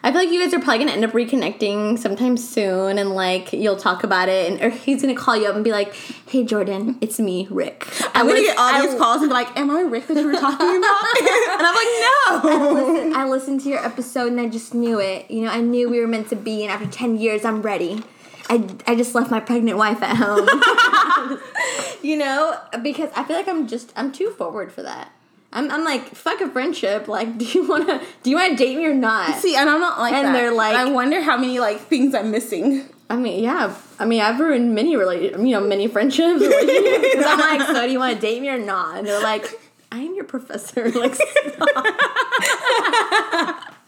I 0.03 0.11
feel 0.11 0.21
like 0.21 0.31
you 0.31 0.41
guys 0.41 0.51
are 0.53 0.59
probably 0.59 0.79
gonna 0.79 0.91
end 0.93 1.05
up 1.05 1.11
reconnecting 1.11 1.99
sometime 1.99 2.35
soon, 2.35 2.97
and 2.97 3.11
like 3.11 3.53
you'll 3.53 3.75
talk 3.77 4.03
about 4.03 4.29
it, 4.29 4.51
and 4.51 4.61
or 4.61 4.69
he's 4.69 5.01
gonna 5.01 5.13
call 5.15 5.37
you 5.37 5.45
up 5.47 5.53
and 5.55 5.63
be 5.63 5.71
like, 5.71 5.93
"Hey, 6.27 6.43
Jordan, 6.43 6.97
it's 7.01 7.19
me, 7.19 7.47
Rick." 7.51 7.87
I'm 8.15 8.27
gonna 8.27 8.41
get 8.41 8.57
all 8.57 8.73
I- 8.73 8.85
these 8.85 8.97
calls 8.97 9.21
and 9.21 9.29
be 9.29 9.33
like, 9.33 9.55
"Am 9.57 9.69
I 9.69 9.81
Rick 9.81 10.07
that 10.07 10.17
you 10.17 10.25
were 10.25 10.33
talking 10.33 10.77
about?" 10.77 11.03
and 11.19 11.61
I'm 11.61 11.75
like, 11.75 12.53
"No." 12.55 12.73
listen, 12.73 13.15
I 13.15 13.25
listened 13.27 13.61
to 13.63 13.69
your 13.69 13.85
episode 13.85 14.31
and 14.31 14.41
I 14.41 14.47
just 14.47 14.73
knew 14.73 14.99
it. 14.99 15.29
You 15.29 15.41
know, 15.45 15.51
I 15.51 15.61
knew 15.61 15.87
we 15.89 15.99
were 15.99 16.07
meant 16.07 16.29
to 16.29 16.35
be, 16.35 16.63
and 16.63 16.71
after 16.71 16.87
10 16.87 17.17
years, 17.17 17.45
I'm 17.45 17.61
ready. 17.61 18.03
I, 18.49 18.67
I 18.87 18.95
just 18.95 19.13
left 19.15 19.29
my 19.31 19.39
pregnant 19.39 19.77
wife 19.77 20.01
at 20.01 20.17
home. 20.17 20.47
you 22.01 22.17
know, 22.17 22.57
because 22.81 23.09
I 23.15 23.23
feel 23.23 23.35
like 23.37 23.47
I'm 23.47 23.67
just, 23.67 23.93
I'm 23.95 24.11
too 24.11 24.31
forward 24.31 24.71
for 24.73 24.81
that. 24.81 25.11
I'm, 25.53 25.69
I'm 25.69 25.83
like, 25.83 26.15
fuck 26.15 26.39
a 26.41 26.47
friendship. 26.49 27.07
Like, 27.07 27.37
do 27.39 27.45
you 27.45 27.67
want 27.67 27.87
to, 27.87 28.01
do 28.23 28.29
you 28.29 28.35
want 28.37 28.57
to 28.57 28.63
date 28.63 28.77
me 28.77 28.85
or 28.85 28.93
not? 28.93 29.35
See, 29.39 29.55
and 29.55 29.69
I'm 29.69 29.79
not 29.79 29.99
like 29.99 30.13
And 30.13 30.27
that. 30.27 30.33
they're 30.33 30.53
like- 30.53 30.75
I 30.75 30.89
wonder 30.91 31.21
how 31.21 31.37
many 31.37 31.59
like 31.59 31.79
things 31.79 32.13
I'm 32.15 32.31
missing. 32.31 32.87
I 33.09 33.17
mean, 33.17 33.43
yeah. 33.43 33.75
I 33.99 34.05
mean, 34.05 34.21
I've 34.21 34.39
ruined 34.39 34.73
many 34.73 34.95
relate, 34.95 35.33
you 35.33 35.37
know, 35.37 35.59
many 35.59 35.87
friendships. 35.87 36.39
Because 36.41 37.25
I'm 37.27 37.39
like, 37.39 37.61
so 37.67 37.85
do 37.85 37.91
you 37.91 37.99
want 37.99 38.15
to 38.15 38.21
date 38.21 38.41
me 38.41 38.47
or 38.49 38.57
not? 38.57 38.97
And 38.99 39.07
they're 39.07 39.21
like, 39.21 39.59
I 39.91 39.99
am 39.99 40.15
your 40.15 40.23
professor. 40.23 40.89
Like, 40.95 41.15
stop. 41.15 41.85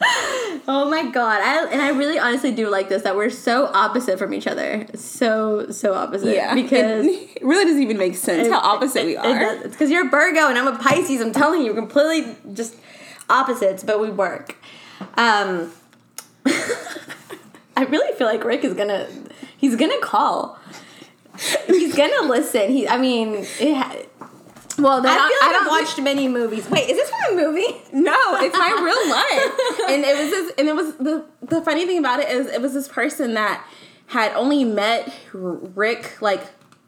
oh 0.68 0.88
my 0.90 1.08
god! 1.10 1.40
I 1.40 1.66
and 1.70 1.80
I 1.80 1.90
really 1.90 2.18
honestly 2.18 2.50
do 2.52 2.68
like 2.68 2.88
this 2.88 3.02
that 3.02 3.14
we're 3.16 3.30
so 3.30 3.66
opposite 3.66 4.18
from 4.18 4.34
each 4.34 4.46
other. 4.46 4.86
So 4.94 5.70
so 5.70 5.94
opposite. 5.94 6.34
Yeah, 6.34 6.54
because. 6.54 7.06
it, 7.06 7.10
it 7.36 7.42
really 7.42 7.64
doesn't 7.64 7.82
even 7.82 7.96
make 7.96 8.16
sense 8.16 8.48
how 8.48 8.58
opposite 8.58 9.04
we 9.06 9.16
it- 9.16 9.20
it 9.20 9.26
are. 9.26 9.38
does. 9.38 9.60
It's 9.66 9.74
because 9.74 9.90
you're 9.90 10.06
a 10.06 10.10
Virgo 10.10 10.48
and 10.48 10.58
I'm 10.58 10.66
a 10.66 10.76
Pisces. 10.78 11.20
I'm 11.20 11.32
telling 11.32 11.62
you, 11.62 11.72
we're 11.72 11.80
completely 11.80 12.34
just 12.52 12.76
opposites, 13.30 13.82
but 13.84 14.00
we 14.00 14.10
work. 14.10 14.56
Um, 15.16 15.72
I 17.76 17.84
really 17.88 18.16
feel 18.16 18.26
like 18.26 18.44
Rick 18.44 18.64
is 18.64 18.74
gonna. 18.74 19.08
He's 19.56 19.76
gonna 19.76 20.00
call. 20.00 20.58
He's 21.66 21.94
gonna 21.94 22.28
listen. 22.28 22.70
He. 22.70 22.86
I 22.88 22.98
mean, 22.98 23.46
it. 23.58 24.10
Well, 24.78 25.00
I 25.00 25.02
feel 25.02 25.12
like 25.12 25.56
I 25.56 25.60
I've 25.60 25.66
watched 25.68 26.00
many 26.00 26.28
movies. 26.28 26.68
Wait, 26.68 26.88
is 26.90 26.96
this 26.96 27.10
from 27.10 27.38
a 27.38 27.42
movie? 27.42 27.66
No, 27.92 28.36
it's 28.40 28.56
my 28.56 28.70
real 28.70 29.08
life, 29.08 29.88
and 29.88 30.04
it 30.04 30.18
was 30.18 30.30
this, 30.30 30.52
and 30.58 30.68
it 30.68 30.74
was 30.74 30.96
the 30.96 31.24
the 31.42 31.62
funny 31.62 31.86
thing 31.86 31.98
about 31.98 32.20
it 32.20 32.28
is 32.28 32.48
it 32.48 32.60
was 32.60 32.74
this 32.74 32.88
person 32.88 33.34
that 33.34 33.64
had 34.06 34.32
only 34.34 34.64
met 34.64 35.12
Rick 35.32 36.20
like 36.20 36.42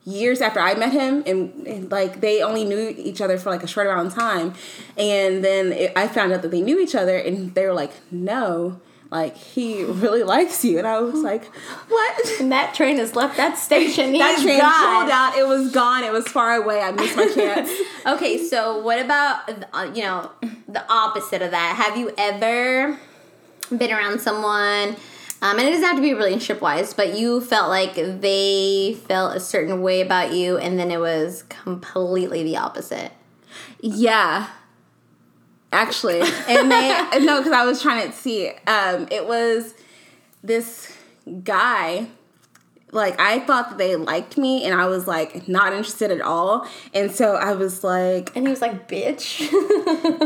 years 0.04 0.40
after 0.40 0.60
I 0.60 0.74
met 0.74 0.92
him, 0.92 1.22
and, 1.26 1.66
and, 1.66 1.90
like 1.90 2.20
they 2.20 2.42
only 2.42 2.64
knew 2.64 2.94
each 2.96 3.20
other 3.20 3.38
for 3.38 3.50
like 3.50 3.62
a 3.62 3.66
short 3.66 3.86
amount 3.86 4.08
of 4.08 4.14
time, 4.14 4.54
and 4.96 5.44
then 5.44 5.72
it, 5.72 5.92
I 5.96 6.08
found 6.08 6.32
out 6.32 6.42
that 6.42 6.50
they 6.50 6.60
knew 6.60 6.80
each 6.80 6.94
other, 6.94 7.16
and 7.16 7.54
they 7.54 7.66
were 7.66 7.72
like, 7.72 7.92
no. 8.10 8.80
Like 9.10 9.36
he 9.36 9.84
really 9.84 10.24
likes 10.24 10.64
you, 10.64 10.78
and 10.78 10.86
I 10.86 10.98
was 11.00 11.22
like, 11.22 11.44
"What?" 11.88 12.40
And 12.40 12.50
that 12.50 12.74
train 12.74 12.96
has 12.98 13.14
left 13.14 13.36
that 13.36 13.56
station. 13.56 14.12
That 14.18 14.40
train 14.42 14.58
gone. 14.60 14.72
pulled 15.02 15.10
out. 15.10 15.36
It 15.38 15.46
was 15.46 15.70
gone. 15.72 16.02
It 16.04 16.12
was 16.12 16.26
far 16.26 16.54
away. 16.54 16.80
I 16.80 16.90
missed 16.92 17.16
my 17.16 17.28
chance. 17.32 17.70
Okay, 18.06 18.38
so 18.46 18.78
what 18.82 19.00
about 19.04 19.48
uh, 19.72 19.90
you 19.94 20.02
know 20.02 20.30
the 20.68 20.84
opposite 20.92 21.42
of 21.42 21.50
that? 21.52 21.74
Have 21.76 21.96
you 21.96 22.12
ever 22.18 22.98
been 23.76 23.90
around 23.92 24.20
someone 24.20 24.96
Um, 25.42 25.58
and 25.58 25.68
it 25.68 25.72
doesn't 25.72 25.84
have 25.84 25.96
to 25.96 26.02
be 26.02 26.14
relationship 26.14 26.60
wise, 26.62 26.94
but 26.94 27.18
you 27.18 27.40
felt 27.42 27.68
like 27.68 27.94
they 27.94 28.96
felt 29.06 29.36
a 29.36 29.40
certain 29.40 29.82
way 29.82 30.00
about 30.00 30.32
you, 30.32 30.56
and 30.56 30.78
then 30.78 30.90
it 30.90 30.98
was 30.98 31.42
completely 31.48 32.42
the 32.42 32.56
opposite. 32.56 33.12
Yeah. 33.80 34.48
Actually, 35.72 36.20
and 36.48 36.70
they 36.70 37.08
no, 37.20 37.38
because 37.38 37.52
I 37.52 37.64
was 37.64 37.82
trying 37.82 38.10
to 38.10 38.16
see. 38.16 38.48
Um, 38.66 39.08
it 39.10 39.26
was 39.26 39.74
this 40.42 40.96
guy. 41.42 42.08
Like 42.92 43.18
I 43.20 43.40
thought 43.40 43.70
that 43.70 43.78
they 43.78 43.96
liked 43.96 44.38
me, 44.38 44.64
and 44.64 44.80
I 44.80 44.86
was 44.86 45.06
like 45.06 45.48
not 45.48 45.72
interested 45.72 46.10
at 46.10 46.20
all. 46.20 46.66
And 46.94 47.10
so 47.10 47.34
I 47.34 47.52
was 47.52 47.82
like, 47.82 48.34
And 48.36 48.46
he 48.46 48.50
was 48.50 48.62
like, 48.62 48.88
"Bitch." 48.88 49.48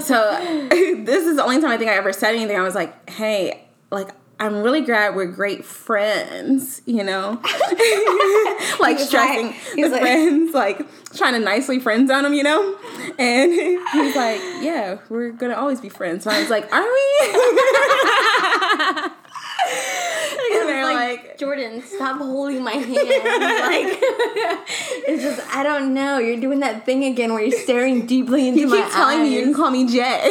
so 0.03 0.69
this 1.05 1.27
is 1.27 1.37
the 1.37 1.43
only 1.43 1.61
time 1.61 1.71
I 1.71 1.79
think 1.79 1.91
I 1.91 1.95
ever 1.95 2.13
said 2.13 2.35
anything. 2.35 2.57
I 2.57 2.63
was 2.63 2.75
like, 2.75 3.09
hey, 3.09 3.65
like 3.91 4.11
I'm 4.41 4.63
really 4.63 4.81
glad 4.81 5.15
we're 5.15 5.27
great 5.27 5.65
friends, 5.67 6.81
you 6.87 7.05
know? 7.05 7.33
like 8.81 8.99
stressing 8.99 9.49
like- 9.49 9.57
the 9.77 9.89
like- 9.91 10.01
friends, 10.01 10.55
like 10.55 10.87
trying 11.15 11.35
to 11.35 11.41
nicely 11.41 11.79
friend 11.79 12.09
zone 12.09 12.25
him, 12.25 12.33
you 12.35 12.43
know? 12.43 12.77
And 13.19 13.53
he's 13.93 14.17
like, 14.17 14.41
Yeah, 14.63 14.99
we're 15.11 15.31
gonna 15.33 15.55
always 15.57 15.81
be 15.81 15.91
friends. 15.91 16.25
So 16.25 16.31
I 16.31 16.41
was 16.41 16.49
like, 16.51 16.73
Are 16.73 16.83
we? 16.83 16.91
and 20.61 20.69
they're 20.69 20.85
like, 20.85 21.25
like, 21.27 21.39
Jordan, 21.39 21.83
stop 21.83 22.19
holding 22.19 22.63
my 22.63 22.73
hand. 22.73 22.91
like, 22.91 23.99
it's 25.07 25.23
just, 25.23 25.55
I 25.55 25.63
don't 25.63 25.95
know. 25.95 26.19
You're 26.19 26.41
doing 26.41 26.61
that 26.61 26.85
thing 26.85 27.05
again 27.05 27.33
where 27.33 27.43
you're 27.43 27.59
staring 27.59 28.07
deeply 28.07 28.49
into 28.49 28.61
you 28.61 28.67
my 28.67 28.77
eyes. 28.77 28.79
You 28.79 28.85
keep 28.85 28.95
telling 28.95 29.23
me 29.23 29.35
you 29.37 29.43
can 29.45 29.55
call 29.55 29.71
me 29.71 29.87
Jay. 29.87 30.29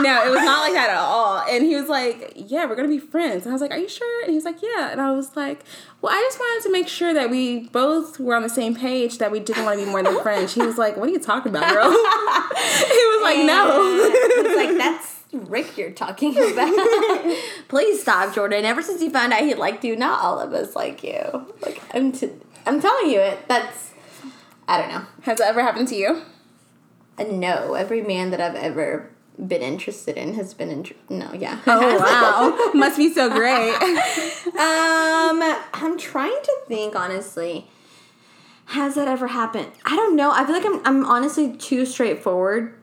no, 0.00 0.24
it 0.26 0.30
was 0.30 0.42
not 0.42 0.60
like 0.60 0.74
that 0.74 0.90
at 0.90 0.96
all. 0.96 1.42
And 1.48 1.64
he 1.64 1.74
was 1.76 1.88
like, 1.88 2.32
Yeah, 2.36 2.66
we're 2.66 2.76
gonna 2.76 2.88
be 2.88 2.98
friends. 2.98 3.44
And 3.44 3.50
I 3.50 3.54
was 3.54 3.60
like, 3.60 3.70
Are 3.70 3.78
you 3.78 3.88
sure? 3.88 4.22
And 4.22 4.30
he 4.30 4.36
was 4.36 4.44
like, 4.44 4.62
Yeah. 4.62 4.90
And 4.90 5.00
I 5.00 5.12
was 5.12 5.36
like, 5.36 5.60
Well, 6.00 6.12
I 6.12 6.20
just 6.20 6.38
wanted 6.38 6.66
to 6.66 6.72
make 6.72 6.88
sure 6.88 7.12
that 7.14 7.30
we 7.30 7.68
both 7.68 8.20
were 8.20 8.34
on 8.34 8.42
the 8.42 8.48
same 8.48 8.74
page 8.74 9.18
that 9.18 9.30
we 9.30 9.40
didn't 9.40 9.64
want 9.64 9.78
to 9.78 9.84
be 9.84 9.90
more 9.90 10.02
than 10.02 10.20
friends. 10.22 10.54
He 10.54 10.62
was 10.62 10.78
like, 10.78 10.96
What 10.96 11.08
are 11.08 11.12
you 11.12 11.20
talking 11.20 11.50
about, 11.50 11.72
girl? 11.72 11.90
he 11.90 11.96
was 11.96 13.22
like, 13.22 13.38
No. 13.38 14.10
it's 14.10 14.56
like 14.56 14.78
that's 14.78 15.13
Rick 15.34 15.76
you're 15.76 15.90
talking 15.90 16.36
about. 16.52 17.36
Please 17.68 18.02
stop, 18.02 18.34
Jordan. 18.34 18.64
Ever 18.64 18.82
since 18.82 19.02
you 19.02 19.10
found 19.10 19.32
out 19.32 19.42
he 19.42 19.54
liked 19.54 19.84
you, 19.84 19.96
not 19.96 20.22
all 20.22 20.38
of 20.38 20.52
us 20.52 20.74
like 20.74 21.02
you. 21.02 21.54
Like 21.62 21.80
I'm, 21.94 22.12
t- 22.12 22.30
I'm 22.66 22.80
telling 22.80 23.10
you 23.10 23.20
it. 23.20 23.46
That's, 23.48 23.92
I 24.68 24.78
don't 24.80 24.90
know. 24.90 25.04
Has 25.22 25.38
that 25.38 25.48
ever 25.48 25.62
happened 25.62 25.88
to 25.88 25.96
you? 25.96 26.22
Uh, 27.18 27.24
no, 27.24 27.74
every 27.74 28.02
man 28.02 28.30
that 28.30 28.40
I've 28.40 28.56
ever 28.56 29.10
been 29.44 29.62
interested 29.62 30.16
in 30.16 30.34
has 30.34 30.54
been 30.54 30.70
in. 30.70 30.86
No, 31.08 31.32
yeah. 31.32 31.60
Oh 31.66 31.98
wow. 32.70 32.72
Must 32.72 32.96
be 32.96 33.12
so 33.12 33.28
great. 33.28 33.74
Um, 34.54 35.42
I'm 35.74 35.98
trying 35.98 36.38
to 36.42 36.56
think 36.68 36.94
honestly. 36.96 37.68
Has 38.66 38.94
that 38.94 39.08
ever 39.08 39.26
happened? 39.26 39.70
I 39.84 39.94
don't 39.94 40.16
know. 40.16 40.30
I 40.30 40.44
feel 40.46 40.54
like 40.54 40.64
I'm 40.64 40.80
I'm 40.86 41.04
honestly 41.04 41.54
too 41.56 41.84
straightforward 41.84 42.74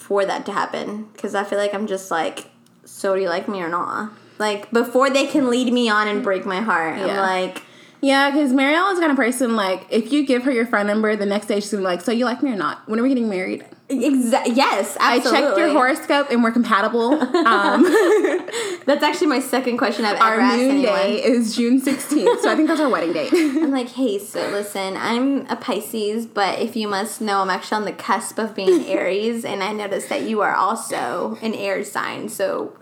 for 0.00 0.24
that 0.24 0.46
to 0.46 0.52
happen 0.52 1.04
because 1.12 1.34
I 1.34 1.44
feel 1.44 1.58
like 1.58 1.74
I'm 1.74 1.86
just 1.86 2.10
like, 2.10 2.46
so 2.84 3.14
do 3.14 3.20
you 3.22 3.28
like 3.28 3.48
me 3.48 3.60
or 3.62 3.68
not? 3.68 4.12
Like 4.38 4.70
before 4.72 5.10
they 5.10 5.26
can 5.26 5.50
lead 5.50 5.72
me 5.72 5.88
on 5.88 6.08
and 6.08 6.22
break 6.22 6.44
my 6.46 6.60
heart, 6.60 6.94
I'm 6.98 7.06
Yeah. 7.06 7.20
like, 7.20 7.62
Yeah, 8.02 8.30
because 8.30 8.52
Mariella 8.54 8.92
is 8.92 8.96
the 8.96 9.02
kind 9.02 9.12
of 9.12 9.16
person 9.18 9.56
like 9.56 9.86
if 9.90 10.10
you 10.10 10.24
give 10.26 10.44
her 10.44 10.50
your 10.52 10.64
phone 10.66 10.86
number, 10.86 11.14
the 11.16 11.26
next 11.26 11.46
day 11.46 11.60
she's 11.60 11.70
gonna 11.70 11.82
be 11.82 11.84
like, 11.84 12.00
"So 12.00 12.12
you 12.12 12.24
like 12.24 12.42
me 12.42 12.50
or 12.50 12.56
not? 12.56 12.88
When 12.88 12.98
are 12.98 13.02
we 13.02 13.10
getting 13.10 13.28
married?" 13.28 13.64
Exa- 13.90 14.56
yes, 14.56 14.96
absolutely. 15.00 15.38
I 15.38 15.42
checked 15.42 15.58
your 15.58 15.68
horoscope 15.70 16.30
and 16.30 16.42
we're 16.42 16.52
compatible. 16.52 17.18
Um, 17.50 17.82
That's 18.86 19.02
actually 19.02 19.26
my 19.28 19.40
second 19.40 19.76
question 19.78 20.04
I've 20.04 20.20
our 20.20 20.34
ever 20.34 20.42
asked 20.42 20.58
moon 20.58 20.82
day 20.82 21.22
is 21.22 21.56
June 21.56 21.80
sixteenth, 21.80 22.40
so 22.40 22.50
I 22.50 22.56
think 22.56 22.68
that's 22.68 22.80
our 22.80 22.88
wedding 22.88 23.12
date. 23.12 23.32
I'm 23.34 23.70
like, 23.70 23.88
hey, 23.90 24.18
so 24.18 24.40
listen, 24.50 24.96
I'm 24.96 25.46
a 25.46 25.56
Pisces, 25.56 26.26
but 26.26 26.58
if 26.58 26.76
you 26.76 26.88
must 26.88 27.20
know, 27.20 27.40
I'm 27.40 27.50
actually 27.50 27.76
on 27.76 27.84
the 27.84 27.92
cusp 27.92 28.38
of 28.38 28.54
being 28.54 28.84
Aries, 28.86 29.44
and 29.44 29.62
I 29.62 29.72
noticed 29.72 30.08
that 30.08 30.22
you 30.22 30.40
are 30.42 30.54
also 30.54 31.38
an 31.42 31.54
air 31.54 31.84
sign, 31.84 32.28
so 32.28 32.76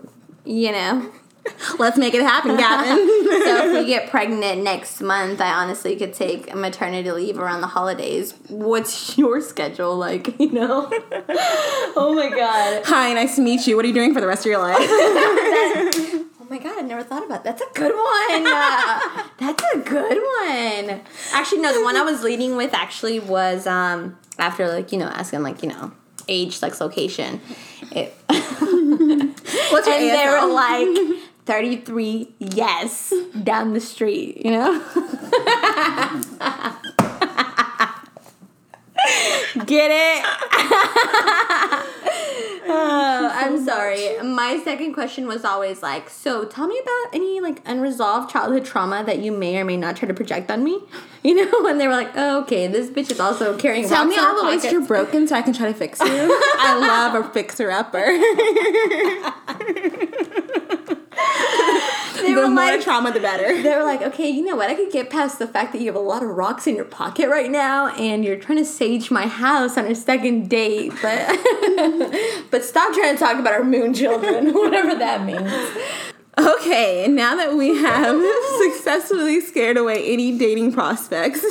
you 0.45 0.71
know. 0.71 1.11
Let's 1.79 1.97
make 1.97 2.13
it 2.13 2.21
happen, 2.21 2.57
Gavin. 2.57 3.07
So 3.39 3.65
if 3.67 3.73
we 3.73 3.85
get 3.87 4.09
pregnant 4.09 4.63
next 4.63 5.01
month, 5.01 5.39
I 5.41 5.51
honestly 5.51 5.95
could 5.95 6.13
take 6.13 6.53
maternity 6.53 7.11
leave 7.11 7.39
around 7.39 7.61
the 7.61 7.67
holidays. 7.67 8.33
What's 8.47 9.17
your 9.17 9.41
schedule 9.41 9.95
like? 9.95 10.39
You 10.39 10.51
know? 10.51 10.89
oh 11.95 12.13
my 12.15 12.29
god. 12.29 12.85
Hi, 12.85 13.13
nice 13.13 13.35
to 13.35 13.41
meet 13.41 13.65
you. 13.67 13.75
What 13.75 13.85
are 13.85 13.87
you 13.87 13.93
doing 13.93 14.13
for 14.13 14.21
the 14.21 14.27
rest 14.27 14.45
of 14.45 14.51
your 14.51 14.59
life? 14.59 14.77
Oh 14.79 16.47
my 16.49 16.57
god, 16.57 16.79
I 16.79 16.81
never 16.81 17.03
thought 17.03 17.25
about 17.25 17.43
that. 17.43 17.57
That's 17.57 17.61
a 17.61 17.79
good 17.79 17.93
one. 17.93 18.47
Uh, 18.47 19.23
that's 19.37 19.63
a 19.73 19.77
good 19.77 20.17
one. 20.17 21.01
Actually, 21.33 21.61
no, 21.61 21.73
the 21.73 21.83
one 21.83 21.95
I 21.95 22.01
was 22.01 22.23
leading 22.23 22.55
with 22.55 22.73
actually 22.73 23.19
was 23.19 23.67
um 23.67 24.17
after 24.37 24.67
like, 24.67 24.91
you 24.91 24.97
know, 24.97 25.07
asking 25.07 25.43
like, 25.43 25.61
you 25.61 25.69
know, 25.69 25.91
age, 26.27 26.57
sex, 26.57 26.81
location. 26.81 27.41
It, 27.91 28.13
What's 28.29 29.87
your 29.87 29.95
and 29.95 30.09
they 30.09 30.27
were 30.27 30.51
like 30.51 31.28
33 31.49 32.35
yes 32.37 33.11
down 33.41 33.73
the 33.73 33.79
street, 33.79 34.45
you 34.45 34.51
know? 34.51 34.71
Get 39.65 39.89
it? 39.89 40.25
Uh, 42.69 43.31
I'm 43.33 43.65
sorry. 43.65 44.19
My 44.21 44.61
second 44.63 44.93
question 44.93 45.25
was 45.25 45.43
always 45.43 45.81
like, 45.81 46.11
so 46.11 46.45
tell 46.45 46.67
me 46.67 46.77
about 46.77 47.15
any 47.15 47.41
like 47.41 47.67
unresolved 47.67 48.29
childhood 48.29 48.63
trauma 48.63 49.03
that 49.03 49.17
you 49.17 49.31
may 49.31 49.57
or 49.57 49.65
may 49.65 49.75
not 49.75 49.95
try 49.95 50.07
to 50.07 50.13
project 50.13 50.51
on 50.51 50.63
me. 50.63 50.79
You 51.21 51.35
know, 51.35 51.67
and 51.67 51.81
they 51.81 51.85
were 51.85 51.95
like, 51.95 52.11
oh, 52.15 52.43
okay, 52.43 52.67
this 52.67 52.89
bitch 52.89 53.11
is 53.11 53.19
also 53.19 53.57
carrying. 53.57 53.89
Tell 53.89 54.05
me 54.05 54.17
all 54.17 54.41
the 54.41 54.47
ways 54.47 54.63
you're 54.71 54.85
broken 54.85 55.27
so 55.27 55.35
I 55.35 55.41
can 55.41 55.51
try 55.51 55.69
to 55.69 55.73
fix 55.77 55.99
you. 55.99 56.07
I 56.07 56.79
love 56.79 57.25
a 57.25 57.29
fixer 57.33 57.69
upper. 57.69 58.05
They 62.21 62.33
the 62.33 62.41
were 62.41 62.47
more 62.47 62.55
like, 62.65 62.81
trauma, 62.81 63.11
the 63.11 63.19
better. 63.19 63.61
they 63.61 63.75
were 63.75 63.83
like, 63.83 64.01
okay, 64.01 64.29
you 64.29 64.43
know 64.43 64.55
what? 64.55 64.69
I 64.69 64.75
could 64.75 64.91
get 64.91 65.09
past 65.09 65.39
the 65.39 65.47
fact 65.47 65.71
that 65.73 65.79
you 65.79 65.87
have 65.87 65.95
a 65.95 65.99
lot 65.99 66.23
of 66.23 66.29
rocks 66.29 66.67
in 66.67 66.75
your 66.75 66.85
pocket 66.85 67.29
right 67.29 67.49
now, 67.49 67.87
and 67.95 68.23
you're 68.25 68.37
trying 68.37 68.57
to 68.57 68.65
sage 68.65 69.09
my 69.11 69.27
house 69.27 69.77
on 69.77 69.85
a 69.85 69.95
second 69.95 70.49
date, 70.49 70.93
but 71.01 71.27
but 72.51 72.63
stop 72.63 72.93
trying 72.93 73.15
to 73.15 73.19
talk 73.19 73.37
about 73.39 73.53
our 73.53 73.63
moon 73.63 73.93
children, 73.93 74.53
whatever 74.53 74.95
that 74.95 75.23
means. 75.25 75.51
Okay, 76.37 77.07
now 77.09 77.35
that 77.35 77.55
we 77.55 77.75
have 77.77 78.21
successfully 78.59 79.41
scared 79.41 79.75
away 79.77 80.11
any 80.13 80.37
dating 80.37 80.71
prospects, 80.71 81.43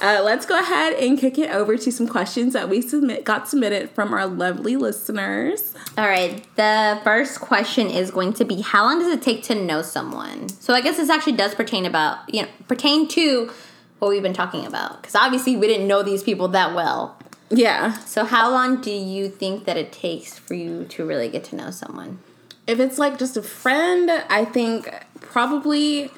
uh, 0.00 0.22
let's 0.24 0.46
go 0.46 0.58
ahead 0.58 0.94
and 0.94 1.18
kick 1.18 1.38
it 1.38 1.50
over 1.50 1.76
to 1.76 1.92
some 1.92 2.06
questions 2.06 2.52
that 2.52 2.68
we 2.68 2.80
submit 2.80 3.24
got 3.24 3.48
submitted 3.48 3.90
from 3.90 4.12
our 4.12 4.26
lovely 4.26 4.76
listeners. 4.76 5.74
All 5.96 6.06
right, 6.06 6.44
the 6.56 7.00
first 7.04 7.40
question 7.40 7.88
is 7.88 8.10
going 8.10 8.32
to 8.34 8.44
be 8.44 8.60
how 8.60 8.84
long 8.84 8.98
does 8.98 9.12
it 9.12 9.22
take 9.22 9.42
to 9.44 9.54
know 9.54 9.82
someone? 9.82 10.48
So 10.48 10.74
I 10.74 10.80
guess 10.80 10.96
this 10.96 11.10
actually 11.10 11.34
does 11.34 11.54
pertain 11.54 11.86
about, 11.86 12.32
you 12.32 12.42
know, 12.42 12.48
pertain 12.68 13.08
to 13.08 13.50
what 13.98 14.08
we've 14.08 14.22
been 14.22 14.32
talking 14.32 14.66
about 14.66 15.00
because 15.00 15.14
obviously 15.14 15.56
we 15.56 15.66
didn't 15.66 15.86
know 15.86 16.02
these 16.02 16.22
people 16.22 16.48
that 16.48 16.74
well. 16.74 17.16
Yeah, 17.54 17.98
So 17.98 18.24
how 18.24 18.50
long 18.50 18.80
do 18.80 18.90
you 18.90 19.28
think 19.28 19.66
that 19.66 19.76
it 19.76 19.92
takes 19.92 20.38
for 20.38 20.54
you 20.54 20.86
to 20.86 21.04
really 21.04 21.28
get 21.28 21.44
to 21.44 21.56
know 21.56 21.70
someone? 21.70 22.18
if 22.66 22.78
it's 22.78 22.96
like 22.98 23.18
just 23.18 23.36
a 23.36 23.42
friend, 23.42 24.10
I 24.30 24.44
think 24.44 24.88
probably 25.20 26.10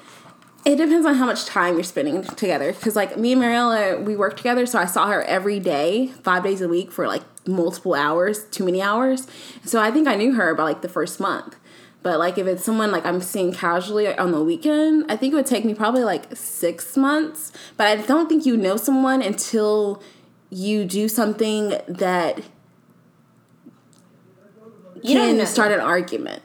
it 0.64 0.76
depends 0.76 1.06
on 1.06 1.14
how 1.14 1.26
much 1.26 1.44
time 1.44 1.74
you're 1.74 1.84
spending 1.84 2.22
together. 2.22 2.72
Because 2.72 2.96
like 2.96 3.16
me 3.18 3.32
and 3.32 3.40
Mariella, 3.40 4.00
we 4.00 4.16
work 4.16 4.36
together, 4.36 4.64
so 4.66 4.78
I 4.78 4.86
saw 4.86 5.08
her 5.08 5.22
every 5.22 5.60
day, 5.60 6.08
five 6.22 6.42
days 6.42 6.60
a 6.60 6.68
week 6.68 6.90
for 6.90 7.06
like 7.06 7.22
multiple 7.46 7.94
hours, 7.94 8.44
too 8.46 8.64
many 8.64 8.80
hours. 8.80 9.26
So 9.64 9.80
I 9.80 9.90
think 9.90 10.08
I 10.08 10.14
knew 10.14 10.34
her 10.34 10.50
about 10.50 10.64
like 10.64 10.82
the 10.82 10.88
first 10.88 11.20
month. 11.20 11.56
But 12.02 12.18
like 12.18 12.36
if 12.38 12.46
it's 12.46 12.64
someone 12.64 12.90
like 12.90 13.04
I'm 13.06 13.20
seeing 13.20 13.52
casually 13.52 14.14
on 14.16 14.32
the 14.32 14.42
weekend, 14.42 15.10
I 15.10 15.16
think 15.16 15.32
it 15.32 15.36
would 15.36 15.46
take 15.46 15.64
me 15.64 15.74
probably 15.74 16.04
like 16.04 16.34
six 16.36 16.96
months. 16.96 17.52
But 17.76 17.86
I 17.86 17.96
don't 17.96 18.28
think 18.28 18.44
you 18.44 18.56
know 18.56 18.76
someone 18.76 19.22
until 19.22 20.02
you 20.50 20.84
do 20.84 21.08
something 21.08 21.78
that 21.88 22.42
You 25.02 25.14
don't 25.14 25.36
can 25.36 25.46
start 25.46 25.72
an 25.72 25.80
argument. 25.80 26.42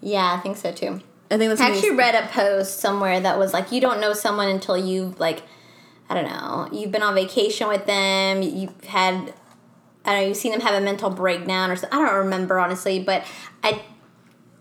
Yeah, 0.00 0.34
I 0.34 0.40
think 0.40 0.56
so 0.56 0.72
too. 0.72 1.00
I 1.34 1.36
think 1.36 1.48
that's 1.48 1.60
I 1.60 1.70
actually 1.70 1.96
read 1.96 2.14
a 2.14 2.28
post 2.28 2.78
somewhere 2.78 3.18
that 3.18 3.38
was 3.40 3.52
like, 3.52 3.72
you 3.72 3.80
don't 3.80 4.00
know 4.00 4.12
someone 4.12 4.48
until 4.48 4.78
you've 4.78 5.18
like, 5.18 5.42
I 6.08 6.14
don't 6.14 6.26
know, 6.26 6.68
you've 6.70 6.92
been 6.92 7.02
on 7.02 7.16
vacation 7.16 7.66
with 7.66 7.86
them, 7.86 8.40
you've 8.40 8.84
had, 8.84 9.34
I 10.04 10.12
don't 10.12 10.20
know, 10.20 10.28
you've 10.28 10.36
seen 10.36 10.52
them 10.52 10.60
have 10.60 10.80
a 10.80 10.80
mental 10.80 11.10
breakdown 11.10 11.72
or 11.72 11.76
something. 11.76 11.98
I 11.98 12.06
don't 12.06 12.14
remember 12.26 12.60
honestly, 12.60 13.00
but 13.00 13.24
I, 13.64 13.82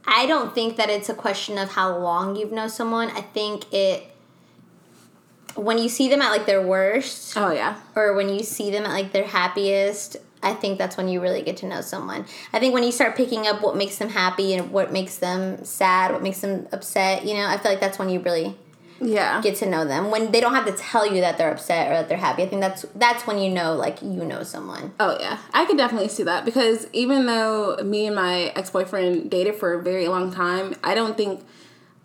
I 0.07 0.25
don't 0.25 0.55
think 0.55 0.77
that 0.77 0.89
it's 0.89 1.09
a 1.09 1.13
question 1.13 1.59
of 1.59 1.69
how 1.69 1.95
long 1.95 2.35
you've 2.35 2.51
known 2.51 2.69
someone. 2.69 3.09
I 3.11 3.21
think 3.21 3.71
it, 3.71 4.09
when 5.53 5.77
you 5.77 5.89
see 5.89 6.09
them 6.09 6.23
at 6.23 6.31
like 6.31 6.47
their 6.47 6.65
worst, 6.65 7.37
Oh 7.37 7.51
yeah. 7.51 7.79
or 7.95 8.15
when 8.15 8.29
you 8.29 8.41
see 8.41 8.71
them 8.71 8.85
at 8.85 8.91
like 8.93 9.11
their 9.11 9.27
happiest, 9.27 10.17
I 10.43 10.53
think 10.53 10.77
that's 10.77 10.97
when 10.97 11.07
you 11.07 11.21
really 11.21 11.41
get 11.41 11.57
to 11.57 11.65
know 11.65 11.81
someone. 11.81 12.25
I 12.51 12.59
think 12.59 12.73
when 12.73 12.83
you 12.83 12.91
start 12.91 13.15
picking 13.15 13.47
up 13.47 13.61
what 13.61 13.75
makes 13.75 13.97
them 13.97 14.09
happy 14.09 14.53
and 14.53 14.71
what 14.71 14.91
makes 14.91 15.17
them 15.17 15.63
sad, 15.63 16.11
what 16.11 16.21
makes 16.21 16.41
them 16.41 16.67
upset, 16.71 17.25
you 17.25 17.33
know, 17.35 17.45
I 17.47 17.57
feel 17.57 17.71
like 17.71 17.79
that's 17.81 17.97
when 17.97 18.09
you 18.09 18.19
really 18.19 18.55
Yeah. 18.99 19.41
get 19.41 19.55
to 19.57 19.65
know 19.69 19.85
them. 19.85 20.11
When 20.11 20.31
they 20.31 20.39
don't 20.39 20.53
have 20.53 20.65
to 20.65 20.71
tell 20.73 21.05
you 21.05 21.21
that 21.21 21.37
they're 21.37 21.51
upset 21.51 21.87
or 21.89 21.95
that 21.95 22.09
they're 22.09 22.17
happy. 22.17 22.43
I 22.43 22.47
think 22.47 22.61
that's 22.61 22.85
that's 22.95 23.25
when 23.27 23.39
you 23.39 23.49
know 23.49 23.73
like 23.75 24.01
you 24.01 24.23
know 24.25 24.43
someone. 24.43 24.93
Oh 24.99 25.17
yeah, 25.19 25.39
I 25.53 25.65
could 25.65 25.77
definitely 25.77 26.09
see 26.09 26.23
that 26.23 26.45
because 26.45 26.87
even 26.93 27.25
though 27.25 27.77
me 27.83 28.05
and 28.07 28.15
my 28.15 28.51
ex 28.55 28.69
boyfriend 28.69 29.29
dated 29.31 29.55
for 29.55 29.73
a 29.73 29.81
very 29.81 30.07
long 30.07 30.31
time, 30.31 30.75
I 30.83 30.93
don't 30.95 31.17
think 31.17 31.41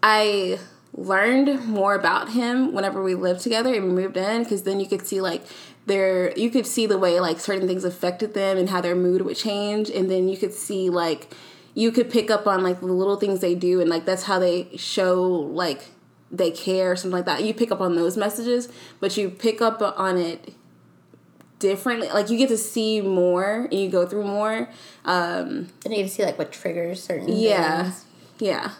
I 0.03 0.59
learned 0.94 1.64
more 1.66 1.94
about 1.94 2.31
him 2.31 2.72
whenever 2.72 3.03
we 3.03 3.14
lived 3.14 3.40
together 3.42 3.72
and 3.74 3.85
we 3.85 3.90
moved 4.03 4.16
in 4.16 4.42
because 4.42 4.62
then 4.62 4.81
you 4.81 4.87
could 4.87 5.07
see 5.07 5.20
like 5.20 5.42
their 5.88 6.33
you 6.38 6.51
could 6.51 6.66
see 6.66 6.87
the 6.87 6.98
way 6.98 7.18
like 7.18 7.40
certain 7.40 7.66
things 7.66 7.83
affected 7.85 8.35
them 8.35 8.57
and 8.57 8.68
how 8.70 8.81
their 8.81 8.94
mood 8.94 9.22
would 9.22 9.37
change. 9.37 9.90
And 9.90 10.11
then 10.11 10.29
you 10.29 10.37
could 10.37 10.53
see 10.53 10.88
like 10.90 11.35
you 11.74 11.90
could 11.90 12.11
pick 12.11 12.31
up 12.31 12.46
on 12.46 12.62
like 12.62 12.81
the 12.81 12.87
little 12.87 13.16
things 13.16 13.40
they 13.40 13.55
do 13.55 13.81
and 13.81 13.90
like 13.90 14.05
that's 14.05 14.24
how 14.24 14.38
they 14.38 14.68
show 14.77 15.22
like 15.22 15.87
they 16.31 16.51
care 16.51 16.92
or 16.92 16.96
something 16.96 17.16
like 17.16 17.24
that. 17.24 17.42
You 17.42 17.55
pick 17.55 17.72
up 17.72 17.81
on 17.81 17.96
those 17.96 18.16
messages 18.16 18.68
but 19.01 19.16
you 19.16 19.31
pick 19.31 19.61
up 19.61 19.81
on 19.83 20.18
it 20.18 20.55
differently. 21.59 22.09
Like 22.09 22.31
you 22.31 22.38
get 22.38 22.48
to 22.51 22.59
see 22.59 23.01
more 23.01 23.66
and 23.70 23.74
you 23.74 23.88
go 23.88 24.07
through 24.07 24.24
more 24.24 24.68
um 25.05 25.68
And 25.85 25.87
you 25.87 25.96
get 25.96 26.03
to 26.05 26.09
see 26.09 26.24
like 26.24 26.38
what 26.38 26.53
triggers 26.53 27.03
certain 27.03 27.29
yeah. 27.29 27.85
Things. 27.85 28.05
yeah. 28.38 28.70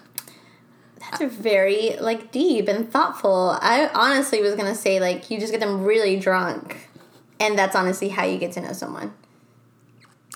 That's 1.01 1.35
very 1.35 1.97
like 2.01 2.33
deep 2.33 2.69
and 2.69 2.91
thoughtful. 2.91 3.57
I 3.63 3.89
honestly 3.95 4.43
was 4.43 4.55
gonna 4.55 4.75
say 4.75 5.01
like 5.01 5.31
you 5.31 5.39
just 5.41 5.53
get 5.53 5.61
them 5.61 5.85
really 5.85 6.19
drunk, 6.19 6.88
and 7.41 7.59
that's 7.59 7.75
honestly 7.77 8.09
how 8.09 8.25
you 8.25 8.39
get 8.39 8.53
to 8.53 8.61
know 8.61 8.73
someone. 8.73 9.13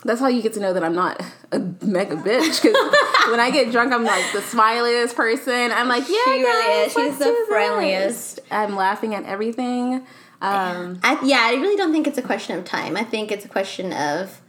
that's 0.05 0.21
how 0.21 0.27
you 0.29 0.43
get 0.43 0.53
to 0.55 0.61
know 0.61 0.73
that 0.73 0.83
i'm 0.85 0.95
not 0.95 1.21
a 1.53 1.59
mega 1.81 2.17
bitch 2.17 2.61
because 2.63 2.75
when 3.31 3.39
i 3.41 3.51
get 3.53 3.71
drunk 3.71 3.93
i'm 3.93 4.05
like 4.05 4.25
the 4.33 4.41
smiliest 4.41 5.15
person 5.15 5.71
i'm 5.73 5.87
like 5.89 6.03
yeah 6.09 6.17
She 6.25 6.31
really 6.43 6.83
is. 6.87 6.93
She's 6.93 7.19
the 7.19 7.25
do 7.25 7.31
this." 7.33 7.49
friendliest. 7.49 8.41
i'm 8.51 8.75
laughing 8.75 9.15
at 9.15 9.25
everything 9.25 10.05
um 10.43 10.99
I, 11.05 11.21
yeah, 11.25 11.39
I 11.43 11.53
really 11.55 11.77
don't 11.77 11.93
think 11.93 12.09
it's 12.09 12.19
a 12.19 12.23
question 12.23 12.59
of 12.59 12.65
time. 12.65 12.97
I 12.97 13.05
think 13.05 13.31
it's 13.31 13.45
a 13.45 13.49
question 13.49 13.93
of 13.93 14.41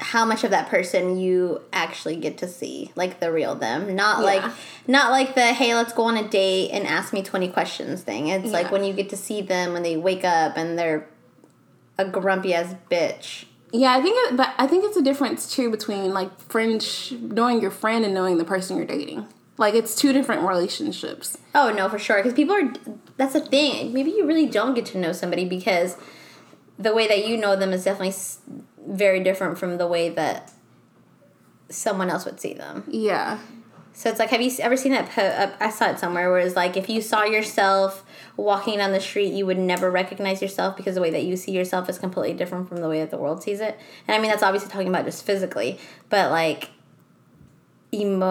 how 0.00 0.24
much 0.24 0.44
of 0.44 0.50
that 0.50 0.68
person 0.68 1.18
you 1.18 1.60
actually 1.72 2.16
get 2.16 2.38
to 2.38 2.46
see, 2.48 2.92
like 2.94 3.20
the 3.20 3.32
real 3.32 3.54
them, 3.54 3.94
not 3.96 4.22
like 4.22 4.44
not 4.86 5.10
like 5.10 5.34
the 5.34 5.52
hey, 5.52 5.74
let's 5.74 5.92
go 5.92 6.04
on 6.04 6.16
a 6.16 6.28
date 6.28 6.70
and 6.70 6.86
ask 6.86 7.12
me 7.12 7.22
twenty 7.22 7.48
questions 7.48 8.02
thing. 8.02 8.28
It's 8.28 8.52
like 8.52 8.70
when 8.70 8.84
you 8.84 8.92
get 8.92 9.08
to 9.10 9.16
see 9.16 9.42
them 9.42 9.72
when 9.72 9.82
they 9.82 9.96
wake 9.96 10.24
up 10.24 10.56
and 10.56 10.78
they're 10.78 11.08
a 11.98 12.04
grumpy 12.04 12.54
ass 12.54 12.74
bitch. 12.90 13.44
Yeah, 13.72 13.94
I 13.94 14.00
think, 14.00 14.16
it, 14.16 14.36
but 14.36 14.54
I 14.56 14.66
think 14.66 14.84
it's 14.84 14.96
a 14.96 15.02
difference 15.02 15.54
too 15.54 15.70
between 15.70 16.14
like 16.14 16.40
friends, 16.40 17.12
knowing 17.20 17.60
your 17.60 17.70
friend 17.70 18.04
and 18.04 18.14
knowing 18.14 18.38
the 18.38 18.44
person 18.44 18.76
you're 18.76 18.86
dating. 18.86 19.26
Like 19.58 19.74
it's 19.74 19.94
two 19.94 20.12
different 20.12 20.42
relationships. 20.42 21.36
Oh 21.54 21.70
no, 21.72 21.88
for 21.88 21.98
sure. 21.98 22.16
Because 22.16 22.32
people 22.32 22.54
are. 22.54 22.72
That's 23.16 23.32
the 23.32 23.40
thing. 23.40 23.92
Maybe 23.92 24.10
you 24.10 24.24
really 24.24 24.46
don't 24.46 24.74
get 24.74 24.86
to 24.86 24.98
know 24.98 25.12
somebody 25.12 25.44
because 25.44 25.96
the 26.78 26.94
way 26.94 27.08
that 27.08 27.26
you 27.26 27.36
know 27.36 27.56
them 27.56 27.72
is 27.72 27.84
definitely 27.84 28.14
very 28.88 29.20
different 29.20 29.58
from 29.58 29.76
the 29.78 29.86
way 29.86 30.08
that 30.08 30.50
someone 31.68 32.08
else 32.10 32.24
would 32.24 32.40
see 32.40 32.54
them. 32.54 32.84
Yeah, 32.88 33.38
So 33.92 34.08
it's 34.08 34.18
like, 34.18 34.30
have 34.30 34.40
you 34.40 34.50
ever 34.60 34.76
seen 34.76 34.92
that? 34.92 35.10
Po- 35.10 35.22
uh, 35.22 35.50
I 35.60 35.70
saw 35.70 35.90
it 35.90 35.98
somewhere 35.98 36.30
where 36.30 36.38
it's 36.40 36.56
like, 36.56 36.76
if 36.76 36.88
you 36.88 37.02
saw 37.02 37.24
yourself 37.24 38.04
walking 38.36 38.78
down 38.78 38.92
the 38.92 39.00
street, 39.00 39.32
you 39.32 39.44
would 39.44 39.58
never 39.58 39.90
recognize 39.90 40.40
yourself 40.40 40.76
because 40.76 40.94
the 40.94 41.00
way 41.00 41.10
that 41.10 41.24
you 41.24 41.36
see 41.36 41.52
yourself 41.52 41.88
is 41.88 41.98
completely 41.98 42.34
different 42.36 42.68
from 42.68 42.78
the 42.78 42.88
way 42.88 43.00
that 43.00 43.10
the 43.10 43.18
world 43.18 43.42
sees 43.42 43.60
it. 43.60 43.76
And 44.06 44.14
I 44.16 44.20
mean, 44.20 44.30
that's 44.30 44.42
obviously 44.42 44.70
talking 44.70 44.88
about 44.88 45.04
just 45.04 45.24
physically, 45.24 45.78
but 46.08 46.30
like, 46.30 46.70
emo. 47.92 48.26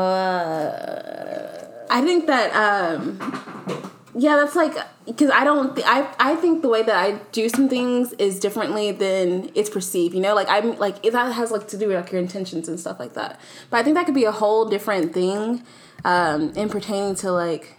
I 1.89 2.01
think 2.01 2.27
that. 2.27 2.53
um 2.55 3.91
Yeah, 4.15 4.35
that's 4.37 4.55
like 4.55 4.75
because 5.05 5.29
I 5.31 5.43
don't. 5.43 5.75
Th- 5.75 5.85
I 5.87 6.11
I 6.19 6.35
think 6.35 6.61
the 6.61 6.69
way 6.69 6.81
that 6.81 6.95
I 6.95 7.19
do 7.31 7.49
some 7.49 7.69
things 7.69 8.13
is 8.13 8.39
differently 8.39 8.91
than 8.91 9.51
it's 9.53 9.69
perceived. 9.69 10.15
You 10.15 10.21
know, 10.21 10.33
like 10.33 10.47
I'm 10.49 10.77
like 10.77 11.03
that 11.03 11.33
has 11.33 11.51
like 11.51 11.67
to 11.67 11.77
do 11.77 11.87
with 11.87 11.97
like 11.97 12.11
your 12.11 12.21
intentions 12.21 12.67
and 12.67 12.79
stuff 12.79 12.99
like 12.99 13.13
that. 13.13 13.39
But 13.69 13.77
I 13.77 13.83
think 13.83 13.95
that 13.95 14.05
could 14.05 14.15
be 14.15 14.23
a 14.23 14.31
whole 14.31 14.65
different 14.65 15.13
thing, 15.13 15.63
um, 16.03 16.51
in 16.55 16.69
pertaining 16.69 17.15
to 17.15 17.31
like 17.31 17.75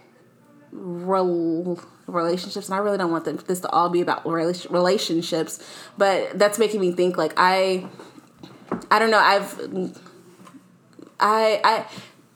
rel- 0.71 1.83
relationships 2.07 2.67
and 2.67 2.75
i 2.75 2.77
really 2.77 2.97
don't 2.97 3.11
want 3.11 3.25
them, 3.25 3.37
this 3.47 3.59
to 3.59 3.69
all 3.69 3.89
be 3.89 4.01
about 4.01 4.23
rela- 4.23 4.71
relationships 4.71 5.63
but 5.97 6.37
that's 6.37 6.59
making 6.59 6.79
me 6.79 6.91
think 6.91 7.17
like 7.17 7.33
i 7.37 7.87
i 8.91 8.99
don't 8.99 9.11
know 9.11 9.19
i've 9.19 9.59
i 11.19 11.59
i 11.63 11.85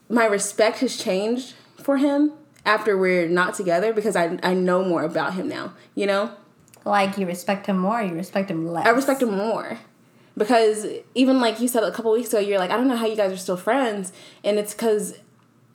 my 0.08 0.26
respect 0.26 0.78
has 0.78 0.96
changed 0.96 1.54
for 1.76 1.96
him 1.96 2.32
after 2.64 2.96
we're 2.96 3.28
not 3.28 3.54
together 3.54 3.92
because 3.92 4.16
i 4.16 4.38
i 4.42 4.54
know 4.54 4.84
more 4.84 5.02
about 5.04 5.34
him 5.34 5.48
now 5.48 5.72
you 5.94 6.06
know 6.06 6.30
Like 6.84 7.16
you 7.16 7.26
respect 7.26 7.66
him 7.66 7.78
more, 7.78 8.02
you 8.02 8.14
respect 8.14 8.50
him 8.50 8.68
less. 8.68 8.86
I 8.86 8.90
respect 8.90 9.22
him 9.22 9.32
more. 9.34 9.78
Because 10.36 10.86
even 11.14 11.40
like 11.40 11.58
you 11.60 11.66
said 11.68 11.82
a 11.82 11.90
couple 11.90 12.12
weeks 12.12 12.28
ago, 12.28 12.40
you're 12.40 12.58
like, 12.58 12.70
I 12.70 12.76
don't 12.76 12.88
know 12.88 12.96
how 12.96 13.06
you 13.06 13.16
guys 13.16 13.32
are 13.32 13.38
still 13.38 13.56
friends. 13.56 14.12
And 14.42 14.58
it's 14.58 14.74
because, 14.74 15.16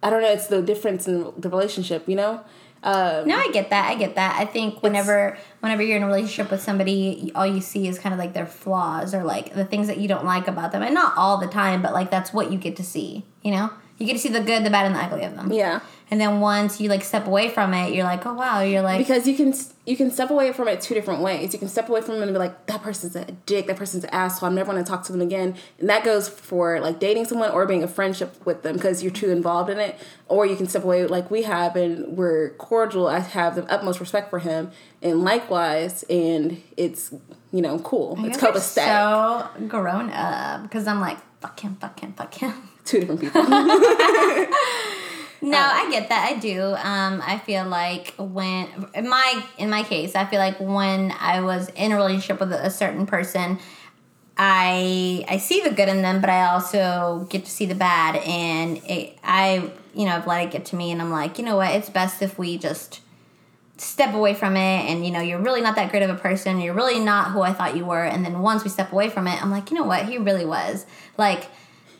I 0.03 0.11
don't 0.11 0.21
know, 0.21 0.29
it's 0.31 0.45
the 0.47 0.61
difference 0.61 1.07
in 1.07 1.31
the 1.35 1.49
relationship, 1.49 2.07
you 2.07 2.15
know? 2.15 2.41
Um, 2.83 3.27
No, 3.27 3.35
I 3.35 3.49
get 3.51 3.71
that. 3.71 3.89
I 3.89 3.95
get 3.95 4.13
that. 4.21 4.39
I 4.39 4.45
think 4.45 4.83
whenever 4.83 5.35
whenever 5.61 5.81
you're 5.81 5.97
in 5.97 6.03
a 6.03 6.07
relationship 6.13 6.51
with 6.51 6.61
somebody, 6.61 7.31
all 7.33 7.47
you 7.47 7.59
see 7.61 7.87
is 7.87 7.97
kind 7.97 8.13
of 8.13 8.19
like 8.19 8.33
their 8.33 8.45
flaws 8.45 9.13
or 9.15 9.23
like 9.23 9.53
the 9.55 9.65
things 9.65 9.87
that 9.87 9.97
you 9.97 10.07
don't 10.07 10.25
like 10.25 10.47
about 10.47 10.71
them, 10.71 10.83
and 10.83 10.93
not 10.93 11.11
all 11.17 11.37
the 11.39 11.47
time, 11.61 11.81
but 11.81 11.91
like 11.99 12.09
that's 12.11 12.31
what 12.31 12.51
you 12.51 12.57
get 12.59 12.75
to 12.77 12.83
see. 12.83 13.25
You 13.41 13.51
know, 13.55 13.69
you 13.97 14.05
get 14.05 14.13
to 14.13 14.19
see 14.19 14.29
the 14.29 14.41
good, 14.41 14.63
the 14.63 14.69
bad, 14.69 14.85
and 14.85 14.95
the 14.95 14.99
ugly 15.03 15.23
of 15.25 15.35
them. 15.35 15.51
yeah. 15.51 15.79
And 16.11 16.19
then 16.19 16.39
once 16.39 16.81
you 16.81 16.89
like 16.89 17.03
step 17.03 17.27
away 17.27 17.49
from 17.49 17.73
it, 17.73 17.93
you're 17.93 18.03
like, 18.03 18.25
oh 18.25 18.33
wow, 18.33 18.61
you're 18.61 18.81
like, 18.81 18.97
Because 18.97 19.27
you 19.27 19.35
can 19.35 19.53
you 19.85 19.95
can 19.95 20.09
step 20.09 20.31
away 20.31 20.51
from 20.53 20.67
it 20.67 20.81
two 20.81 20.93
different 20.93 21.21
ways. 21.21 21.53
You 21.53 21.59
can 21.59 21.67
step 21.67 21.87
away 21.87 22.01
from 22.01 22.15
it 22.15 22.21
and 22.23 22.33
be 22.33 22.39
like, 22.39 22.65
that 22.65 22.81
person's 22.81 23.15
a 23.15 23.25
dick, 23.45 23.67
that 23.67 23.77
person's 23.77 24.03
an 24.03 24.09
asshole. 24.11 24.49
I'm 24.49 24.55
never 24.55 24.71
going 24.71 24.83
to 24.83 24.89
talk 24.89 25.03
to 25.05 25.11
them 25.11 25.21
again. 25.21 25.55
And 25.79 25.89
that 25.89 26.03
goes 26.03 26.27
for 26.27 26.79
like 26.79 26.99
dating 26.99 27.25
someone 27.25 27.51
or 27.51 27.65
being 27.65 27.83
a 27.83 27.87
friendship 27.87 28.43
with 28.45 28.63
them 28.63 28.75
because 28.75 29.03
you're 29.03 29.11
too 29.11 29.29
involved 29.29 29.69
in 29.69 29.79
it. 29.79 29.99
Or 30.27 30.45
you 30.45 30.55
can 30.55 30.67
step 30.67 30.83
away 30.83 31.05
like 31.05 31.29
we 31.29 31.43
have 31.43 31.75
and 31.75 32.17
we're 32.17 32.51
cordial. 32.51 33.07
I 33.07 33.19
have 33.19 33.55
the 33.55 33.71
utmost 33.71 33.99
respect 33.99 34.29
for 34.29 34.39
him, 34.39 34.71
and 35.01 35.23
likewise, 35.23 36.03
and 36.09 36.61
it's 36.77 37.11
you 37.51 37.61
know 37.61 37.79
cool. 37.79 38.15
it's 38.25 38.41
are 38.41 38.51
copacetic. 38.51 39.57
so 39.57 39.67
grown 39.67 40.11
up 40.11 40.63
because 40.63 40.87
I'm 40.87 41.01
like, 41.01 41.17
fuck 41.41 41.59
him, 41.59 41.75
fuck 41.75 41.99
him, 41.99 42.13
fuck 42.13 42.33
him. 42.33 42.53
Two 42.85 42.99
different 43.01 43.21
people. 43.21 43.41
No, 45.49 45.57
I 45.57 45.89
get 45.89 46.09
that. 46.09 46.31
I 46.31 46.37
do. 46.37 46.61
Um, 46.75 47.23
I 47.25 47.39
feel 47.39 47.65
like 47.65 48.13
when 48.17 48.67
in 48.93 49.09
my 49.09 49.43
in 49.57 49.69
my 49.69 49.83
case, 49.83 50.15
I 50.15 50.25
feel 50.25 50.39
like 50.39 50.59
when 50.59 51.11
I 51.19 51.41
was 51.41 51.69
in 51.69 51.91
a 51.91 51.95
relationship 51.95 52.39
with 52.39 52.53
a, 52.53 52.67
a 52.67 52.69
certain 52.69 53.05
person, 53.05 53.59
I 54.37 55.25
I 55.27 55.37
see 55.37 55.61
the 55.61 55.71
good 55.71 55.89
in 55.89 56.01
them, 56.01 56.21
but 56.21 56.29
I 56.29 56.45
also 56.53 57.27
get 57.29 57.45
to 57.45 57.51
see 57.51 57.65
the 57.65 57.75
bad, 57.75 58.15
and 58.17 58.77
it, 58.85 59.17
I 59.23 59.71
you 59.93 60.05
know 60.05 60.15
I've 60.15 60.27
let 60.27 60.45
it 60.45 60.51
get 60.51 60.65
to 60.65 60.75
me, 60.75 60.91
and 60.91 61.01
I'm 61.01 61.11
like, 61.11 61.39
you 61.39 61.45
know 61.45 61.55
what? 61.57 61.71
It's 61.73 61.89
best 61.89 62.21
if 62.21 62.37
we 62.37 62.57
just 62.57 63.01
step 63.77 64.13
away 64.13 64.33
from 64.33 64.55
it, 64.55 64.89
and 64.89 65.05
you 65.05 65.11
know 65.11 65.19
you're 65.19 65.39
really 65.39 65.61
not 65.61 65.75
that 65.75 65.89
great 65.89 66.03
of 66.03 66.09
a 66.09 66.15
person. 66.15 66.61
You're 66.61 66.75
really 66.75 66.99
not 66.99 67.31
who 67.31 67.41
I 67.41 67.53
thought 67.53 67.75
you 67.75 67.85
were, 67.85 68.03
and 68.03 68.23
then 68.23 68.41
once 68.41 68.63
we 68.63 68.69
step 68.69 68.91
away 68.91 69.09
from 69.09 69.27
it, 69.27 69.41
I'm 69.41 69.51
like, 69.51 69.71
you 69.71 69.77
know 69.77 69.83
what? 69.85 70.05
He 70.05 70.17
really 70.17 70.45
was 70.45 70.85
like. 71.17 71.47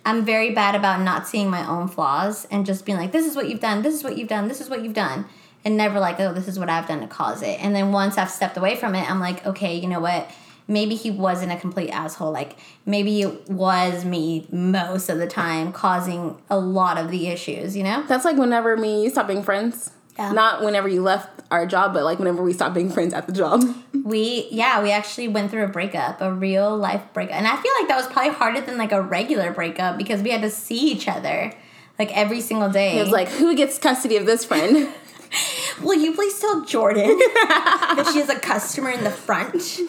I'm 0.06 0.26
very 0.26 0.52
bad 0.52 0.76
about 0.76 1.02
not 1.02 1.28
seeing 1.28 1.50
my 1.50 1.68
own 1.68 1.88
flaws 1.88 2.46
and 2.52 2.66
just 2.66 2.86
being 2.86 2.98
like, 2.98 3.12
this 3.12 3.26
is 3.26 3.36
what 3.36 3.50
you've 3.50 3.60
done, 3.60 3.82
this 3.82 3.94
is 3.94 4.04
what 4.04 4.18
you've 4.18 4.30
done, 4.30 4.48
this 4.48 4.62
is 4.62 4.70
what 4.70 4.84
you've 4.84 4.94
done. 4.94 5.26
And 5.66 5.76
never 5.76 6.00
like, 6.00 6.20
oh, 6.20 6.34
this 6.34 6.48
is 6.48 6.58
what 6.58 6.70
I've 6.70 6.88
done 6.88 7.02
to 7.02 7.08
cause 7.08 7.42
it. 7.42 7.60
And 7.62 7.76
then 7.76 7.92
once 7.92 8.18
I've 8.18 8.32
stepped 8.32 8.56
away 8.56 8.76
from 8.76 8.96
it, 8.96 9.10
I'm 9.10 9.20
like, 9.20 9.46
okay, 9.46 9.76
you 9.76 9.88
know 9.88 10.00
what? 10.00 10.32
Maybe 10.70 10.96
he 10.96 11.12
wasn't 11.12 11.52
a 11.52 11.58
complete 11.58 11.90
asshole. 11.90 12.32
Like, 12.32 12.58
maybe 12.86 13.22
it 13.22 13.50
was 13.50 14.06
me 14.06 14.48
most 14.52 15.10
of 15.10 15.18
the 15.18 15.28
time 15.28 15.74
causing 15.74 16.40
a 16.50 16.58
lot 16.58 16.98
of 16.98 17.12
the 17.12 17.28
issues, 17.28 17.76
you 17.76 17.84
know? 17.84 18.04
That's 18.08 18.24
like 18.24 18.38
whenever 18.38 18.78
me 18.78 18.94
and 18.94 19.04
you 19.04 19.10
stopped 19.10 19.28
being 19.28 19.44
friends. 19.44 19.92
Yeah. 20.18 20.32
Not 20.32 20.64
whenever 20.64 20.88
you 20.88 21.02
left 21.02 21.39
our 21.52 21.66
job, 21.66 21.94
but 21.94 22.04
like 22.04 22.20
whenever 22.20 22.44
we 22.44 22.54
stopped 22.54 22.76
being 22.76 22.90
friends 22.90 23.14
at 23.14 23.28
the 23.28 23.34
job. 23.34 23.64
We, 24.10 24.48
yeah, 24.50 24.82
we 24.82 24.92
actually 24.92 25.28
went 25.28 25.52
through 25.52 25.66
a 25.66 25.68
breakup, 25.68 26.20
a 26.20 26.34
real 26.34 26.76
life 26.76 27.04
breakup. 27.14 27.36
And 27.36 27.46
I 27.46 27.56
feel 27.58 27.72
like 27.80 27.88
that 27.90 27.98
was 27.98 28.08
probably 28.08 28.32
harder 28.32 28.60
than 28.62 28.76
like 28.76 28.92
a 28.92 29.00
regular 29.00 29.52
breakup 29.52 30.00
because 30.00 30.24
we 30.24 30.32
had 30.32 30.42
to 30.42 30.50
see 30.50 30.92
each 30.92 31.08
other 31.08 31.54
like 32.00 32.16
every 32.18 32.42
single 32.42 32.70
day. 32.70 32.98
It 32.98 33.04
was 33.04 33.12
like, 33.12 33.28
who 33.28 33.56
gets 33.56 33.78
custody 33.78 34.18
of 34.18 34.26
this 34.26 34.44
friend? 34.46 34.90
Will 35.84 36.00
you 36.00 36.16
please 36.16 36.40
tell 36.40 36.66
Jordan 36.66 37.20
that 37.20 38.10
she 38.12 38.20
has 38.20 38.30
a 38.30 38.40
customer 38.40 38.90
in 38.90 39.04
the 39.04 39.12
front? 39.12 39.80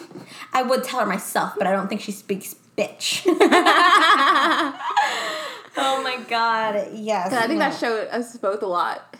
I 0.53 0.61
would 0.61 0.83
tell 0.83 0.99
her 0.99 1.05
myself, 1.07 1.53
but 1.57 1.65
I 1.65 1.71
don't 1.71 1.87
think 1.87 2.01
she 2.01 2.11
speaks 2.11 2.55
bitch. 2.77 3.23
oh 3.25 3.33
my 6.03 6.19
god, 6.29 6.89
yes. 6.93 7.33
I 7.33 7.47
think 7.47 7.59
that 7.59 7.75
showed 7.79 8.07
us 8.09 8.37
both 8.37 8.61
a 8.61 8.67
lot. 8.67 9.17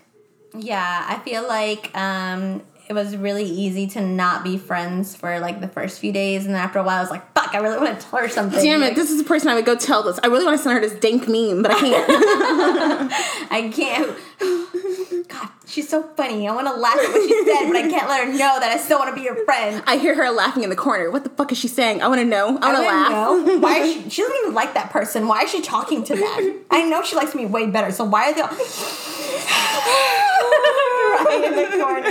Yeah, 0.57 1.05
I 1.07 1.19
feel 1.19 1.47
like 1.47 1.95
um, 1.97 2.61
it 2.89 2.93
was 2.93 3.15
really 3.15 3.45
easy 3.45 3.87
to 3.87 4.01
not 4.01 4.43
be 4.43 4.57
friends 4.57 5.15
for 5.15 5.39
like 5.39 5.61
the 5.61 5.67
first 5.67 5.99
few 5.99 6.11
days, 6.11 6.45
and 6.45 6.53
then 6.53 6.61
after 6.61 6.79
a 6.79 6.83
while, 6.83 6.97
I 6.97 7.01
was 7.01 7.09
like, 7.09 7.33
"Fuck 7.33 7.53
I 7.55 7.59
really 7.59 7.77
want 7.77 7.99
to 7.99 8.05
tell 8.07 8.19
her 8.19 8.27
something. 8.29 8.61
Damn 8.61 8.81
it, 8.83 8.87
Like, 8.87 8.95
this 8.95 9.09
is 9.11 9.17
the 9.17 9.23
person 9.23 9.47
I 9.49 9.55
would 9.55 9.65
go 9.65 9.75
tell 9.75 10.03
this. 10.03 10.19
I 10.23 10.27
really 10.27 10.45
want 10.45 10.57
to 10.57 10.63
send 10.63 10.75
her 10.75 10.81
this 10.81 10.99
dank 10.99 11.27
meme, 11.27 11.61
but 11.63 11.71
I 11.71 11.79
can't. 11.79 12.07
I 13.51 13.69
can't. 13.73 15.27
God, 15.29 15.49
she's 15.65 15.87
so 15.87 16.03
funny. 16.03 16.47
I 16.47 16.53
want 16.53 16.67
to 16.67 16.73
laugh 16.73 16.97
at 16.97 17.09
what 17.09 17.21
she 17.29 17.45
said, 17.45 17.67
but 17.67 17.75
I 17.77 17.87
can't 17.89 18.09
let 18.09 18.25
her 18.25 18.31
know 18.31 18.59
that 18.59 18.71
I 18.71 18.77
still 18.77 18.99
want 18.99 19.15
to 19.15 19.21
be 19.21 19.27
her 19.29 19.45
friend. 19.45 19.81
I 19.87 19.95
hear 19.97 20.15
her 20.15 20.29
laughing 20.29 20.63
in 20.63 20.69
the 20.69 20.75
corner. 20.75 21.09
What 21.09 21.23
the 21.23 21.29
fuck 21.29 21.51
is 21.53 21.57
she 21.57 21.67
saying? 21.69 22.01
I 22.01 22.07
want 22.09 22.19
to 22.19 22.25
know. 22.25 22.57
I 22.61 22.73
want 22.73 22.77
to 22.77 22.81
laugh. 22.83 23.11
know. 23.11 23.59
Why 23.59 23.77
is 23.79 23.93
she? 23.93 24.09
She 24.09 24.21
doesn't 24.23 24.37
even 24.41 24.53
like 24.53 24.73
that 24.73 24.89
person. 24.89 25.27
Why 25.27 25.43
is 25.43 25.51
she 25.51 25.61
talking 25.61 26.03
to 26.03 26.15
them? 26.15 26.59
I 26.69 26.83
know 26.89 27.01
she 27.03 27.15
likes 27.15 27.33
me 27.33 27.45
way 27.45 27.67
better. 27.67 27.91
So 27.93 28.03
why 28.03 28.31
are 28.31 28.33
they 28.33 28.41
all 28.41 28.49
in 31.34 31.56
the 31.56 31.84
corner? 31.84 32.02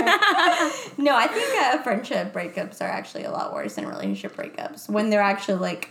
No, 0.97 1.15
I 1.15 1.27
think 1.27 1.59
uh, 1.59 1.81
friendship 1.83 2.33
breakups 2.33 2.81
are 2.81 2.89
actually 2.89 3.23
a 3.23 3.31
lot 3.31 3.53
worse 3.53 3.75
than 3.75 3.87
relationship 3.87 4.35
breakups 4.35 4.89
when 4.89 5.09
they're 5.09 5.21
actually 5.21 5.59
like 5.59 5.89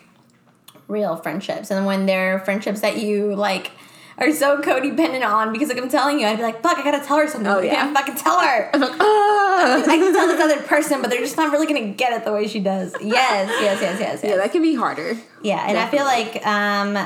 real 0.89 1.17
friendships, 1.17 1.71
and 1.71 1.87
when 1.87 2.07
they're 2.07 2.41
friendships 2.41 2.81
that 2.81 2.99
you 2.99 3.35
like. 3.35 3.73
Are 4.19 4.31
so 4.33 4.61
codependent 4.61 5.27
on 5.27 5.51
because 5.51 5.71
like 5.71 5.79
I'm 5.79 5.89
telling 5.89 6.21
you, 6.21 6.27
I'd 6.27 6.37
be 6.37 6.43
like, 6.43 6.63
fuck, 6.63 6.77
I 6.77 6.85
gotta 6.85 7.03
tell 7.03 7.17
her 7.17 7.27
something. 7.27 7.51
Oh, 7.51 7.55
but 7.55 7.65
I 7.65 7.67
yeah. 7.69 7.75
can't 7.77 7.97
fucking 7.97 8.17
tell 8.17 8.39
her. 8.39 8.71
I'm 8.75 8.81
like, 8.83 8.93
ah. 9.01 9.83
I 9.83 9.97
can 9.97 10.13
tell 10.13 10.27
this 10.27 10.39
other 10.39 10.61
person, 10.67 11.01
but 11.01 11.09
they're 11.09 11.21
just 11.21 11.39
not 11.39 11.51
really 11.53 11.67
gonna 11.67 11.95
get 11.95 12.13
it 12.13 12.27
the 12.27 12.33
way 12.33 12.47
she 12.47 12.61
does. 12.61 12.95
Yes, 13.01 13.49
yes, 13.63 13.81
yes, 13.81 13.81
yes, 13.81 13.99
yes. 13.99 14.21
Yeah, 14.23 14.37
that 14.37 14.53
can 14.53 14.61
be 14.61 14.75
harder. 14.75 15.17
Yeah, 15.43 15.65
and 15.67 15.79
I 15.79 15.89
feel 15.89 16.05
like 16.05 16.47
um, 16.47 16.99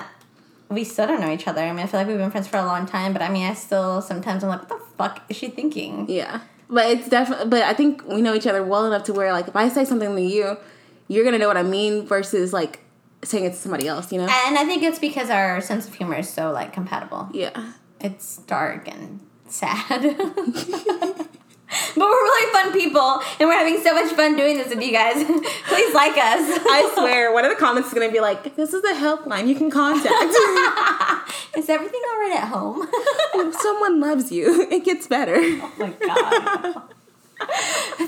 we 0.69 0.85
still 0.85 1.07
don't 1.07 1.21
know 1.21 1.31
each 1.31 1.47
other. 1.47 1.61
I 1.61 1.71
mean, 1.73 1.81
I 1.81 1.87
feel 1.87 2.01
like 2.01 2.07
we've 2.07 2.19
been 2.19 2.31
friends 2.31 2.49
for 2.49 2.57
a 2.57 2.65
long 2.65 2.87
time, 2.87 3.13
but 3.13 3.23
I 3.23 3.31
mean, 3.31 3.47
I 3.47 3.55
still 3.55 4.01
sometimes 4.01 4.43
I'm 4.43 4.51
like, 4.51 4.61
what 4.61 4.69
the 4.69 4.85
fuck 4.97 5.23
is 5.29 5.37
she 5.37 5.49
thinking? 5.49 6.07
Yeah. 6.09 6.41
But 6.69 6.91
it's 6.91 7.09
definitely, 7.09 7.49
but 7.49 7.63
I 7.63 7.75
think 7.75 8.07
we 8.07 8.23
know 8.23 8.35
each 8.35 8.47
other 8.47 8.63
well 8.63 8.87
enough 8.87 9.05
to 9.05 9.13
where, 9.13 9.33
like, 9.33 9.49
if 9.49 9.55
I 9.55 9.69
say 9.69 9.85
something 9.85 10.17
to 10.17 10.23
you, 10.23 10.57
you're 11.09 11.23
going 11.23 11.35
to 11.35 11.39
know 11.39 11.47
what 11.47 11.59
I 11.59 11.63
mean 11.63 12.07
versus, 12.07 12.53
like, 12.53 12.81
saying 13.25 13.45
it 13.45 13.51
to 13.51 13.57
somebody 13.57 13.89
else, 13.89 14.13
you 14.13 14.19
know? 14.19 14.27
And 14.29 14.59
I 14.59 14.65
think 14.65 14.83
it's 14.83 14.99
because 14.99 15.31
our 15.31 15.61
sense 15.61 15.87
of 15.87 15.95
humor 15.95 16.17
is 16.17 16.29
so 16.29 16.53
like 16.53 16.73
compatible. 16.73 17.29
Yeah. 17.33 17.73
It's 18.01 18.39
dark 18.39 18.89
and 18.89 19.21
sad. 19.49 20.03
But 21.95 22.09
we're 22.09 22.23
really 22.23 22.53
fun 22.53 22.73
people, 22.73 23.21
and 23.39 23.49
we're 23.49 23.59
having 23.59 23.81
so 23.83 23.95
much 23.95 24.13
fun 24.15 24.37
doing 24.37 24.57
this 24.57 24.69
with 24.69 24.83
you 24.83 24.93
guys. 24.93 25.25
Please 25.69 25.95
like 25.95 26.13
us. 26.13 26.59
I 26.67 26.91
swear, 26.95 27.33
one 27.33 27.45
of 27.45 27.51
the 27.51 27.57
comments 27.57 27.89
is 27.89 27.95
going 27.95 28.09
to 28.09 28.13
be 28.13 28.21
like, 28.21 28.57
this 28.57 28.73
is 28.75 28.83
a 28.85 28.95
helpline 28.95 29.47
you 29.49 29.55
can 29.55 29.71
contact. 29.71 30.09
Is 31.57 31.69
everything 31.69 32.01
all 32.11 32.21
right 32.21 32.37
at 32.37 32.49
home? 32.49 32.89
if 33.35 33.55
someone 33.55 34.01
loves 34.01 34.33
you, 34.33 34.63
it 34.71 34.85
gets 34.85 35.07
better. 35.07 35.37
oh 35.39 35.73
my 35.79 35.91
god. 35.91 36.83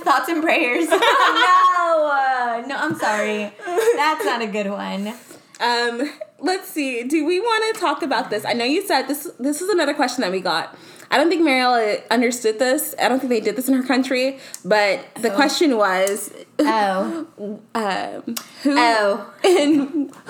Thoughts 0.03 0.29
and 0.29 0.43
prayers. 0.43 0.89
no, 0.89 0.97
uh, 0.97 2.65
no, 2.67 2.77
I'm 2.77 2.97
sorry. 2.97 3.53
That's 3.97 4.25
not 4.25 4.43
a 4.43 4.47
good 4.47 4.69
one. 4.69 5.15
Um, 5.61 6.11
let's 6.41 6.69
see. 6.69 7.05
Do 7.05 7.25
we 7.25 7.41
want 7.41 7.75
to 7.75 7.81
talk 7.81 8.03
about 8.03 8.31
this? 8.31 8.45
I 8.45 8.53
know 8.53 8.65
you 8.65 8.87
said 8.87 9.07
this. 9.07 9.31
This 9.39 9.61
is 9.61 9.69
another 9.69 9.95
question 9.95 10.23
that 10.23 10.33
we 10.33 10.41
got. 10.41 10.77
I 11.11 11.19
don't 11.19 11.29
think 11.29 11.42
Mariella 11.42 11.99
understood 12.11 12.59
this. 12.59 12.95
I 13.01 13.09
don't 13.09 13.21
think 13.21 13.31
they 13.31 13.40
did 13.40 13.57
this 13.57 13.69
in 13.69 13.75
her 13.75 13.83
country. 13.83 14.38
But 14.64 15.07
the 15.16 15.31
question 15.31 15.77
was, 15.77 16.33
Oh, 16.59 17.27
um, 17.75 18.35
who 18.62 18.75
oh. 18.77 19.35
and 19.45 20.12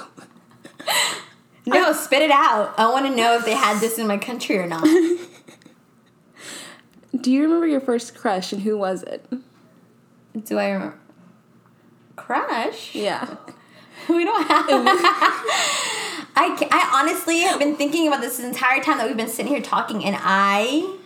No, 1.67 1.93
spit 1.93 2.23
it 2.23 2.31
out. 2.31 2.75
I 2.79 2.91
want 2.91 3.07
to 3.07 3.15
know 3.15 3.37
if 3.37 3.45
they 3.45 3.55
had 3.55 3.81
this 3.81 3.99
in 3.99 4.07
my 4.07 4.19
country 4.19 4.57
or 4.57 4.67
not. 4.67 4.85
do 7.21 7.33
you 7.33 7.43
remember 7.43 7.67
your 7.67 7.81
first 7.81 8.15
crush 8.15 8.53
and 8.53 8.63
who 8.63 8.79
was 8.79 9.03
it? 9.03 9.27
Do 10.45 10.59
I 10.59 10.71
remember? 10.71 10.99
Crush? 12.15 12.95
Yeah. 12.95 13.37
We 14.09 14.25
don't 14.25 14.47
have. 14.47 14.67
I, 16.39 16.55
I 16.71 16.91
honestly 17.01 17.41
have 17.41 17.59
been 17.59 17.77
thinking 17.77 18.07
about 18.09 18.21
this, 18.21 18.39
entire 18.39 18.83
time 18.83 18.99
that 18.99 19.07
we've 19.07 19.17
been 19.17 19.29
sitting 19.29 19.51
here 19.53 19.63
talking, 19.63 20.05
and 20.05 20.17
I, 20.19 20.97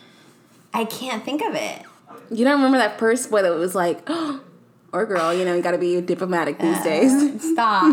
I 0.75 0.85
can't 0.85 1.25
think 1.25 1.43
of 1.43 1.55
it. 1.55 1.83
You 2.31 2.45
don't 2.45 2.57
remember 2.57 2.79
that 2.79 2.99
first 2.99 3.31
boy 3.31 3.43
that 3.43 3.53
was 3.53 3.75
like, 3.75 4.03
oh, 4.09 4.41
or 4.93 5.07
girl, 5.07 5.33
you 5.33 5.45
know, 5.45 5.55
you 5.55 5.63
got 5.63 5.71
to 5.71 5.79
be 5.79 6.01
diplomatic 6.01 6.59
these 6.59 6.83
days. 6.83 7.43
Stop. 7.53 7.85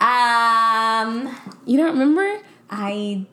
um, 0.00 1.36
You 1.64 1.76
don't 1.78 1.92
remember? 1.92 2.40
I 2.68 3.24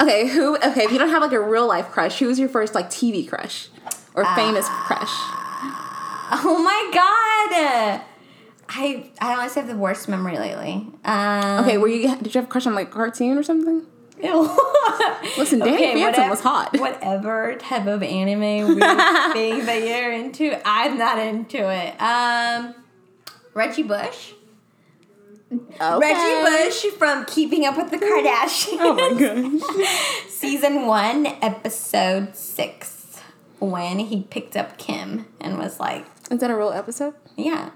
Okay, 0.00 0.26
who? 0.28 0.56
Okay, 0.56 0.84
if 0.84 0.90
you 0.92 0.98
don't 0.98 1.10
have 1.10 1.22
like 1.22 1.32
a 1.32 1.40
real 1.40 1.66
life 1.66 1.88
crush, 1.90 2.18
who 2.18 2.26
was 2.26 2.38
your 2.38 2.48
first 2.48 2.74
like 2.74 2.88
TV 2.88 3.28
crush 3.28 3.68
or 4.14 4.24
famous 4.34 4.66
crush? 4.68 5.10
oh 6.34 6.60
my 6.64 6.90
god. 6.92 8.02
I 8.74 9.10
I 9.20 9.34
honestly 9.34 9.60
have 9.62 9.68
the 9.70 9.76
worst 9.76 10.08
memory 10.08 10.38
lately. 10.38 10.86
Um, 11.04 11.64
Okay, 11.64 11.78
were 11.78 11.88
you? 11.88 12.16
Did 12.16 12.34
you 12.34 12.40
have 12.40 12.48
a 12.48 12.50
crush 12.52 12.66
on 12.66 12.74
like 12.74 12.88
a 12.88 12.92
cartoon 12.92 13.36
or 13.38 13.42
something? 13.42 13.86
Ew. 14.22 14.42
Listen, 15.38 15.58
Danny 15.58 16.00
Phantom 16.00 16.30
was 16.30 16.40
hot. 16.40 16.78
Whatever 16.78 17.56
type 17.56 17.86
of 17.86 18.02
anime 18.02 18.40
weird 18.68 18.78
thing 19.32 19.66
that 19.66 19.82
you're 19.84 20.12
into, 20.12 20.56
I'm 20.64 20.96
not 20.96 21.18
into 21.18 21.58
it. 21.68 22.00
Um, 22.00 22.74
Reggie 23.54 23.82
Bush. 23.82 24.32
Okay. 25.52 25.98
Reggie 25.98 26.68
Bush 26.70 26.84
from 26.96 27.24
Keeping 27.26 27.66
Up 27.66 27.76
with 27.76 27.90
the 27.90 27.98
Kardashians. 27.98 28.78
Oh 28.80 28.94
my 28.94 29.80
gosh. 29.84 30.28
Season 30.28 30.86
one, 30.86 31.26
episode 31.26 32.34
six, 32.36 33.18
when 33.58 33.98
he 33.98 34.22
picked 34.22 34.56
up 34.56 34.78
Kim 34.78 35.26
and 35.40 35.58
was 35.58 35.78
like, 35.80 36.06
Is 36.30 36.38
that 36.38 36.50
a 36.50 36.56
real 36.56 36.70
episode? 36.70 37.14
"Yeah." 37.36 37.70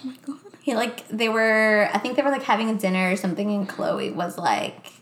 Oh 0.00 0.06
my 0.06 0.14
god. 0.24 0.36
He 0.62 0.74
like 0.74 1.06
they 1.08 1.28
were. 1.28 1.88
I 1.92 1.98
think 1.98 2.16
they 2.16 2.22
were 2.22 2.30
like 2.30 2.42
having 2.42 2.70
a 2.70 2.74
dinner 2.74 3.10
or 3.10 3.16
something, 3.16 3.50
and 3.50 3.68
Khloé 3.68 4.14
was 4.14 4.38
like, 4.38 4.92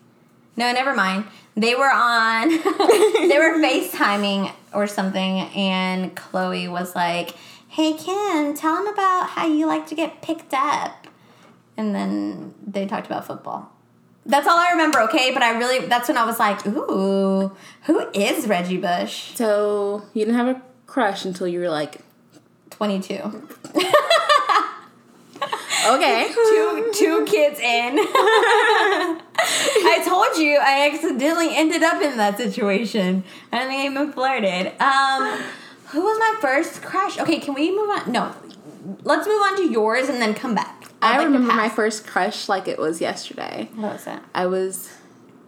"No, 0.56 0.72
never 0.72 0.94
mind." 0.94 1.24
They 1.54 1.74
were 1.74 1.90
on. 1.92 2.48
they 3.28 3.38
were 3.38 3.58
FaceTiming 3.62 4.52
or 4.72 4.86
something, 4.86 5.40
and 5.40 6.14
Khloé 6.14 6.70
was 6.70 6.94
like, 6.94 7.34
"Hey 7.68 7.94
Ken, 7.94 8.54
tell 8.54 8.76
him 8.76 8.86
about 8.86 9.30
how 9.30 9.46
you 9.46 9.66
like 9.66 9.86
to 9.88 9.94
get 9.94 10.22
picked 10.22 10.54
up." 10.54 11.06
And 11.76 11.94
then 11.94 12.54
they 12.66 12.86
talked 12.86 13.06
about 13.06 13.26
football. 13.26 13.72
That's 14.24 14.48
all 14.48 14.58
I 14.58 14.70
remember. 14.70 15.00
Okay, 15.02 15.32
but 15.32 15.42
I 15.42 15.58
really 15.58 15.86
that's 15.86 16.08
when 16.08 16.16
I 16.16 16.24
was 16.24 16.38
like, 16.38 16.66
"Ooh, 16.66 17.52
who 17.82 18.10
is 18.14 18.46
Reggie 18.46 18.78
Bush?" 18.78 19.34
So 19.34 20.04
you 20.14 20.24
didn't 20.24 20.38
have 20.38 20.56
a 20.56 20.62
crush 20.86 21.24
until 21.24 21.48
you 21.48 21.60
were 21.60 21.68
like, 21.68 22.00
Twenty 22.70 23.00
two. 23.00 23.48
okay. 25.94 26.28
two 26.34 26.90
two 26.94 27.24
kids 27.26 27.58
in. 27.58 27.98
I 29.38 30.02
told 30.04 30.36
you 30.38 30.58
I 30.58 30.90
accidentally 30.92 31.54
ended 31.56 31.82
up 31.82 32.02
in 32.02 32.16
that 32.16 32.36
situation. 32.36 33.24
I 33.52 33.58
don't 33.58 33.68
think 33.68 33.80
I 33.80 33.86
even 33.86 34.12
flirted. 34.12 34.80
Um, 34.80 35.42
who 35.88 36.02
was 36.02 36.18
my 36.18 36.36
first 36.40 36.82
crush? 36.82 37.18
Okay, 37.18 37.38
can 37.38 37.54
we 37.54 37.70
move 37.70 37.88
on? 37.88 38.10
No, 38.12 38.34
let's 39.04 39.26
move 39.26 39.40
on 39.42 39.56
to 39.56 39.70
yours 39.70 40.08
and 40.08 40.20
then 40.20 40.34
come 40.34 40.54
back. 40.54 40.84
I'd 41.02 41.14
I 41.14 41.18
like 41.18 41.26
remember 41.26 41.52
my 41.52 41.68
first 41.68 42.06
crush 42.06 42.48
like 42.48 42.68
it 42.68 42.78
was 42.78 43.00
yesterday. 43.00 43.68
What 43.74 43.94
was 43.94 44.04
that? 44.04 44.24
I 44.34 44.46
was 44.46 44.90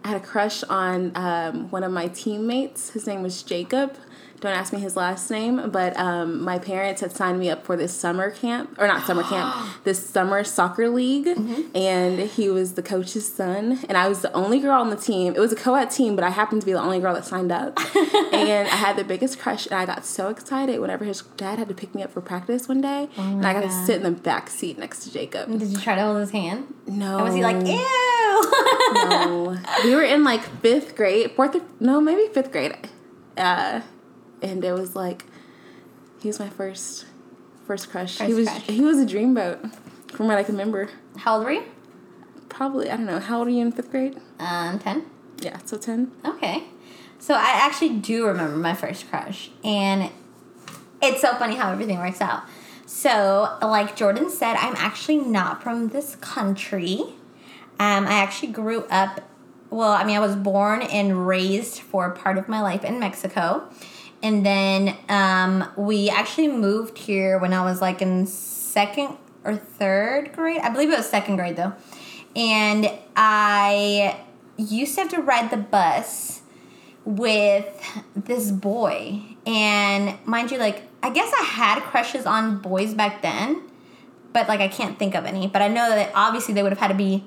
I 0.03 0.09
had 0.09 0.21
a 0.21 0.25
crush 0.25 0.63
on 0.63 1.11
um, 1.15 1.69
one 1.71 1.83
of 1.83 1.91
my 1.91 2.07
teammates. 2.07 2.91
His 2.91 3.05
name 3.05 3.21
was 3.21 3.43
Jacob. 3.43 3.95
Don't 4.41 4.53
ask 4.53 4.71
me 4.71 4.79
his 4.79 4.95
last 4.95 5.29
name, 5.29 5.69
but 5.69 5.97
um, 5.97 6.41
my 6.43 6.59
parents 6.59 7.01
had 7.01 7.11
signed 7.11 7.39
me 7.39 7.49
up 7.49 7.65
for 7.65 7.75
this 7.75 7.93
summer 7.93 8.31
camp, 8.31 8.75
or 8.79 8.87
not 8.87 9.05
summer 9.05 9.23
camp, 9.23 9.53
this 9.83 10.09
summer 10.09 10.43
soccer 10.45 10.87
league, 10.89 11.27
and 11.75 12.19
he 12.19 12.49
was 12.49 12.73
the 12.75 12.81
coach's 12.81 13.31
son, 13.31 13.79
and 13.89 13.97
I 13.97 14.07
was 14.07 14.21
the 14.21 14.31
only 14.33 14.59
girl 14.59 14.79
on 14.79 14.89
the 14.91 14.95
team. 14.95 15.33
It 15.35 15.39
was 15.39 15.51
a 15.51 15.57
co-ed 15.57 15.91
team, 15.91 16.15
but 16.15 16.23
I 16.23 16.29
happened 16.29 16.61
to 16.61 16.65
be 16.65 16.71
the 16.71 16.79
only 16.81 16.99
girl 16.99 17.13
that 17.15 17.25
signed 17.25 17.51
up, 17.51 17.77
and 18.33 18.67
I 18.67 18.75
had 18.75 18.95
the 18.95 19.03
biggest 19.03 19.39
crush, 19.39 19.65
and 19.65 19.75
I 19.75 19.85
got 19.85 20.05
so 20.05 20.29
excited 20.29 20.79
whenever 20.79 21.03
his 21.03 21.21
dad 21.35 21.59
had 21.59 21.67
to 21.67 21.73
pick 21.73 21.93
me 21.93 22.01
up 22.03 22.11
for 22.11 22.21
practice 22.21 22.67
one 22.69 22.79
day, 22.81 23.09
and 23.17 23.45
I 23.45 23.51
got 23.53 23.61
to 23.63 23.71
sit 23.85 23.97
in 23.97 24.03
the 24.03 24.11
back 24.11 24.49
seat 24.49 24.77
next 24.77 24.99
to 25.03 25.11
Jacob. 25.11 25.49
Did 25.59 25.67
you 25.69 25.77
try 25.77 25.95
to 25.95 26.01
hold 26.01 26.17
his 26.17 26.31
hand? 26.31 26.73
No, 26.87 27.17
And 27.17 27.25
was 27.25 27.35
he 27.35 27.41
like, 27.43 27.57
ew? 27.67 27.75
no. 28.93 29.57
we 29.83 29.95
were 29.95 30.03
in 30.03 30.23
like 30.23 30.41
fifth 30.61 30.95
grade, 30.95 31.31
fourth, 31.31 31.57
no, 31.79 31.99
maybe 32.01 32.31
fifth 32.33 32.51
grade. 32.51 32.75
Uh, 33.37 33.81
and 34.41 34.63
it 34.63 34.73
was 34.73 34.95
like, 34.95 35.25
he 36.21 36.27
was 36.27 36.39
my 36.39 36.49
first, 36.49 37.05
first 37.65 37.89
crush. 37.89 38.19
he 38.19 38.33
was, 38.33 38.47
crush. 38.47 38.63
he 38.63 38.81
was 38.81 38.99
a 38.99 39.05
dreamboat, 39.05 39.73
from 40.11 40.27
what 40.27 40.37
I 40.37 40.43
can 40.43 40.55
remember. 40.55 40.89
How 41.17 41.37
old 41.37 41.45
were 41.45 41.51
you? 41.51 41.63
Probably, 42.49 42.89
I 42.89 42.97
don't 42.97 43.05
know. 43.05 43.19
How 43.19 43.39
old 43.39 43.47
are 43.47 43.51
you 43.51 43.61
in 43.61 43.71
fifth 43.71 43.91
grade? 43.91 44.19
Um, 44.39 44.79
ten. 44.79 45.05
Yeah, 45.39 45.59
so 45.65 45.77
ten. 45.77 46.11
Okay. 46.25 46.65
So 47.19 47.33
I 47.33 47.59
actually 47.61 47.97
do 47.97 48.25
remember 48.25 48.57
my 48.57 48.73
first 48.73 49.09
crush. 49.09 49.51
And 49.63 50.09
it's 51.01 51.21
so 51.21 51.35
funny 51.35 51.55
how 51.55 51.71
everything 51.71 51.99
works 51.99 52.21
out. 52.21 52.43
So, 52.85 53.57
like 53.61 53.95
Jordan 53.95 54.29
said, 54.29 54.55
I'm 54.55 54.75
actually 54.75 55.17
not 55.17 55.61
from 55.61 55.89
this 55.89 56.15
country. 56.15 57.01
Um, 57.79 58.07
I 58.07 58.13
actually 58.13 58.51
grew 58.51 58.85
up, 58.85 59.21
well, 59.69 59.91
I 59.91 60.03
mean, 60.03 60.17
I 60.17 60.19
was 60.19 60.35
born 60.35 60.81
and 60.81 61.27
raised 61.27 61.79
for 61.79 62.09
part 62.09 62.37
of 62.37 62.49
my 62.49 62.61
life 62.61 62.83
in 62.83 62.99
Mexico. 62.99 63.69
And 64.21 64.45
then 64.45 64.97
um, 65.07 65.69
we 65.77 66.09
actually 66.09 66.49
moved 66.49 66.97
here 66.97 67.39
when 67.39 67.53
I 67.53 67.63
was 67.63 67.81
like 67.81 68.01
in 68.01 68.25
second 68.25 69.17
or 69.43 69.55
third 69.55 70.33
grade. 70.33 70.61
I 70.61 70.69
believe 70.69 70.91
it 70.91 70.97
was 70.97 71.09
second 71.09 71.37
grade 71.37 71.55
though. 71.55 71.73
And 72.35 72.91
I 73.15 74.19
used 74.57 74.95
to 74.95 75.01
have 75.01 75.11
to 75.11 75.21
ride 75.21 75.49
the 75.51 75.57
bus 75.57 76.41
with 77.05 77.81
this 78.15 78.51
boy. 78.51 79.21
And 79.45 80.17
mind 80.25 80.51
you, 80.51 80.57
like, 80.57 80.83
I 81.01 81.09
guess 81.09 81.31
I 81.39 81.43
had 81.43 81.81
crushes 81.81 82.25
on 82.25 82.59
boys 82.59 82.93
back 82.93 83.21
then, 83.21 83.63
but 84.33 84.47
like, 84.47 84.59
I 84.59 84.67
can't 84.67 84.99
think 84.99 85.15
of 85.15 85.25
any. 85.25 85.47
But 85.47 85.61
I 85.61 85.69
know 85.69 85.89
that 85.89 86.11
obviously 86.13 86.53
they 86.53 86.61
would 86.61 86.71
have 86.71 86.79
had 86.79 86.89
to 86.89 86.93
be 86.93 87.23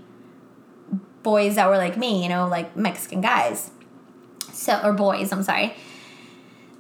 boys 1.23 1.55
that 1.55 1.69
were 1.69 1.79
like 1.79 1.97
me, 1.97 2.23
you 2.23 2.29
know, 2.29 2.47
like 2.47 2.77
Mexican 2.77 3.21
guys. 3.21 3.71
So, 4.53 4.79
or 4.85 4.93
boys, 4.93 5.33
I'm 5.33 5.43
sorry. 5.43 5.75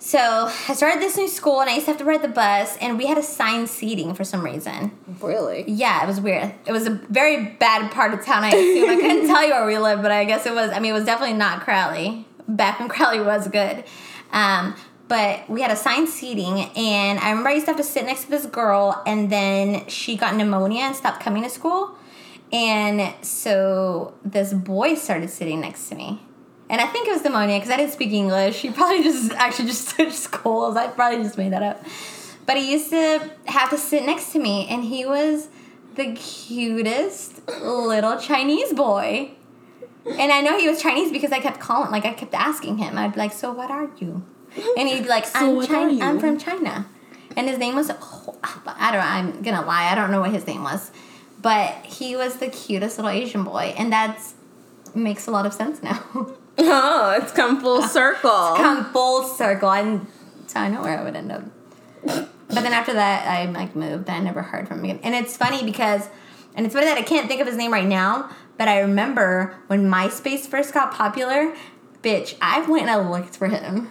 So 0.04 0.18
I 0.18 0.74
started 0.74 1.00
this 1.00 1.16
new 1.16 1.28
school 1.28 1.60
and 1.60 1.70
I 1.70 1.74
used 1.74 1.86
to 1.86 1.92
have 1.92 1.98
to 1.98 2.04
ride 2.04 2.22
the 2.22 2.28
bus 2.28 2.76
and 2.78 2.98
we 2.98 3.06
had 3.06 3.18
assigned 3.18 3.68
seating 3.68 4.14
for 4.14 4.24
some 4.24 4.44
reason. 4.44 4.90
Really? 5.20 5.62
Yeah, 5.68 6.02
it 6.02 6.08
was 6.08 6.20
weird. 6.20 6.52
It 6.66 6.72
was 6.72 6.88
a 6.88 6.90
very 6.90 7.44
bad 7.60 7.92
part 7.92 8.12
of 8.12 8.24
town, 8.24 8.42
I 8.42 8.48
assume. 8.48 8.90
I 8.90 8.96
couldn't 8.96 9.26
tell 9.28 9.44
you 9.44 9.50
where 9.50 9.64
we 9.64 9.78
lived, 9.78 10.02
but 10.02 10.10
I 10.10 10.24
guess 10.24 10.44
it 10.44 10.54
was, 10.54 10.72
I 10.72 10.80
mean, 10.80 10.90
it 10.90 10.94
was 10.94 11.04
definitely 11.04 11.36
not 11.36 11.60
Crowley. 11.60 12.26
Back 12.48 12.80
when 12.80 12.88
Crowley 12.88 13.20
was 13.20 13.46
good. 13.46 13.84
Um, 14.32 14.74
but 15.06 15.48
we 15.48 15.62
had 15.62 15.70
assigned 15.70 16.08
seating 16.08 16.58
and 16.76 17.20
I 17.20 17.30
remember 17.30 17.50
I 17.50 17.52
used 17.52 17.66
to 17.66 17.70
have 17.70 17.80
to 17.80 17.84
sit 17.84 18.04
next 18.04 18.24
to 18.24 18.30
this 18.30 18.46
girl 18.46 19.00
and 19.06 19.30
then 19.30 19.86
she 19.86 20.16
got 20.16 20.34
pneumonia 20.34 20.82
and 20.82 20.96
stopped 20.96 21.22
coming 21.22 21.44
to 21.44 21.48
school. 21.48 21.96
And 22.52 23.14
so 23.24 24.14
this 24.24 24.52
boy 24.52 24.96
started 24.96 25.30
sitting 25.30 25.60
next 25.60 25.88
to 25.90 25.94
me. 25.94 26.22
And 26.70 26.80
I 26.80 26.86
think 26.86 27.08
it 27.08 27.12
was 27.12 27.22
pneumonia 27.22 27.58
because 27.58 27.70
I 27.70 27.76
didn't 27.76 27.92
speak 27.92 28.12
English. 28.12 28.60
He 28.60 28.70
probably 28.70 29.02
just 29.02 29.32
actually 29.32 29.66
just 29.66 29.88
switched 29.94 30.14
schools. 30.14 30.76
I 30.76 30.88
probably 30.88 31.22
just 31.22 31.36
made 31.36 31.52
that 31.52 31.62
up. 31.62 31.84
But 32.46 32.56
he 32.56 32.72
used 32.72 32.90
to 32.90 33.30
have 33.46 33.70
to 33.70 33.78
sit 33.78 34.04
next 34.04 34.32
to 34.32 34.38
me, 34.38 34.66
and 34.68 34.84
he 34.84 35.06
was 35.06 35.48
the 35.94 36.12
cutest 36.14 37.46
little 37.48 38.18
Chinese 38.18 38.72
boy. 38.72 39.32
And 40.04 40.32
I 40.32 40.40
know 40.40 40.58
he 40.58 40.68
was 40.68 40.82
Chinese 40.82 41.12
because 41.12 41.30
I 41.30 41.38
kept 41.38 41.60
calling, 41.60 41.92
like 41.92 42.04
I 42.04 42.12
kept 42.12 42.34
asking 42.34 42.78
him. 42.78 42.98
I'd 42.98 43.12
be 43.12 43.18
like, 43.18 43.32
"So 43.32 43.52
what 43.52 43.70
are 43.70 43.88
you?" 43.98 44.24
And 44.76 44.88
he'd 44.88 45.04
be 45.04 45.08
like, 45.08 45.26
"I'm 45.34 45.64
China. 45.64 46.04
I'm 46.04 46.18
from 46.18 46.38
China." 46.38 46.86
And 47.36 47.48
his 47.48 47.58
name 47.58 47.74
was 47.76 47.90
I 47.90 47.94
don't 48.90 49.00
know. 49.00 49.06
I'm 49.06 49.42
gonna 49.42 49.64
lie. 49.64 49.90
I 49.90 49.94
don't 49.94 50.10
know 50.10 50.20
what 50.20 50.32
his 50.32 50.46
name 50.46 50.64
was, 50.64 50.90
but 51.40 51.74
he 51.84 52.16
was 52.16 52.36
the 52.36 52.48
cutest 52.48 52.98
little 52.98 53.10
Asian 53.10 53.44
boy, 53.44 53.74
and 53.78 53.92
that's 53.92 54.34
makes 54.94 55.26
a 55.26 55.30
lot 55.30 55.46
of 55.46 55.52
sense 55.54 55.82
now. 55.82 56.04
Oh, 56.58 57.18
it's 57.20 57.32
come 57.32 57.60
full 57.60 57.82
circle. 57.82 58.54
It's 58.54 58.60
come 58.60 58.92
full 58.92 59.24
circle. 59.24 59.70
And 59.70 60.06
so 60.46 60.60
I 60.60 60.68
know 60.68 60.82
where 60.82 60.98
I 60.98 61.02
would 61.02 61.16
end 61.16 61.32
up. 61.32 61.44
But 62.04 62.28
then 62.48 62.72
after 62.72 62.92
that, 62.92 63.26
I 63.26 63.50
like 63.50 63.74
moved. 63.74 64.08
And 64.08 64.16
I 64.16 64.20
never 64.20 64.42
heard 64.42 64.68
from 64.68 64.78
him 64.78 64.84
again. 64.84 65.00
And 65.02 65.14
it's 65.14 65.36
funny 65.36 65.64
because, 65.64 66.08
and 66.54 66.66
it's 66.66 66.74
funny 66.74 66.86
that 66.86 66.98
I 66.98 67.02
can't 67.02 67.28
think 67.28 67.40
of 67.40 67.46
his 67.46 67.56
name 67.56 67.72
right 67.72 67.86
now. 67.86 68.30
But 68.58 68.68
I 68.68 68.80
remember 68.80 69.56
when 69.68 69.90
MySpace 69.90 70.46
first 70.46 70.74
got 70.74 70.92
popular. 70.92 71.54
Bitch, 72.02 72.36
I 72.40 72.60
went 72.68 72.82
and 72.82 72.90
I 72.90 73.08
looked 73.08 73.36
for 73.36 73.48
him. 73.48 73.88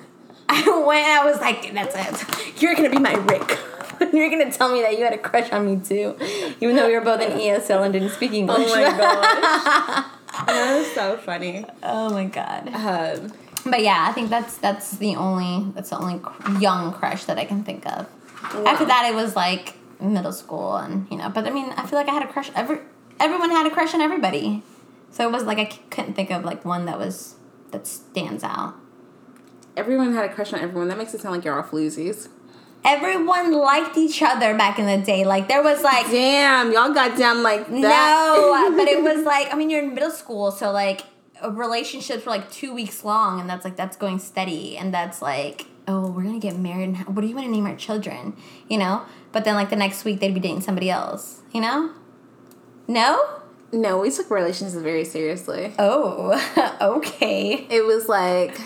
I 0.49 0.61
went 0.85 1.07
and 1.07 1.19
I 1.19 1.25
was 1.25 1.39
like, 1.39 1.73
"That's 1.73 1.95
it. 1.95 2.61
You're 2.61 2.75
gonna 2.75 2.89
be 2.89 2.99
my 2.99 3.13
Rick." 3.13 3.57
You're 4.13 4.29
gonna 4.29 4.51
tell 4.51 4.71
me 4.71 4.81
that 4.81 4.97
you 4.97 5.03
had 5.03 5.13
a 5.13 5.17
crush 5.17 5.51
on 5.51 5.65
me 5.65 5.81
too, 5.83 6.17
even 6.59 6.75
though 6.75 6.87
we 6.87 6.93
were 6.93 7.01
both 7.01 7.21
in 7.21 7.31
ESL 7.37 7.83
and 7.83 7.93
didn't 7.93 8.09
speak 8.09 8.33
English. 8.33 8.67
Oh 8.69 8.75
my 8.75 8.97
gosh. 8.97 10.05
that 10.47 10.77
was 10.77 10.91
so 10.93 11.17
funny. 11.17 11.65
oh 11.83 12.09
my 12.11 12.25
god. 12.25 12.69
Um, 12.73 13.33
But 13.65 13.81
yeah, 13.83 14.05
I 14.09 14.11
think 14.13 14.29
that's 14.29 14.57
that's 14.57 14.97
the 14.97 15.15
only 15.15 15.71
that's 15.73 15.89
the 15.91 15.97
only 15.99 16.19
cr- 16.19 16.57
young 16.59 16.91
crush 16.93 17.25
that 17.25 17.37
I 17.37 17.45
can 17.45 17.63
think 17.63 17.85
of. 17.85 18.07
After 18.65 18.85
that, 18.85 19.05
it 19.11 19.13
was 19.15 19.35
like 19.35 19.75
middle 20.01 20.33
school, 20.33 20.75
and 20.77 21.07
you 21.11 21.17
know. 21.17 21.29
But 21.29 21.45
I 21.45 21.51
mean, 21.51 21.69
I 21.77 21.85
feel 21.85 21.99
like 21.99 22.09
I 22.09 22.13
had 22.13 22.23
a 22.23 22.27
crush. 22.31 22.49
Every 22.55 22.79
everyone 23.19 23.51
had 23.51 23.67
a 23.67 23.69
crush 23.69 23.93
on 23.93 24.01
everybody, 24.01 24.63
so 25.11 25.27
it 25.27 25.31
was 25.31 25.43
like 25.43 25.59
I 25.59 25.69
c- 25.69 25.79
couldn't 25.91 26.15
think 26.15 26.31
of 26.31 26.43
like 26.43 26.65
one 26.65 26.85
that 26.85 26.97
was 26.97 27.35
that 27.71 27.85
stands 27.85 28.43
out. 28.43 28.73
everyone 29.77 30.13
had 30.13 30.25
a 30.29 30.33
crush 30.33 30.53
on 30.53 30.59
everyone. 30.59 30.87
That 30.87 30.97
makes 30.97 31.13
it 31.13 31.21
sound 31.21 31.35
like 31.35 31.45
you're 31.45 31.55
all 31.55 31.63
floozies. 31.67 32.29
Everyone 32.83 33.53
liked 33.53 33.95
each 33.95 34.23
other 34.23 34.57
back 34.57 34.79
in 34.79 34.87
the 34.87 34.97
day. 35.05 35.23
Like 35.23 35.47
there 35.47 35.61
was 35.61 35.83
like 35.83 36.07
Damn, 36.09 36.71
y'all 36.71 36.91
got 36.95 37.15
down 37.15 37.43
like 37.43 37.67
that. 37.67 37.79
no, 37.79 38.70
it 38.91 39.03
was 39.03 39.25
like 39.25 39.53
I 39.53 39.57
mean 39.57 39.69
you're 39.69 39.83
in 39.83 39.93
middle 39.93 40.11
school, 40.11 40.51
so 40.51 40.71
like 40.71 41.01
relationships 41.49 42.25
were 42.25 42.31
like 42.31 42.51
two 42.51 42.73
weeks 42.73 43.03
long, 43.03 43.39
and 43.39 43.49
that's 43.49 43.65
like 43.65 43.75
that's 43.75 43.97
going 43.97 44.19
steady, 44.19 44.77
and 44.77 44.93
that's 44.93 45.21
like 45.21 45.65
oh 45.87 46.09
we're 46.11 46.23
gonna 46.23 46.39
get 46.39 46.57
married. 46.57 46.89
And 46.89 46.97
what 47.07 47.21
do 47.21 47.27
you 47.27 47.35
want 47.35 47.47
to 47.47 47.51
name 47.51 47.65
our 47.65 47.75
children? 47.75 48.35
You 48.69 48.77
know, 48.77 49.03
but 49.31 49.45
then 49.45 49.55
like 49.55 49.69
the 49.69 49.75
next 49.75 50.03
week 50.03 50.19
they'd 50.19 50.33
be 50.33 50.39
dating 50.39 50.61
somebody 50.61 50.89
else. 50.89 51.41
You 51.51 51.61
know, 51.61 51.91
no. 52.87 53.41
no, 53.71 53.99
we 53.99 54.11
took 54.11 54.29
relationships 54.29 54.81
very 54.81 55.05
seriously. 55.05 55.73
Oh, 55.79 56.33
okay. 56.81 57.65
It 57.69 57.85
was 57.85 58.07
like, 58.07 58.59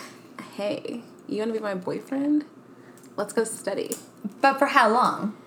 hey, 0.55 1.01
you 1.27 1.39
want 1.39 1.53
to 1.53 1.59
be 1.59 1.63
my 1.63 1.75
boyfriend? 1.75 2.45
Let's 3.15 3.33
go 3.33 3.43
study. 3.43 3.91
But 4.41 4.59
for 4.59 4.65
how 4.67 4.89
long? 4.89 5.37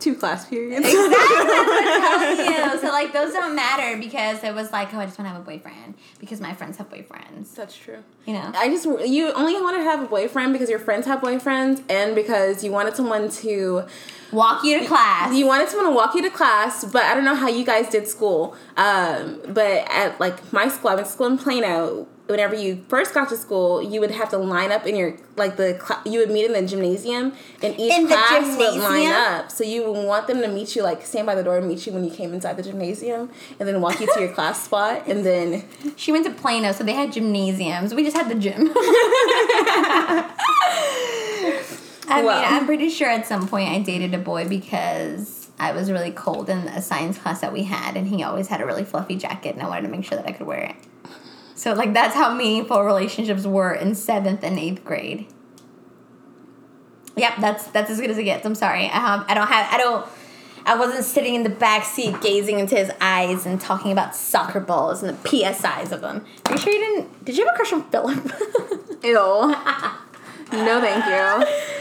Two 0.00 0.14
class 0.14 0.46
periods. 0.48 0.86
Exactly, 0.86 1.08
that's 1.08 1.18
what 1.18 1.82
I'm 1.82 2.36
telling 2.36 2.54
you. 2.54 2.78
So 2.78 2.88
like 2.88 3.12
those 3.12 3.32
don't 3.32 3.56
matter 3.56 3.98
because 3.98 4.44
it 4.44 4.54
was 4.54 4.70
like, 4.70 4.94
oh, 4.94 5.00
I 5.00 5.06
just 5.06 5.18
want 5.18 5.28
to 5.28 5.32
have 5.32 5.40
a 5.40 5.44
boyfriend 5.44 5.94
because 6.20 6.40
my 6.40 6.54
friends 6.54 6.76
have 6.76 6.88
boyfriends. 6.88 7.54
That's 7.54 7.76
true. 7.76 8.04
You 8.24 8.34
know. 8.34 8.52
I 8.54 8.68
just 8.68 8.84
you 8.84 9.32
only 9.32 9.54
wanted 9.54 9.78
to 9.78 9.84
have 9.84 10.00
a 10.02 10.06
boyfriend 10.06 10.52
because 10.52 10.70
your 10.70 10.78
friends 10.78 11.06
have 11.06 11.20
boyfriends 11.20 11.82
and 11.90 12.14
because 12.14 12.62
you 12.62 12.70
wanted 12.70 12.94
someone 12.94 13.30
to 13.30 13.84
Walk 14.30 14.62
you 14.62 14.80
to 14.80 14.86
class. 14.86 15.34
you 15.34 15.46
wanted 15.46 15.68
someone 15.68 15.90
to 15.90 15.96
walk 15.96 16.14
you 16.14 16.22
to 16.22 16.30
class, 16.30 16.84
but 16.84 17.02
I 17.02 17.14
don't 17.14 17.24
know 17.24 17.34
how 17.34 17.48
you 17.48 17.64
guys 17.64 17.88
did 17.88 18.06
school. 18.06 18.54
Um, 18.76 19.40
but 19.48 19.90
at 19.90 20.20
like 20.20 20.52
my 20.52 20.68
school, 20.68 20.90
I 20.90 20.94
went 20.94 21.06
to 21.06 21.12
school 21.12 21.26
in 21.26 21.38
Plano. 21.38 22.06
Whenever 22.28 22.54
you 22.54 22.84
first 22.88 23.14
got 23.14 23.28
to 23.30 23.36
school, 23.38 23.82
you 23.82 24.00
would 24.00 24.10
have 24.10 24.28
to 24.30 24.38
line 24.38 24.70
up 24.70 24.86
in 24.86 24.94
your 24.94 25.16
like 25.36 25.56
the 25.56 25.80
cl- 25.82 26.02
you 26.04 26.18
would 26.20 26.30
meet 26.30 26.44
in 26.44 26.52
the 26.52 26.60
gymnasium, 26.62 27.32
and 27.62 27.74
each 27.80 27.90
In 27.92 28.06
class 28.06 28.56
would 28.58 28.74
line 28.82 29.06
up. 29.06 29.50
So 29.50 29.64
you 29.64 29.90
would 29.90 30.04
want 30.06 30.26
them 30.26 30.42
to 30.42 30.48
meet 30.48 30.76
you 30.76 30.82
like 30.82 31.04
stand 31.06 31.26
by 31.26 31.34
the 31.34 31.42
door 31.42 31.56
and 31.56 31.66
meet 31.66 31.86
you 31.86 31.92
when 31.92 32.04
you 32.04 32.10
came 32.10 32.34
inside 32.34 32.56
the 32.58 32.62
gymnasium, 32.62 33.30
and 33.58 33.66
then 33.66 33.80
walk 33.80 33.98
you 34.00 34.06
to 34.12 34.20
your 34.20 34.32
class 34.34 34.62
spot, 34.62 35.04
and 35.08 35.24
then 35.24 35.64
She 35.96 36.12
went 36.12 36.26
to 36.26 36.30
Plano, 36.32 36.72
so 36.72 36.84
they 36.84 36.92
had 36.92 37.12
gymnasiums. 37.12 37.94
We 37.94 38.04
just 38.04 38.16
had 38.16 38.28
the 38.28 38.34
gym. 38.34 38.70
I 42.10 42.22
Well. 42.24 42.40
mean, 42.40 42.52
I'm 42.52 42.66
pretty 42.66 42.88
sure 42.88 43.08
at 43.08 43.26
some 43.26 43.48
point 43.48 43.68
I 43.68 43.80
dated 43.80 44.14
a 44.14 44.18
boy 44.18 44.48
because 44.48 45.50
I 45.58 45.72
was 45.72 45.90
really 45.90 46.10
cold 46.10 46.48
in 46.48 46.58
a 46.58 46.80
science 46.80 47.18
class 47.18 47.40
that 47.40 47.52
we 47.52 47.64
had, 47.64 47.96
and 47.96 48.06
he 48.08 48.22
always 48.22 48.48
had 48.48 48.60
a 48.60 48.66
really 48.66 48.84
fluffy 48.84 49.16
jacket, 49.16 49.54
and 49.54 49.62
I 49.62 49.68
wanted 49.68 49.82
to 49.82 49.88
make 49.88 50.04
sure 50.04 50.16
that 50.16 50.26
I 50.26 50.32
could 50.32 50.46
wear 50.46 50.60
it. 50.60 50.76
So, 51.58 51.72
like, 51.72 51.92
that's 51.92 52.14
how 52.14 52.32
meaningful 52.32 52.84
relationships 52.84 53.44
were 53.44 53.74
in 53.74 53.96
seventh 53.96 54.44
and 54.44 54.60
eighth 54.60 54.84
grade. 54.84 55.26
Yep, 57.16 57.32
that's 57.40 57.66
that's 57.66 57.90
as 57.90 58.00
good 58.00 58.10
as 58.10 58.18
it 58.18 58.22
gets. 58.22 58.46
I'm 58.46 58.54
sorry. 58.54 58.84
I 58.84 59.00
have, 59.00 59.24
I 59.26 59.34
don't 59.34 59.48
have 59.48 59.72
I 59.72 59.76
don't 59.76 60.06
I 60.64 60.76
wasn't 60.78 61.04
sitting 61.04 61.34
in 61.34 61.42
the 61.42 61.50
back 61.50 61.84
seat 61.84 62.20
gazing 62.20 62.60
into 62.60 62.76
his 62.76 62.92
eyes 63.00 63.44
and 63.44 63.60
talking 63.60 63.90
about 63.90 64.14
soccer 64.14 64.60
balls 64.60 65.02
and 65.02 65.18
the 65.18 65.28
PSIs 65.28 65.90
of 65.90 66.00
them. 66.00 66.24
Are 66.46 66.52
you 66.52 66.58
sure 66.58 66.72
you 66.72 66.78
didn't? 66.78 67.24
Did 67.24 67.36
you 67.36 67.44
have 67.44 67.54
a 67.54 67.56
crush 67.56 67.72
on 67.72 67.90
Philip? 67.90 68.24
Ew. 69.02 69.14
no, 69.14 70.80
thank 70.80 71.06
you. 71.06 71.77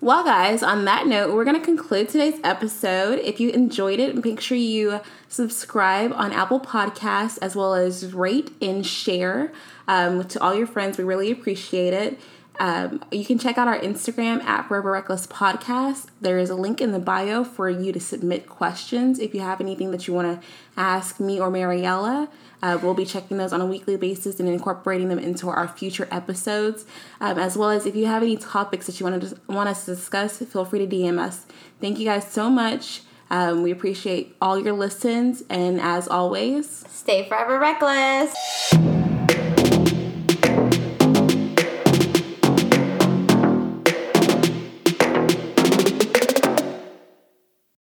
Well, 0.00 0.22
guys, 0.22 0.62
on 0.62 0.84
that 0.84 1.08
note, 1.08 1.34
we're 1.34 1.44
going 1.44 1.58
to 1.58 1.64
conclude 1.64 2.08
today's 2.08 2.38
episode. 2.44 3.18
If 3.18 3.40
you 3.40 3.50
enjoyed 3.50 3.98
it, 3.98 4.24
make 4.24 4.40
sure 4.40 4.56
you 4.56 5.00
subscribe 5.26 6.12
on 6.12 6.32
Apple 6.32 6.60
Podcasts 6.60 7.36
as 7.42 7.56
well 7.56 7.74
as 7.74 8.14
rate 8.14 8.52
and 8.62 8.86
share 8.86 9.52
um, 9.88 10.22
to 10.28 10.40
all 10.40 10.54
your 10.54 10.68
friends. 10.68 10.98
We 10.98 11.04
really 11.04 11.32
appreciate 11.32 11.92
it. 11.92 12.20
Um, 12.60 13.04
you 13.10 13.24
can 13.24 13.40
check 13.40 13.58
out 13.58 13.66
our 13.66 13.78
Instagram 13.78 14.40
at 14.44 14.68
Forever 14.68 14.92
Reckless 14.92 15.26
Podcast. 15.26 16.06
There 16.20 16.38
is 16.38 16.48
a 16.48 16.54
link 16.54 16.80
in 16.80 16.92
the 16.92 17.00
bio 17.00 17.42
for 17.42 17.68
you 17.68 17.92
to 17.92 17.98
submit 17.98 18.48
questions 18.48 19.18
if 19.18 19.34
you 19.34 19.40
have 19.40 19.60
anything 19.60 19.90
that 19.90 20.06
you 20.06 20.14
want 20.14 20.40
to 20.40 20.48
ask 20.76 21.18
me 21.18 21.40
or 21.40 21.50
Mariella. 21.50 22.28
Uh, 22.62 22.78
we'll 22.82 22.94
be 22.94 23.04
checking 23.04 23.36
those 23.36 23.52
on 23.52 23.60
a 23.60 23.66
weekly 23.66 23.96
basis 23.96 24.40
and 24.40 24.48
incorporating 24.48 25.08
them 25.08 25.18
into 25.18 25.48
our 25.48 25.68
future 25.68 26.08
episodes, 26.10 26.84
um, 27.20 27.38
as 27.38 27.56
well 27.56 27.70
as 27.70 27.86
if 27.86 27.94
you 27.94 28.06
have 28.06 28.22
any 28.22 28.36
topics 28.36 28.86
that 28.86 28.98
you 28.98 29.06
want 29.06 29.22
to 29.22 29.40
want 29.48 29.68
us 29.68 29.84
to 29.84 29.94
discuss, 29.94 30.38
feel 30.38 30.64
free 30.64 30.84
to 30.84 30.86
DM 30.86 31.18
us. 31.18 31.46
Thank 31.80 31.98
you 31.98 32.04
guys 32.04 32.30
so 32.30 32.50
much. 32.50 33.02
Um, 33.30 33.62
we 33.62 33.70
appreciate 33.70 34.36
all 34.40 34.58
your 34.58 34.72
listens, 34.72 35.42
and 35.50 35.80
as 35.80 36.08
always, 36.08 36.84
Stay 36.88 37.28
forever 37.28 37.58
reckless. 37.58 38.34